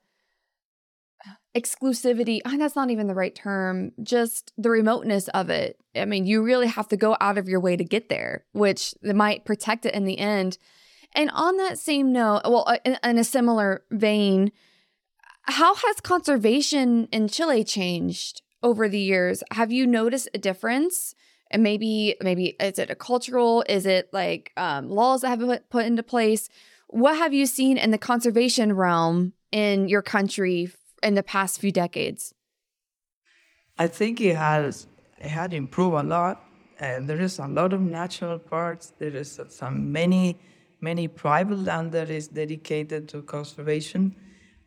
exclusivity, 1.55 2.41
oh, 2.45 2.57
that's 2.57 2.75
not 2.75 2.89
even 2.89 3.07
the 3.07 3.15
right 3.15 3.33
term, 3.33 3.91
just 4.03 4.53
the 4.57 4.69
remoteness 4.69 5.27
of 5.29 5.49
it. 5.49 5.77
I 5.95 6.05
mean, 6.05 6.25
you 6.25 6.43
really 6.43 6.67
have 6.67 6.87
to 6.89 6.97
go 6.97 7.17
out 7.19 7.37
of 7.37 7.49
your 7.49 7.59
way 7.59 7.75
to 7.75 7.83
get 7.83 8.09
there, 8.09 8.45
which 8.51 8.93
might 9.01 9.45
protect 9.45 9.85
it 9.85 9.93
in 9.93 10.05
the 10.05 10.19
end. 10.19 10.57
And 11.13 11.31
on 11.33 11.57
that 11.57 11.79
same 11.79 12.11
note, 12.11 12.41
well, 12.45 12.65
uh, 12.67 12.77
in, 12.85 12.97
in 13.03 13.17
a 13.17 13.23
similar 13.23 13.83
vein, 13.89 14.51
how 15.43 15.73
has 15.73 16.01
conservation 16.01 17.07
in 17.11 17.27
Chile 17.27 17.63
changed 17.63 18.43
over 18.61 18.87
the 18.87 18.99
years? 18.99 19.43
Have 19.51 19.71
you 19.71 19.87
noticed 19.87 20.29
a 20.33 20.37
difference? 20.37 21.15
And 21.49 21.63
maybe, 21.63 22.15
maybe 22.21 22.55
is 22.59 22.77
it 22.77 22.91
a 22.91 22.95
cultural? 22.95 23.63
Is 23.67 23.87
it 23.87 24.09
like 24.13 24.51
um, 24.55 24.87
laws 24.87 25.21
that 25.21 25.29
have 25.29 25.39
been 25.39 25.59
put 25.71 25.85
into 25.85 26.03
place? 26.03 26.47
What 26.89 27.17
have 27.17 27.33
you 27.33 27.47
seen 27.47 27.79
in 27.79 27.89
the 27.89 27.97
conservation 27.97 28.73
realm 28.73 29.33
in 29.51 29.87
your 29.87 30.03
country 30.03 30.69
in 31.03 31.15
the 31.15 31.23
past 31.23 31.59
few 31.59 31.71
decades? 31.71 32.33
I 33.77 33.87
think 33.87 34.19
it 34.21 34.35
has 34.35 34.87
it 35.19 35.29
had 35.29 35.53
improved 35.53 35.95
a 35.95 36.03
lot. 36.03 36.43
And 36.81 37.09
there 37.09 37.19
is 37.19 37.39
a 37.39 37.47
lot 37.47 37.73
of 37.73 37.81
natural 37.81 38.39
parks. 38.39 38.93
There 38.99 39.15
is 39.15 39.39
some 39.49 39.91
many 39.91 40.37
many 40.81 41.07
private 41.07 41.59
land 41.59 41.91
that 41.91 42.09
is 42.09 42.27
dedicated 42.27 43.09
to 43.09 43.21
conservation, 43.21 44.15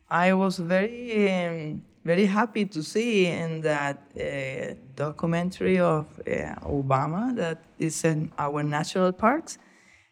I 0.09 0.33
was 0.33 0.57
very, 0.57 1.31
um, 1.31 1.83
very 2.05 2.25
happy 2.25 2.65
to 2.65 2.83
see 2.83 3.25
in 3.25 3.61
that 3.61 3.97
uh, 4.15 4.75
documentary 4.95 5.79
of 5.79 6.05
uh, 6.19 6.55
Obama 6.61 7.35
that 7.35 7.63
is 7.79 8.03
in 8.03 8.31
our 8.37 8.61
national 8.63 9.11
parks. 9.11 9.57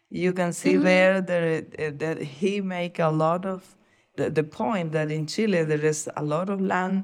You 0.09 0.33
can 0.33 0.53
see 0.53 0.73
mm-hmm. 0.73 0.83
there 0.83 1.21
that, 1.21 1.99
that 1.99 2.21
he 2.21 2.61
make 2.61 2.99
a 2.99 3.09
lot 3.09 3.45
of 3.45 3.75
the, 4.15 4.29
the 4.29 4.43
point 4.43 4.91
that 4.91 5.11
in 5.11 5.27
Chile 5.27 5.63
there 5.63 5.85
is 5.85 6.09
a 6.15 6.23
lot 6.23 6.49
of 6.49 6.61
land 6.61 7.03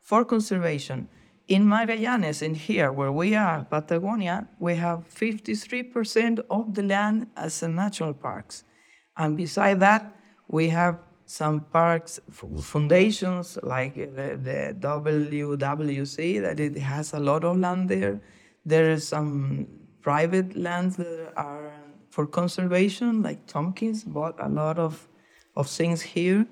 for 0.00 0.24
conservation. 0.24 1.08
In 1.48 1.64
Magallanes, 1.64 2.42
in 2.42 2.54
here 2.54 2.90
where 2.90 3.12
we 3.12 3.34
are, 3.34 3.64
Patagonia, 3.64 4.48
we 4.58 4.76
have 4.76 5.04
53% 5.08 6.40
of 6.48 6.74
the 6.74 6.82
land 6.82 7.26
as 7.36 7.62
a 7.62 8.14
parks. 8.14 8.64
And 9.16 9.36
beside 9.36 9.80
that, 9.80 10.16
we 10.48 10.68
have 10.68 10.98
some 11.26 11.60
parks 11.60 12.20
foundations 12.30 13.58
like 13.62 13.94
the, 13.94 14.38
the 14.42 14.76
WWC 14.78 16.40
that 16.42 16.60
it 16.60 16.78
has 16.78 17.12
a 17.12 17.20
lot 17.20 17.44
of 17.44 17.58
land 17.58 17.88
there. 17.88 18.20
There 18.64 18.90
is 18.90 19.06
some 19.06 19.66
private 20.02 20.56
lands 20.56 20.96
that 20.96 21.32
are 21.36 21.72
for 22.10 22.26
conservation, 22.26 23.22
like 23.22 23.46
Tompkins 23.46 24.04
bought 24.04 24.36
a 24.38 24.48
lot 24.48 24.78
of, 24.78 25.08
of 25.56 25.68
things 25.68 26.02
here. 26.02 26.46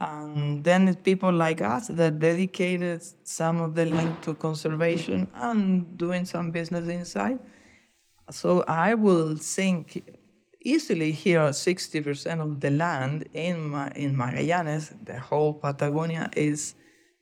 And 0.00 0.64
then 0.64 0.94
people 0.96 1.32
like 1.32 1.60
us 1.60 1.86
that 1.88 2.18
dedicated 2.18 3.02
some 3.22 3.60
of 3.60 3.74
the 3.74 3.86
land 3.86 4.20
to 4.22 4.34
conservation 4.34 5.28
and 5.34 5.96
doing 5.96 6.24
some 6.24 6.50
business 6.50 6.88
inside. 6.88 7.38
So 8.30 8.64
I 8.66 8.94
will 8.94 9.36
think 9.36 10.02
easily 10.64 11.12
here 11.12 11.40
60% 11.40 12.40
of 12.40 12.60
the 12.60 12.70
land 12.70 13.28
in, 13.32 13.74
in 13.94 14.16
Magallanes, 14.16 14.92
the 15.04 15.18
whole 15.18 15.54
Patagonia, 15.54 16.30
is 16.36 16.74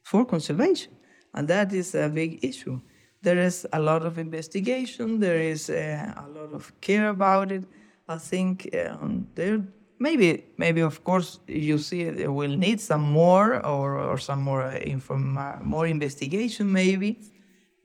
for 0.02 0.24
conservation. 0.24 0.92
And 1.34 1.48
that 1.48 1.72
is 1.72 1.94
a 1.94 2.08
big 2.08 2.44
issue. 2.44 2.80
There 3.22 3.38
is 3.38 3.66
a 3.72 3.78
lot 3.78 4.06
of 4.06 4.18
investigation, 4.18 5.20
there 5.20 5.38
is 5.38 5.68
uh, 5.68 6.14
a 6.16 6.28
lot 6.30 6.54
of 6.54 6.72
care 6.80 7.08
about 7.08 7.52
it. 7.52 7.64
I 8.08 8.16
think 8.16 8.74
um, 8.74 9.28
there 9.34 9.62
maybe 10.00 10.44
maybe 10.56 10.80
of 10.80 11.04
course 11.04 11.38
you 11.46 11.78
see 11.78 12.02
it 12.02 12.32
will 12.32 12.56
need 12.56 12.80
some 12.80 13.02
more 13.02 13.64
or, 13.64 13.98
or 13.98 14.18
some 14.18 14.42
more 14.42 14.62
uh, 14.62 14.76
inform, 14.78 15.38
uh, 15.38 15.56
more 15.62 15.86
investigation 15.86 16.72
maybe 16.72 17.20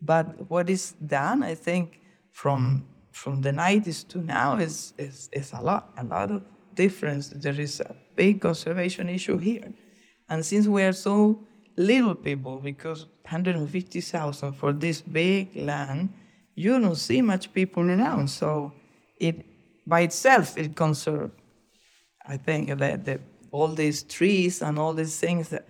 but 0.02 0.50
what 0.50 0.70
is 0.70 0.94
done 1.06 1.44
i 1.44 1.54
think 1.54 2.00
from 2.32 2.86
from 3.16 3.42
the 3.42 3.52
90s 3.52 4.06
to 4.10 4.18
now 4.18 4.58
is, 4.58 4.94
is, 4.98 5.30
is 5.32 5.54
a 5.54 5.62
lot, 5.62 5.94
a 5.98 6.04
lot 6.04 6.30
of 6.30 6.44
difference. 6.74 7.30
There 7.30 7.58
is 7.60 7.80
a 7.80 7.96
big 8.14 8.42
conservation 8.42 9.08
issue 9.08 9.38
here. 9.38 9.72
And 10.28 10.46
since 10.46 10.68
we 10.68 10.84
are 10.84 10.92
so 10.92 11.40
little 11.78 12.14
people, 12.14 12.58
because 12.58 13.06
150,000 13.22 14.54
for 14.54 14.74
this 14.74 15.02
big 15.02 15.56
land, 15.56 16.10
you 16.56 16.78
don't 16.78 16.98
see 16.98 17.22
much 17.22 17.54
people 17.54 17.90
around. 17.90 18.30
So 18.30 18.74
it 19.18 19.46
by 19.88 20.02
itself 20.02 20.58
it 20.58 20.76
conserves. 20.76 21.32
I 22.28 22.38
think 22.38 22.70
that, 22.80 23.06
that 23.06 23.22
all 23.52 23.68
these 23.68 24.04
trees 24.04 24.62
and 24.62 24.78
all 24.80 24.94
these 24.94 25.20
things 25.20 25.50
that 25.50 25.68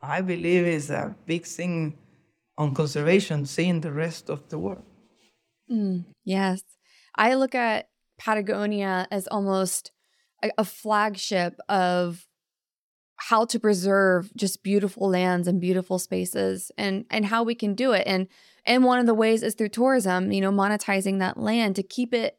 I 0.00 0.20
believe 0.20 0.66
is 0.66 0.90
a 0.90 1.14
big 1.26 1.44
thing 1.44 1.98
on 2.56 2.74
conservation, 2.74 3.46
seeing 3.46 3.80
the 3.80 3.92
rest 3.92 4.30
of 4.30 4.48
the 4.48 4.58
world. 4.58 4.84
Mm, 5.70 6.04
yes. 6.24 6.62
I 7.14 7.34
look 7.34 7.54
at 7.54 7.88
Patagonia 8.18 9.06
as 9.10 9.26
almost 9.28 9.92
a, 10.42 10.50
a 10.58 10.64
flagship 10.64 11.58
of 11.68 12.26
how 13.16 13.44
to 13.44 13.58
preserve 13.58 14.30
just 14.36 14.62
beautiful 14.62 15.08
lands 15.08 15.48
and 15.48 15.60
beautiful 15.60 15.98
spaces 15.98 16.70
and 16.78 17.04
and 17.10 17.26
how 17.26 17.42
we 17.42 17.54
can 17.54 17.74
do 17.74 17.90
it 17.90 18.04
and 18.06 18.28
and 18.64 18.84
one 18.84 19.00
of 19.00 19.06
the 19.06 19.14
ways 19.14 19.42
is 19.42 19.56
through 19.56 19.68
tourism 19.68 20.30
you 20.30 20.40
know 20.40 20.52
monetizing 20.52 21.18
that 21.18 21.36
land 21.36 21.74
to 21.74 21.82
keep 21.82 22.14
it 22.14 22.37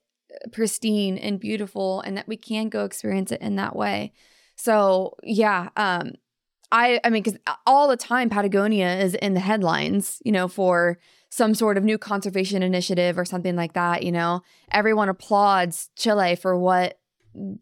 pristine 0.51 1.17
and 1.17 1.39
beautiful 1.39 2.01
and 2.01 2.17
that 2.17 2.27
we 2.27 2.38
can 2.38 2.69
go 2.69 2.86
experience 2.86 3.32
it 3.32 3.41
in 3.41 3.55
that 3.55 3.75
way 3.75 4.11
so 4.55 5.15
yeah 5.23 5.69
um 5.75 6.11
i 6.71 6.99
i 7.03 7.09
mean 7.09 7.23
because 7.23 7.39
all 7.65 7.88
the 7.88 7.97
time 7.97 8.30
patagonia 8.30 8.97
is 8.97 9.15
in 9.15 9.34
the 9.34 9.39
headlines 9.39 10.21
you 10.23 10.32
know 10.32 10.47
for 10.47 10.97
some 11.30 11.53
sort 11.53 11.77
of 11.77 11.84
new 11.84 11.97
conservation 11.97 12.63
initiative 12.63 13.17
or 13.17 13.25
something 13.25 13.55
like 13.55 13.73
that, 13.73 14.03
you 14.03 14.11
know, 14.11 14.41
everyone 14.71 15.09
applauds 15.09 15.89
Chile 15.95 16.36
for 16.36 16.57
what 16.57 16.99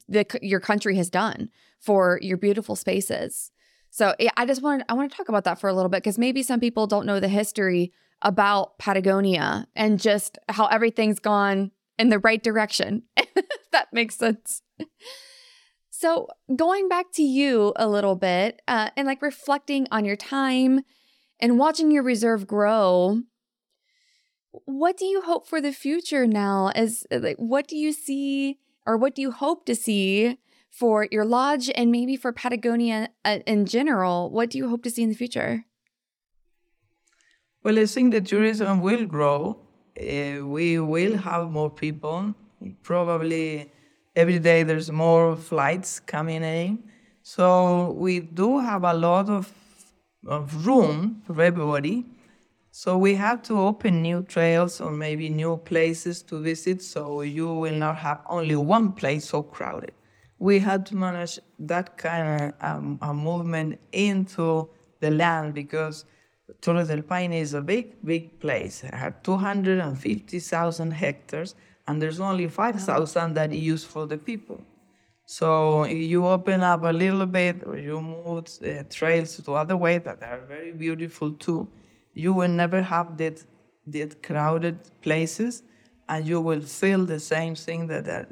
the 0.08 0.26
your 0.42 0.62
country 0.62 0.96
has 0.96 1.10
done 1.10 1.50
for 1.80 2.18
your 2.22 2.38
beautiful 2.38 2.76
spaces. 2.76 3.52
So 3.90 4.16
yeah, 4.20 4.32
I 4.38 4.46
just 4.46 4.62
wanted 4.62 4.86
I 4.90 4.94
want 4.94 5.12
to 5.12 5.18
talk 5.18 5.30
about 5.30 5.44
that 5.44 5.60
for 5.60 5.70
a 5.70 5.74
little 5.74 5.90
bit 5.90 6.02
because 6.02 6.18
maybe 6.18 6.44
some 6.44 6.60
people 6.60 6.88
don't 6.88 7.06
know 7.06 7.20
the 7.20 7.28
history 7.28 7.92
about 8.22 8.80
Patagonia 8.80 9.68
and 9.76 10.00
just 10.00 10.40
how 10.50 10.68
everything's 10.68 11.20
gone 11.20 11.72
in 11.98 12.10
the 12.10 12.20
right 12.20 12.42
direction. 12.42 13.04
that 13.72 13.88
makes 13.92 14.16
sense. 14.16 14.62
So 15.90 16.28
going 16.56 16.88
back 16.88 17.12
to 17.14 17.24
you 17.24 17.74
a 17.76 17.88
little 17.88 18.16
bit 18.16 18.62
uh, 18.68 18.92
and 18.96 19.08
like 19.08 19.22
reflecting 19.22 19.88
on 19.90 20.06
your 20.06 20.16
time 20.16 20.82
and 21.40 21.58
watching 21.58 21.90
your 21.90 22.04
reserve 22.04 22.46
grow, 22.46 23.22
what 24.66 24.98
do 24.98 25.06
you 25.06 25.22
hope 25.22 25.48
for 25.48 25.60
the 25.60 25.74
future 25.74 26.28
now? 26.28 26.72
As 26.76 27.06
like, 27.10 27.38
what 27.38 27.68
do 27.68 27.76
you 27.76 27.92
see, 27.92 28.60
or 28.86 28.98
what 28.98 29.16
do 29.16 29.22
you 29.22 29.32
hope 29.32 29.66
to 29.66 29.76
see 29.76 30.38
for 30.70 31.08
your 31.12 31.26
lodge 31.26 31.72
and 31.74 31.92
maybe 31.92 32.16
for 32.16 32.32
Patagonia 32.32 33.10
uh, 33.26 33.40
in 33.48 33.66
general? 33.66 34.30
What 34.30 34.52
do 34.52 34.58
you 34.58 34.70
hope 34.70 34.84
to 34.84 34.92
see 34.92 35.04
in 35.04 35.10
the 35.10 35.16
future? 35.16 35.66
Well, 37.64 37.80
I 37.80 37.86
think 37.86 38.14
the 38.14 38.22
tourism 38.22 38.82
will 38.82 39.06
grow. 39.06 39.67
Uh, 40.00 40.46
we 40.46 40.80
will 40.80 41.18
have 41.18 41.50
more 41.50 41.70
people. 41.70 42.34
Probably 42.84 43.72
every 44.16 44.40
day 44.40 44.64
there's 44.64 44.92
more 44.92 45.36
flights 45.36 46.00
coming 46.00 46.44
in. 46.44 46.84
So 47.24 47.92
we 47.92 48.20
do 48.20 48.60
have 48.60 48.84
a 48.84 48.94
lot 48.94 49.30
of, 49.30 49.52
of 50.26 50.66
room 50.66 51.22
for 51.26 51.42
everybody 51.42 52.06
so 52.80 52.96
we 52.96 53.16
have 53.16 53.42
to 53.50 53.60
open 53.60 54.04
new 54.04 54.22
trails 54.22 54.80
or 54.80 54.92
maybe 54.92 55.30
new 55.30 55.58
places 55.58 56.22
to 56.30 56.40
visit 56.40 56.84
so 56.84 57.22
you 57.22 57.52
will 57.52 57.74
not 57.74 57.98
have 57.98 58.22
only 58.30 58.56
one 58.56 58.92
place 58.92 59.30
so 59.30 59.42
crowded. 59.42 59.94
We 60.38 60.60
had 60.60 60.86
to 60.86 60.96
manage 60.96 61.40
that 61.58 61.98
kind 61.98 62.54
of 62.54 62.54
um, 62.62 63.00
a 63.02 63.16
movement 63.16 63.80
into 63.92 64.70
the 65.00 65.10
land 65.10 65.56
because 65.56 66.06
Torres 66.62 66.88
del 66.88 67.04
Paine 67.04 67.34
is 67.34 67.54
a 67.54 67.62
big, 67.62 68.04
big 68.04 68.40
place. 68.40 68.84
It 68.84 68.94
had 68.94 69.24
250,000 69.24 70.92
hectares 70.92 71.56
and 71.88 72.02
there's 72.02 72.20
only 72.20 72.48
5,000 72.48 73.34
that 73.34 73.52
is 73.52 73.60
used 73.60 73.88
for 73.88 74.06
the 74.06 74.18
people. 74.18 74.62
So 75.26 75.86
you 75.86 76.26
open 76.26 76.62
up 76.62 76.84
a 76.84 76.92
little 76.92 77.26
bit 77.26 77.64
or 77.66 77.78
you 77.78 78.02
move 78.02 78.48
uh, 78.64 78.84
trails 78.90 79.38
to 79.38 79.54
other 79.54 79.76
way 79.76 79.98
that 79.98 80.24
are 80.24 80.42
very 80.48 80.72
beautiful 80.72 81.32
too 81.34 81.68
you 82.18 82.34
will 82.34 82.50
never 82.50 82.82
have 82.82 83.18
that, 83.18 83.44
that 83.86 84.24
crowded 84.24 84.78
places 85.02 85.62
and 86.10 86.28
you 86.28 86.42
will 86.42 86.62
feel 86.62 87.06
the 87.06 87.20
same 87.20 87.54
thing 87.54 87.86
that, 87.88 88.06
that 88.06 88.30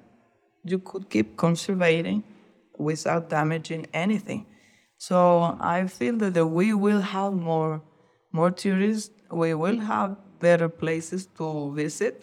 you 0.63 0.79
could 0.79 1.07
keep 1.09 1.37
conserving 1.37 2.23
without 2.77 3.29
damaging 3.29 3.85
anything. 3.93 4.47
So 4.97 5.55
I 5.59 5.85
feel 5.85 6.17
that 6.17 6.45
we 6.47 6.73
will 6.73 7.01
have 7.01 7.33
more, 7.33 7.83
more 8.37 8.51
tourists. 8.51 9.11
We 9.43 9.53
will 9.63 9.79
have 9.93 10.09
better 10.39 10.69
places 10.83 11.21
to 11.37 11.47
visit. 11.73 12.13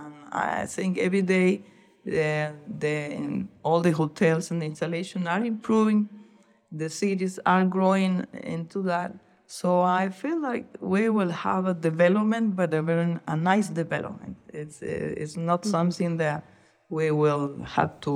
And 0.00 0.14
I 0.32 0.66
think 0.66 0.98
every 0.98 1.22
day 1.22 1.48
the, 2.04 2.52
the, 2.82 2.96
all 3.62 3.80
the 3.80 3.92
hotels 3.92 4.50
and 4.50 4.62
installation 4.62 5.26
are 5.26 5.44
improving. 5.44 6.08
The 6.70 6.88
cities 6.88 7.38
are 7.44 7.64
growing 7.64 8.26
into 8.32 8.82
that. 8.92 9.12
So 9.46 9.82
I 9.82 10.08
feel 10.08 10.40
like 10.40 10.66
we 10.80 11.10
will 11.10 11.28
have 11.46 11.66
a 11.66 11.74
development, 11.74 12.56
but 12.56 12.72
a 12.72 13.20
a 13.28 13.36
nice 13.36 13.68
development. 13.82 14.36
It's 14.60 14.78
it's 15.22 15.36
not 15.36 15.60
something 15.76 16.16
that 16.24 16.38
we 16.88 17.10
will 17.10 17.46
have 17.76 17.92
to 18.06 18.14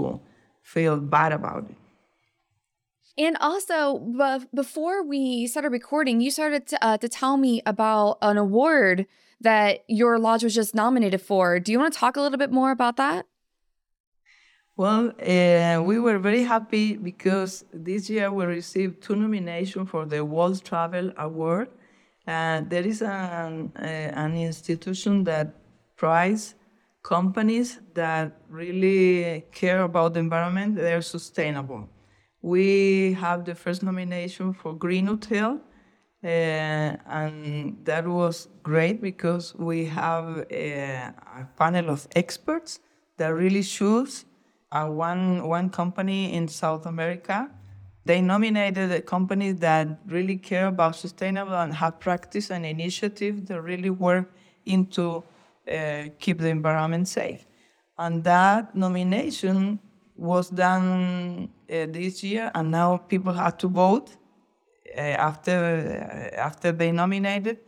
feel 0.63 0.97
bad 1.17 1.33
about 1.33 1.65
it. 1.73 1.77
And 3.19 3.37
also, 3.41 4.45
before 4.55 5.03
we 5.03 5.47
started 5.47 5.71
recording, 5.71 6.21
you 6.21 6.31
started 6.31 6.67
to, 6.69 6.85
uh, 6.85 6.99
to 6.99 7.09
tell 7.09 7.39
me 7.39 7.63
about 7.65 8.19
an 8.21 8.37
award 8.37 9.07
that 9.41 9.85
your 9.89 10.19
lodge 10.19 10.45
was 10.45 10.55
just 10.55 10.75
nominated 10.75 11.23
for. 11.23 11.59
Do 11.59 11.73
you 11.73 11.79
want 11.79 11.95
to 11.95 11.99
talk 11.99 12.17
a 12.17 12.21
little 12.21 12.39
bit 12.39 12.53
more 12.53 12.71
about 12.71 12.97
that? 12.97 13.27
Well, 14.77 15.13
uh, 15.19 15.83
we 15.83 15.99
were 15.99 16.19
very 16.19 16.43
happy 16.43 16.97
because 16.99 17.65
this 17.73 18.11
year 18.11 18.31
we 18.31 18.45
received 18.45 19.03
two 19.03 19.17
nominations 19.17 19.89
for 19.89 20.05
the 20.05 20.23
World 20.23 20.63
Travel 20.63 21.13
Award. 21.17 21.69
Uh, 22.27 22.61
there 22.69 22.87
is 22.87 23.01
an, 23.01 23.73
uh, 23.75 23.81
an 23.81 24.37
institution 24.37 25.25
that 25.25 25.55
prize 25.97 26.55
companies 27.03 27.81
that 27.95 28.37
really 28.51 29.47
care 29.53 29.83
about 29.83 30.13
the 30.13 30.21
environment, 30.21 30.75
they're 30.75 31.01
sustainable. 31.01 31.89
We 32.47 33.13
have 33.15 33.45
the 33.45 33.57
first 33.57 33.83
nomination 33.83 34.53
for 34.53 34.73
Green 34.73 35.07
Hotel. 35.07 35.61
Uh, 36.23 36.27
and 36.27 37.77
that 37.85 38.07
was 38.07 38.49
great 38.63 39.03
because 39.03 39.53
we 39.57 39.85
have 39.87 40.47
a, 40.51 41.11
a 41.41 41.49
panel 41.59 41.91
of 41.91 42.07
experts 42.15 42.79
that 43.17 43.31
really 43.35 43.65
choose 43.65 44.27
uh, 44.71 44.87
one, 44.87 45.43
one 45.43 45.69
company 45.71 46.35
in 46.35 46.47
South 46.47 46.87
America. 46.87 47.51
They 48.05 48.21
nominated 48.21 48.93
a 48.93 49.03
company 49.03 49.51
that 49.51 49.99
really 50.07 50.37
care 50.37 50.69
about 50.69 50.95
sustainable 50.95 51.55
and 51.55 51.75
have 51.75 51.99
practice 51.99 52.51
and 52.53 52.65
initiative 52.65 53.47
that 53.49 53.61
really 53.61 53.91
work 53.91 54.33
into 54.67 55.25
uh, 55.69 56.05
keep 56.21 56.39
the 56.39 56.49
environment 56.49 57.09
safe. 57.09 57.45
And 57.99 58.23
that 58.23 58.77
nomination 58.77 59.81
was 60.17 60.49
done 60.49 61.51
this 61.69 62.23
year, 62.23 62.51
and 62.55 62.71
now 62.71 62.97
people 62.97 63.33
have 63.33 63.57
to 63.59 63.69
vote 63.69 64.17
uh, 64.97 65.01
after 65.01 65.53
uh, 65.53 66.41
after 66.41 66.73
they 66.73 66.93
nominated, 66.93 67.59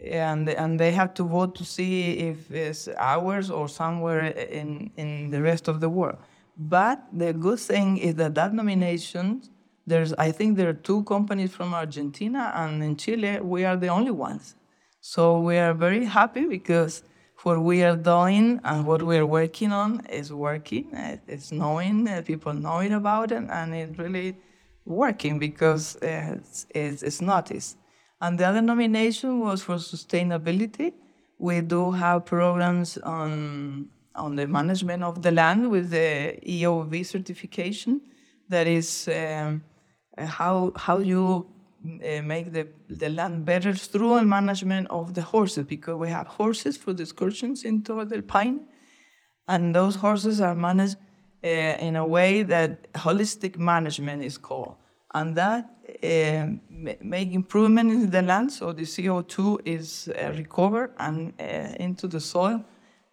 and 0.00 0.48
and 0.48 0.78
they 0.80 0.92
have 0.92 1.14
to 1.14 1.24
vote 1.24 1.54
to 1.56 1.64
see 1.64 2.12
if 2.30 2.50
it's 2.50 2.88
ours 2.98 3.50
or 3.50 3.68
somewhere 3.68 4.26
in 4.26 4.90
in 4.96 5.30
the 5.30 5.40
rest 5.40 5.68
of 5.68 5.80
the 5.80 5.88
world. 5.88 6.18
But 6.56 7.04
the 7.12 7.32
good 7.32 7.60
thing 7.60 7.98
is 7.98 8.16
that 8.16 8.34
that 8.34 8.52
nomination, 8.52 9.42
there's 9.86 10.12
I 10.14 10.32
think 10.32 10.56
there 10.56 10.68
are 10.68 10.80
two 10.90 11.04
companies 11.04 11.52
from 11.52 11.72
Argentina 11.74 12.52
and 12.54 12.82
in 12.82 12.96
Chile 12.96 13.40
we 13.40 13.64
are 13.64 13.76
the 13.76 13.88
only 13.88 14.10
ones. 14.10 14.56
So 15.00 15.38
we 15.38 15.56
are 15.58 15.74
very 15.74 16.04
happy 16.04 16.44
because 16.46 17.04
what 17.42 17.62
we 17.62 17.82
are 17.82 17.96
doing 17.96 18.60
and 18.64 18.86
what 18.86 19.02
we 19.02 19.16
are 19.16 19.26
working 19.26 19.72
on 19.72 20.04
is 20.06 20.32
working. 20.32 20.94
Uh, 20.94 21.16
it's 21.26 21.52
knowing, 21.52 22.08
uh, 22.08 22.22
people 22.24 22.52
knowing 22.52 22.92
about 22.92 23.30
it, 23.32 23.44
and 23.48 23.74
it's 23.74 23.98
really 23.98 24.36
working 24.84 25.38
because 25.38 25.96
uh, 25.96 26.34
it's, 26.36 26.66
it's, 26.74 27.02
it's 27.02 27.20
noticed. 27.20 27.76
And 28.20 28.38
the 28.38 28.44
other 28.44 28.62
nomination 28.62 29.40
was 29.40 29.62
for 29.62 29.76
sustainability. 29.76 30.92
We 31.38 31.60
do 31.60 31.92
have 31.92 32.24
programs 32.24 32.98
on, 32.98 33.88
on 34.16 34.34
the 34.34 34.48
management 34.48 35.04
of 35.04 35.22
the 35.22 35.30
land 35.30 35.70
with 35.70 35.90
the 35.90 36.38
EOV 36.44 37.06
certification. 37.06 38.00
That 38.48 38.66
is 38.66 39.08
um, 39.08 39.62
how, 40.16 40.72
how 40.74 40.98
you 40.98 41.46
uh, 41.84 42.22
make 42.22 42.52
the, 42.52 42.66
the 42.88 43.08
land 43.08 43.44
better 43.44 43.72
through 43.72 44.16
the 44.16 44.24
management 44.24 44.88
of 44.90 45.14
the 45.14 45.22
horses 45.22 45.64
because 45.64 45.94
we 45.94 46.08
have 46.08 46.26
horses 46.26 46.76
for 46.76 46.92
the 46.92 47.02
excursions 47.02 47.64
in 47.64 47.82
Torre 47.82 48.04
del 48.04 48.22
Paine, 48.22 48.60
and 49.46 49.74
those 49.74 49.96
horses 49.96 50.40
are 50.40 50.54
managed 50.54 50.96
uh, 51.44 51.48
in 51.48 51.96
a 51.96 52.06
way 52.06 52.42
that 52.42 52.92
holistic 52.94 53.58
management 53.58 54.24
is 54.24 54.36
called, 54.36 54.74
and 55.14 55.36
that 55.36 55.70
uh, 56.02 56.46
make 57.00 57.32
improvement 57.32 57.90
in 57.90 58.10
the 58.10 58.22
land 58.22 58.52
so 58.52 58.72
the 58.72 58.82
CO2 58.82 59.60
is 59.64 60.08
recovered 60.36 60.92
and 60.98 61.32
into 61.78 62.08
the 62.08 62.20
soil, 62.20 62.64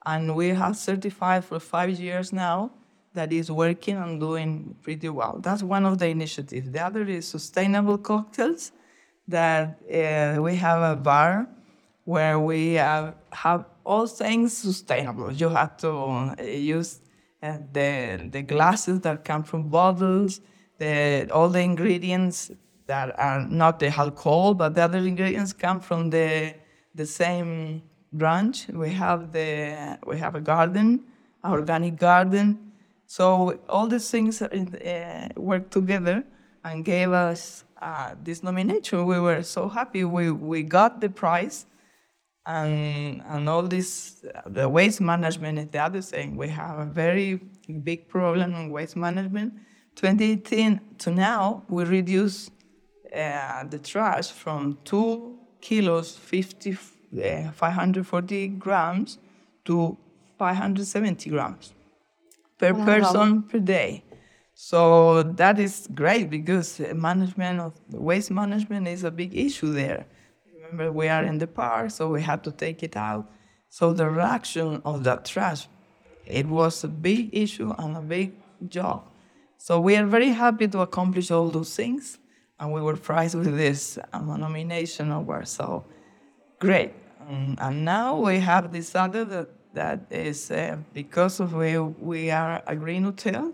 and 0.06 0.36
we 0.36 0.50
have 0.50 0.76
certified 0.76 1.46
for 1.46 1.60
five 1.60 2.00
years 2.00 2.34
now 2.34 2.72
that 3.16 3.34
is 3.34 3.50
working 3.50 3.98
and 3.98 4.20
doing 4.20 4.76
pretty 4.84 5.10
well. 5.10 5.40
That's 5.42 5.64
one 5.64 5.86
of 5.86 5.98
the 5.98 6.08
initiatives. 6.08 6.70
The 6.70 6.82
other 6.86 7.04
is 7.04 7.28
sustainable 7.28 7.98
cocktails, 7.98 8.72
that 9.28 9.80
uh, 9.92 10.42
we 10.42 10.56
have 10.58 10.82
a 10.82 10.96
bar 10.96 11.48
where 12.04 12.40
we 12.40 12.74
have 12.74 13.66
all 13.84 14.06
things 14.06 14.56
sustainable. 14.56 15.32
You 15.32 15.50
have 15.50 15.78
to 15.78 15.90
uh, 15.92 16.36
use 16.44 17.00
uh, 17.42 17.58
the, 17.74 18.30
the 18.32 18.42
glasses 18.44 19.00
that 19.02 19.26
come 19.26 19.44
from 19.44 19.70
bottles, 19.70 20.42
the, 20.78 21.28
all 21.34 21.50
the 21.50 21.62
ingredients 21.62 22.52
that 22.86 23.18
are 23.20 23.42
not 23.48 23.80
the 23.80 23.88
alcohol, 23.88 24.54
but 24.54 24.76
the 24.76 24.84
other 24.84 25.00
ingredients 25.00 25.54
come 25.54 25.80
from 25.80 26.12
the, 26.12 26.54
the 26.94 27.06
same 27.06 27.82
branch. 28.14 28.68
We 28.68 28.92
have, 28.92 29.32
the, 29.32 29.98
we 30.06 30.20
have 30.20 30.36
a 30.36 30.42
garden, 30.42 31.06
organic 31.44 31.96
garden, 31.98 32.65
so 33.08 33.60
all 33.70 33.88
these 33.88 34.10
things 34.10 34.42
uh, 34.42 35.28
worked 35.36 35.72
together 35.72 36.24
and 36.64 36.84
gave 36.84 37.12
us 37.12 37.64
uh, 37.82 38.16
this 38.24 38.42
nomination. 38.42 39.06
We 39.06 39.20
were 39.20 39.44
so 39.44 39.70
happy. 39.70 40.04
We, 40.04 40.32
we 40.32 40.64
got 40.64 41.02
the 41.02 41.10
prize, 41.10 41.66
and 42.46 43.22
and 43.28 43.48
all 43.48 43.64
this 43.64 44.26
the 44.46 44.68
waste 44.68 45.02
management 45.02 45.60
is 45.60 45.68
the 45.68 45.80
other 45.80 46.02
thing. 46.02 46.36
We 46.36 46.50
have 46.50 46.80
a 46.80 46.86
very 46.86 47.42
big 47.84 48.08
problem 48.08 48.54
in 48.56 48.72
waste 48.72 48.96
management. 48.96 49.54
2018 49.96 50.82
to 51.00 51.12
now, 51.12 51.64
we 51.70 51.84
reduced 51.86 52.52
uh, 53.16 53.64
the 53.66 53.80
trash 53.80 54.30
from 54.32 54.78
two 54.84 55.38
kilos 55.62 56.18
50 56.18 56.78
uh, 57.24 57.52
540 57.52 58.48
grams 58.50 59.20
to 59.64 59.98
570 60.38 61.30
grams 61.30 61.75
per 62.58 62.74
wow. 62.74 62.86
person 62.86 63.44
per 63.44 63.60
day. 63.60 64.04
So 64.54 65.22
that 65.24 65.60
is 65.60 65.88
great 65.94 66.30
because 66.30 66.80
management 66.94 67.60
of 67.60 67.74
waste 67.90 68.32
management 68.32 68.88
is 68.88 69.04
a 69.04 69.12
big 69.12 69.36
issue 69.36 69.74
there. 69.74 70.06
Remember, 70.54 70.92
we 70.92 71.10
are 71.10 71.24
in 71.24 71.38
the 71.38 71.48
park, 71.48 71.92
so 71.92 72.10
we 72.10 72.22
had 72.22 72.44
to 72.46 72.52
take 72.52 72.82
it 72.82 72.96
out. 72.96 73.30
So 73.70 73.92
the 73.94 74.10
reduction 74.10 74.82
of 74.86 75.04
that 75.04 75.26
trash, 75.26 75.68
it 76.26 76.48
was 76.48 76.84
a 76.84 76.88
big 76.88 77.36
issue 77.36 77.74
and 77.78 77.98
a 77.98 78.02
big 78.02 78.34
job. 78.70 79.04
So 79.58 79.80
we 79.80 79.98
are 79.98 80.06
very 80.06 80.30
happy 80.30 80.68
to 80.70 80.80
accomplish 80.80 81.32
all 81.32 81.50
those 81.50 81.76
things, 81.76 82.18
and 82.60 82.72
we 82.72 82.82
were 82.82 82.96
prized 82.96 83.36
with 83.36 83.56
this 83.58 84.00
um, 84.14 84.28
nomination 84.40 85.12
award. 85.12 85.48
So 85.48 85.86
great. 86.60 86.94
Um, 87.28 87.58
and 87.60 87.84
now 87.84 88.18
we 88.18 88.40
have 88.40 88.72
decided 88.72 89.30
that 89.32 89.50
that 89.76 90.08
is 90.10 90.52
uh, 90.52 90.78
because 90.94 91.40
of 91.40 91.54
where 91.54 91.84
we 91.84 92.32
are 92.32 92.64
a 92.66 92.76
green 92.76 93.04
hotel. 93.04 93.54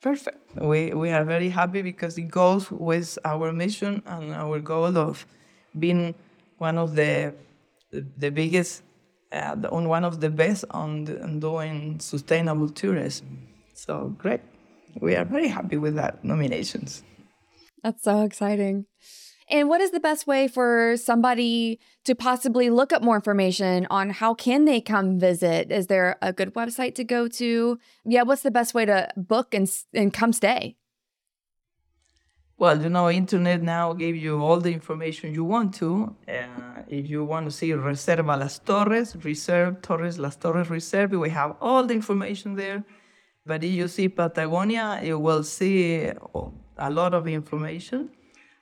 Perfect. 0.00 0.38
We, 0.56 0.92
we 0.94 1.10
are 1.10 1.24
very 1.24 1.48
happy 1.48 1.82
because 1.82 2.16
it 2.16 2.28
goes 2.30 2.70
with 2.70 3.18
our 3.24 3.52
mission 3.52 4.02
and 4.06 4.32
our 4.32 4.60
goal 4.60 4.96
of 4.96 5.26
being 5.78 6.14
one 6.58 6.78
of 6.78 6.94
the 6.94 7.34
the 7.92 8.30
biggest, 8.30 8.82
uh, 9.32 9.56
on 9.70 9.88
one 9.88 10.04
of 10.04 10.20
the 10.20 10.28
best 10.28 10.64
on, 10.70 11.04
the, 11.04 11.22
on 11.22 11.40
doing 11.40 11.98
sustainable 12.00 12.68
tourism. 12.68 13.48
So 13.74 14.14
great. 14.18 14.40
We 15.00 15.14
are 15.14 15.24
very 15.24 15.48
happy 15.48 15.76
with 15.76 15.94
that 15.96 16.24
nominations. 16.24 17.02
That's 17.82 18.02
so 18.02 18.22
exciting. 18.22 18.86
And 19.48 19.68
what 19.68 19.80
is 19.80 19.92
the 19.92 20.00
best 20.00 20.26
way 20.26 20.48
for 20.48 20.96
somebody 20.96 21.78
to 22.04 22.14
possibly 22.14 22.68
look 22.68 22.92
up 22.92 23.02
more 23.02 23.14
information 23.14 23.86
on 23.90 24.10
how 24.10 24.34
can 24.34 24.64
they 24.64 24.80
come 24.80 25.20
visit? 25.20 25.70
Is 25.70 25.86
there 25.86 26.16
a 26.20 26.32
good 26.32 26.54
website 26.54 26.96
to 26.96 27.04
go 27.04 27.28
to? 27.28 27.78
Yeah, 28.04 28.22
what's 28.22 28.42
the 28.42 28.50
best 28.50 28.74
way 28.74 28.86
to 28.86 29.08
book 29.16 29.54
and 29.54 29.70
and 29.94 30.12
come 30.12 30.32
stay? 30.32 30.76
Well, 32.58 32.82
you 32.82 32.88
know, 32.88 33.10
internet 33.10 33.62
now 33.62 33.92
gave 33.92 34.16
you 34.16 34.40
all 34.40 34.60
the 34.60 34.72
information 34.72 35.34
you 35.34 35.44
want 35.44 35.74
to. 35.74 36.16
Uh, 36.26 36.82
if 36.88 37.08
you 37.08 37.22
want 37.22 37.44
to 37.44 37.50
see 37.50 37.72
Reserva 37.72 38.38
Las 38.38 38.58
Torres, 38.60 39.14
Reserve 39.22 39.82
Torres 39.82 40.18
Las 40.18 40.36
Torres 40.36 40.70
Reserve, 40.70 41.12
we 41.12 41.28
have 41.28 41.54
all 41.60 41.84
the 41.84 41.92
information 41.92 42.54
there. 42.56 42.82
But 43.44 43.62
if 43.62 43.72
you 43.72 43.88
see 43.88 44.08
Patagonia, 44.08 45.00
you 45.04 45.18
will 45.18 45.44
see 45.44 46.10
a 46.78 46.90
lot 46.90 47.12
of 47.12 47.28
information. 47.28 48.08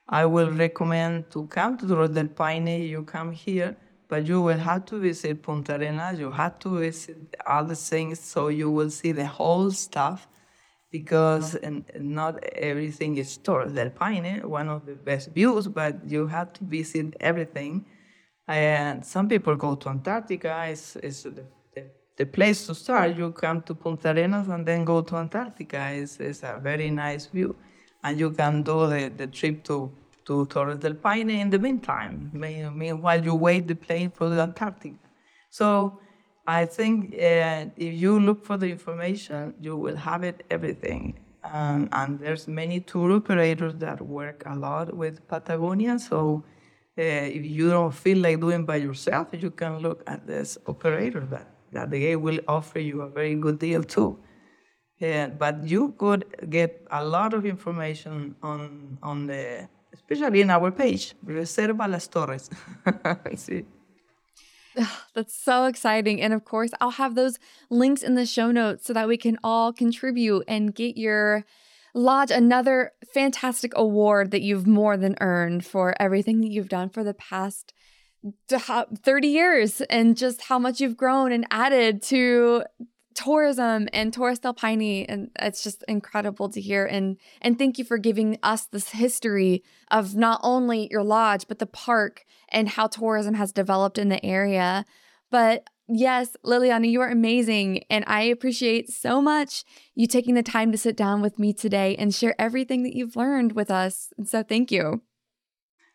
I 0.09 0.26
will 0.26 0.50
recommend 0.50 1.30
to 1.30 1.46
come 1.46 1.78
to 1.78 1.88
Torre 1.88 2.09
del 2.09 2.28
Paine. 2.28 2.82
You 2.82 3.05
come 3.05 3.32
here, 3.32 3.76
but 4.09 4.26
you 4.26 4.42
will 4.42 4.59
have 4.59 4.84
to 4.86 4.98
visit 4.98 5.42
Punta 5.42 5.76
Arenas. 5.76 6.18
You 6.18 6.30
have 6.30 6.59
to 6.61 6.78
visit 6.78 7.34
other 7.46 7.74
things 7.74 8.20
so 8.20 8.48
you 8.48 8.70
will 8.70 8.90
see 8.90 9.12
the 9.12 9.26
whole 9.26 9.70
stuff 9.70 10.28
because 10.90 11.57
uh-huh. 11.57 11.80
not 11.98 12.44
everything 12.44 13.16
is 13.16 13.38
Torre 13.38 13.66
del 13.66 13.90
Paine, 13.90 14.42
one 14.48 14.68
of 14.68 14.84
the 14.84 14.92
best 14.92 15.30
views, 15.32 15.66
but 15.68 15.96
you 16.07 16.26
have 16.26 16.52
to 16.52 16.64
visit 16.64 17.16
everything. 17.18 17.86
And 18.46 19.05
some 19.05 19.26
people 19.26 19.57
go 19.57 19.74
to 19.74 19.88
Antarctica, 19.88 20.66
it's, 20.68 20.96
it's 20.96 21.22
the, 21.22 21.46
the, 21.74 21.86
the, 22.18 22.26
place 22.26 22.66
to 22.66 22.74
start. 22.74 23.16
You 23.16 23.32
come 23.32 23.62
to 23.62 23.74
Punta 23.74 24.11
Arenas 24.11 24.48
and 24.48 24.66
then 24.66 24.84
go 24.84 25.00
to 25.00 25.16
Antarctica. 25.16 25.90
It's, 25.94 26.20
it's 26.20 26.42
a 26.42 26.61
very 26.62 26.90
nice 26.90 27.26
view 27.26 27.57
and 28.05 28.20
you 28.20 28.30
can 28.30 28.62
do 28.62 28.86
the, 28.86 29.11
the 29.16 29.26
trip 29.26 29.64
to, 29.64 29.90
to 30.26 30.46
Torres 30.46 30.78
del 30.78 30.94
Paine 30.94 31.30
in 31.30 31.50
the 31.50 31.59
meantime, 31.59 32.30
meanwhile 32.32 33.24
you 33.24 33.34
wait 33.34 33.66
the 33.66 33.74
plane 33.74 34.11
for 34.11 34.28
the 34.28 34.40
Antarctic. 34.40 34.94
So 35.50 35.98
I 36.46 36.66
think 36.66 37.14
uh, 37.14 37.66
if 37.76 37.94
you 37.94 38.20
look 38.20 38.44
for 38.44 38.57
the 38.59 38.68
information, 38.70 39.55
you 39.61 39.76
will 39.76 39.96
have 39.96 40.22
it 40.22 40.44
everything. 40.50 41.18
Um, 41.42 41.88
and 41.92 42.18
there's 42.18 42.46
many 42.48 42.80
tour 42.80 43.12
operators 43.12 43.74
that 43.76 44.00
work 44.00 44.42
a 44.46 44.55
lot 44.55 44.94
with 44.94 45.26
Patagonia. 45.28 45.98
So 45.98 46.44
uh, 46.98 47.02
if 47.02 47.44
you 47.44 47.70
don't 47.70 47.94
feel 47.94 48.18
like 48.18 48.40
doing 48.40 48.64
by 48.64 48.76
yourself, 48.76 49.28
you 49.32 49.50
can 49.50 49.78
look 49.78 50.02
at 50.07 50.26
this 50.26 50.59
operator 50.66 51.20
that, 51.30 51.48
that 51.72 51.90
they 51.90 52.16
will 52.16 52.40
offer 52.48 52.78
you 52.78 53.02
a 53.02 53.09
very 53.09 53.34
good 53.34 53.59
deal 53.59 53.82
too. 53.82 54.18
Yeah, 54.99 55.28
but 55.28 55.64
you 55.64 55.95
could 55.99 56.24
get 56.49 56.86
a 56.90 57.05
lot 57.05 57.34
of 57.34 57.45
information 57.45 58.36
on 58.42 58.99
on 59.03 59.26
the 59.26 59.68
especially 59.92 60.40
in 60.40 60.51
our 60.51 60.70
page, 60.70 61.14
Reserva 61.26 61.88
Las 61.88 62.09
Torres. 62.09 62.51
sí. 63.34 63.64
That's 65.14 65.34
so 65.34 65.66
exciting. 65.66 66.20
And 66.20 66.32
of 66.32 66.45
course, 66.45 66.70
I'll 66.80 66.90
have 66.90 67.14
those 67.14 67.38
links 67.70 68.03
in 68.03 68.14
the 68.14 68.26
show 68.26 68.51
notes 68.51 68.84
so 68.86 68.92
that 68.92 69.09
we 69.09 69.16
can 69.16 69.38
all 69.45 69.72
contribute 69.72 70.45
and 70.49 70.74
get 70.74 70.97
your 70.97 71.45
lodge 71.95 72.32
another 72.32 72.90
fantastic 73.12 73.72
award 73.76 74.32
that 74.32 74.42
you've 74.42 74.66
more 74.66 74.97
than 74.97 75.14
earned 75.20 75.64
for 75.64 75.95
everything 76.01 76.40
that 76.40 76.51
you've 76.51 76.68
done 76.68 76.88
for 76.88 77.05
the 77.05 77.14
past 77.14 77.72
30 78.49 79.28
years 79.28 79.80
and 79.82 80.16
just 80.16 80.42
how 80.42 80.59
much 80.59 80.80
you've 80.80 80.97
grown 80.97 81.30
and 81.30 81.47
added 81.51 82.03
to 82.03 82.64
tourism 83.14 83.88
and 83.92 84.12
Torres 84.12 84.38
del 84.38 84.54
Paine 84.54 85.06
and 85.08 85.30
it's 85.38 85.62
just 85.62 85.84
incredible 85.88 86.48
to 86.50 86.60
hear. 86.60 86.84
And 86.84 87.16
and 87.40 87.58
thank 87.58 87.78
you 87.78 87.84
for 87.84 87.98
giving 87.98 88.38
us 88.42 88.66
this 88.66 88.90
history 88.90 89.62
of 89.90 90.14
not 90.14 90.40
only 90.42 90.88
your 90.90 91.02
lodge 91.02 91.46
but 91.48 91.58
the 91.58 91.66
park 91.66 92.24
and 92.48 92.68
how 92.68 92.86
tourism 92.86 93.34
has 93.34 93.52
developed 93.52 93.98
in 93.98 94.08
the 94.08 94.24
area. 94.24 94.84
But 95.30 95.68
yes 95.88 96.36
Liliana 96.44 96.90
you 96.90 97.00
are 97.00 97.10
amazing 97.10 97.84
and 97.90 98.04
I 98.06 98.22
appreciate 98.22 98.90
so 98.90 99.20
much 99.20 99.64
you 99.94 100.06
taking 100.06 100.34
the 100.34 100.42
time 100.42 100.72
to 100.72 100.78
sit 100.78 100.96
down 100.96 101.20
with 101.20 101.38
me 101.38 101.52
today 101.52 101.94
and 101.96 102.14
share 102.14 102.34
everything 102.38 102.82
that 102.84 102.94
you've 102.94 103.16
learned 103.16 103.52
with 103.52 103.70
us. 103.70 104.12
And 104.16 104.28
so 104.28 104.42
thank 104.42 104.72
you 104.72 105.02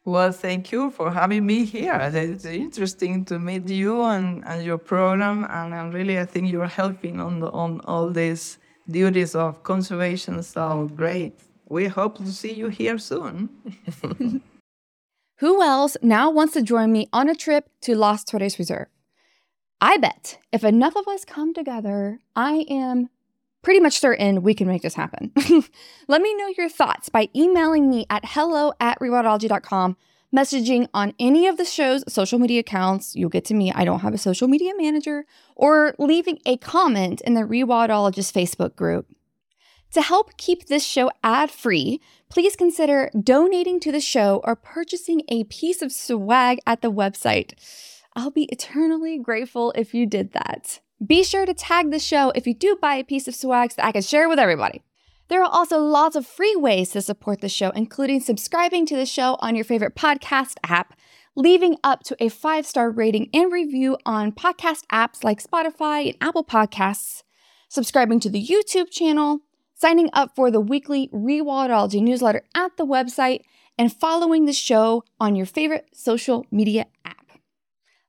well, 0.09 0.31
thank 0.31 0.71
you 0.71 0.91
for 0.91 1.11
having 1.11 1.45
me 1.45 1.65
here. 1.65 1.97
It's 2.13 2.45
interesting 2.45 3.25
to 3.25 3.39
meet 3.39 3.69
you 3.69 4.01
and, 4.03 4.43
and 4.45 4.63
your 4.63 4.77
program, 4.77 5.45
and 5.49 5.73
I'm 5.73 5.91
really, 5.91 6.19
I 6.19 6.25
think 6.25 6.51
you're 6.51 6.67
helping 6.67 7.19
on 7.19 7.39
the, 7.39 7.49
on 7.51 7.81
all 7.81 8.09
these 8.09 8.57
duties 8.89 9.35
of 9.35 9.63
conservation. 9.63 10.41
So 10.43 10.89
great. 10.95 11.39
We 11.67 11.87
hope 11.87 12.17
to 12.17 12.31
see 12.31 12.53
you 12.53 12.69
here 12.69 12.97
soon. 12.97 13.49
Who 15.37 15.61
else 15.61 15.95
now 16.01 16.29
wants 16.31 16.53
to 16.53 16.61
join 16.61 16.91
me 16.91 17.07
on 17.13 17.29
a 17.29 17.35
trip 17.35 17.69
to 17.81 17.95
Las 17.95 18.23
Torres 18.23 18.59
Reserve? 18.59 18.87
I 19.79 19.97
bet 19.97 20.39
if 20.51 20.63
enough 20.63 20.97
of 20.97 21.07
us 21.07 21.23
come 21.23 21.53
together, 21.53 22.19
I 22.35 22.65
am 22.69 23.09
pretty 23.61 23.79
much 23.79 23.99
certain 23.99 24.41
we 24.41 24.53
can 24.53 24.67
make 24.67 24.81
this 24.81 24.95
happen. 24.95 25.31
Let 26.07 26.21
me 26.21 26.35
know 26.35 26.53
your 26.57 26.69
thoughts 26.69 27.09
by 27.09 27.29
emailing 27.35 27.89
me 27.89 28.05
at 28.09 28.23
hello 28.25 28.73
at 28.79 28.99
rewildology.com, 28.99 29.97
messaging 30.35 30.87
on 30.93 31.13
any 31.19 31.47
of 31.47 31.57
the 31.57 31.65
show's 31.65 32.03
social 32.11 32.39
media 32.39 32.59
accounts. 32.61 33.15
You'll 33.15 33.29
get 33.29 33.45
to 33.45 33.53
me. 33.53 33.71
I 33.71 33.85
don't 33.85 33.99
have 33.99 34.13
a 34.13 34.17
social 34.17 34.47
media 34.47 34.73
manager, 34.77 35.25
or 35.55 35.95
leaving 35.99 36.39
a 36.45 36.57
comment 36.57 37.21
in 37.21 37.33
the 37.33 37.41
Rewildologist 37.41 38.33
Facebook 38.33 38.75
group. 38.75 39.07
To 39.93 40.01
help 40.01 40.37
keep 40.37 40.67
this 40.67 40.85
show 40.85 41.09
ad 41.23 41.49
free, 41.49 41.99
please 42.29 42.55
consider 42.55 43.09
donating 43.19 43.79
to 43.79 43.91
the 43.91 43.99
show 43.99 44.39
or 44.43 44.55
purchasing 44.55 45.23
a 45.29 45.45
piece 45.45 45.81
of 45.81 45.91
swag 45.91 46.59
at 46.67 46.81
the 46.81 46.91
website. 46.91 47.53
I'll 48.15 48.29
be 48.29 48.43
eternally 48.51 49.17
grateful 49.17 49.71
if 49.75 49.95
you 49.95 50.05
did 50.05 50.33
that. 50.33 50.79
Be 51.05 51.23
sure 51.23 51.45
to 51.45 51.53
tag 51.53 51.91
the 51.91 51.99
show 51.99 52.31
if 52.31 52.45
you 52.45 52.53
do 52.53 52.77
buy 52.81 52.95
a 52.95 53.05
piece 53.05 53.27
of 53.29 53.35
swag 53.35 53.71
so 53.71 53.75
that 53.77 53.85
I 53.85 53.91
can 53.93 54.01
share 54.01 54.25
it 54.25 54.29
with 54.29 54.39
everybody. 54.39 54.83
There 55.29 55.41
are 55.41 55.49
also 55.49 55.79
lots 55.79 56.17
of 56.17 56.27
free 56.27 56.57
ways 56.57 56.89
to 56.89 57.01
support 57.01 57.39
the 57.39 57.47
show, 57.47 57.69
including 57.69 58.19
subscribing 58.19 58.85
to 58.87 58.97
the 58.97 59.05
show 59.05 59.37
on 59.39 59.55
your 59.55 59.63
favorite 59.63 59.95
podcast 59.95 60.55
app, 60.63 60.99
leaving 61.35 61.77
up 61.85 62.03
to 62.03 62.17
a 62.21 62.27
five 62.27 62.65
star 62.65 62.91
rating 62.91 63.29
and 63.33 63.49
review 63.49 63.97
on 64.05 64.33
podcast 64.33 64.85
apps 64.91 65.23
like 65.23 65.41
Spotify 65.41 66.07
and 66.07 66.17
Apple 66.19 66.43
Podcasts, 66.43 67.23
subscribing 67.69 68.19
to 68.19 68.29
the 68.29 68.45
YouTube 68.45 68.91
channel, 68.91 69.39
signing 69.75 70.09
up 70.11 70.35
for 70.35 70.51
the 70.51 70.59
weekly 70.59 71.09
Rewildology 71.13 72.01
newsletter 72.01 72.41
at 72.53 72.75
the 72.75 72.85
website, 72.85 73.41
and 73.77 73.93
following 73.95 74.45
the 74.45 74.51
show 74.51 75.05
on 75.17 75.37
your 75.37 75.45
favorite 75.45 75.87
social 75.93 76.45
media 76.51 76.87
app. 77.05 77.28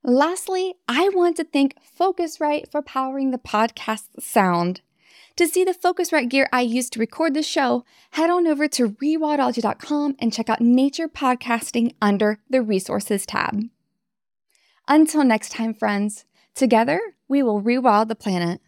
Lastly, 0.03 0.75
I 0.89 1.11
want 1.11 1.37
to 1.37 1.45
thank 1.45 1.77
Focusrite 1.99 2.71
for 2.71 2.81
powering 2.81 3.31
the 3.31 3.39
podcast 3.39 4.09
sound. 4.19 4.81
To 5.37 5.47
see 5.47 5.63
the 5.63 5.75
Focusrite 5.75 6.31
gear 6.31 6.49
I 6.53 6.63
use 6.63 6.89
to 6.91 6.99
record 6.99 7.35
the 7.35 7.43
show, 7.43 7.85
head 8.13 8.31
on 8.31 8.47
over 8.47 8.67
to 8.69 8.91
rewildology.com 8.91 10.17
and 10.19 10.33
check 10.33 10.49
out 10.49 10.61
Nature 10.61 11.09
Podcasting 11.09 11.95
under 12.01 12.41
the 12.49 12.63
Resources 12.63 13.27
tab. 13.27 13.63
Until 14.89 15.23
next 15.23 15.53
time, 15.53 15.75
friends, 15.75 16.25
together 16.55 17.01
we 17.29 17.43
will 17.43 17.63
rewild 17.63 18.09
the 18.09 18.15
planet. 18.15 18.61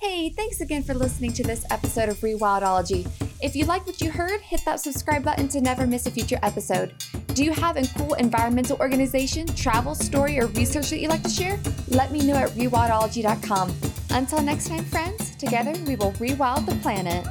Hey, 0.00 0.28
thanks 0.28 0.60
again 0.60 0.82
for 0.82 0.92
listening 0.92 1.32
to 1.32 1.42
this 1.42 1.64
episode 1.70 2.10
of 2.10 2.18
Rewildology. 2.18 3.08
If 3.44 3.54
you 3.54 3.66
like 3.66 3.86
what 3.86 4.00
you 4.00 4.10
heard, 4.10 4.40
hit 4.40 4.64
that 4.64 4.80
subscribe 4.80 5.22
button 5.22 5.48
to 5.48 5.60
never 5.60 5.86
miss 5.86 6.06
a 6.06 6.10
future 6.10 6.38
episode. 6.42 6.94
Do 7.34 7.44
you 7.44 7.52
have 7.52 7.76
a 7.76 7.86
cool 7.88 8.14
environmental 8.14 8.78
organization, 8.78 9.46
travel, 9.48 9.94
story, 9.94 10.40
or 10.40 10.46
research 10.46 10.88
that 10.88 10.98
you'd 10.98 11.10
like 11.10 11.22
to 11.24 11.28
share? 11.28 11.60
Let 11.88 12.10
me 12.10 12.26
know 12.26 12.36
at 12.36 12.48
rewildology.com. 12.52 13.74
Until 14.12 14.40
next 14.40 14.68
time, 14.68 14.86
friends, 14.86 15.36
together 15.36 15.74
we 15.86 15.94
will 15.94 16.12
rewild 16.12 16.64
the 16.64 16.74
planet. 16.76 17.26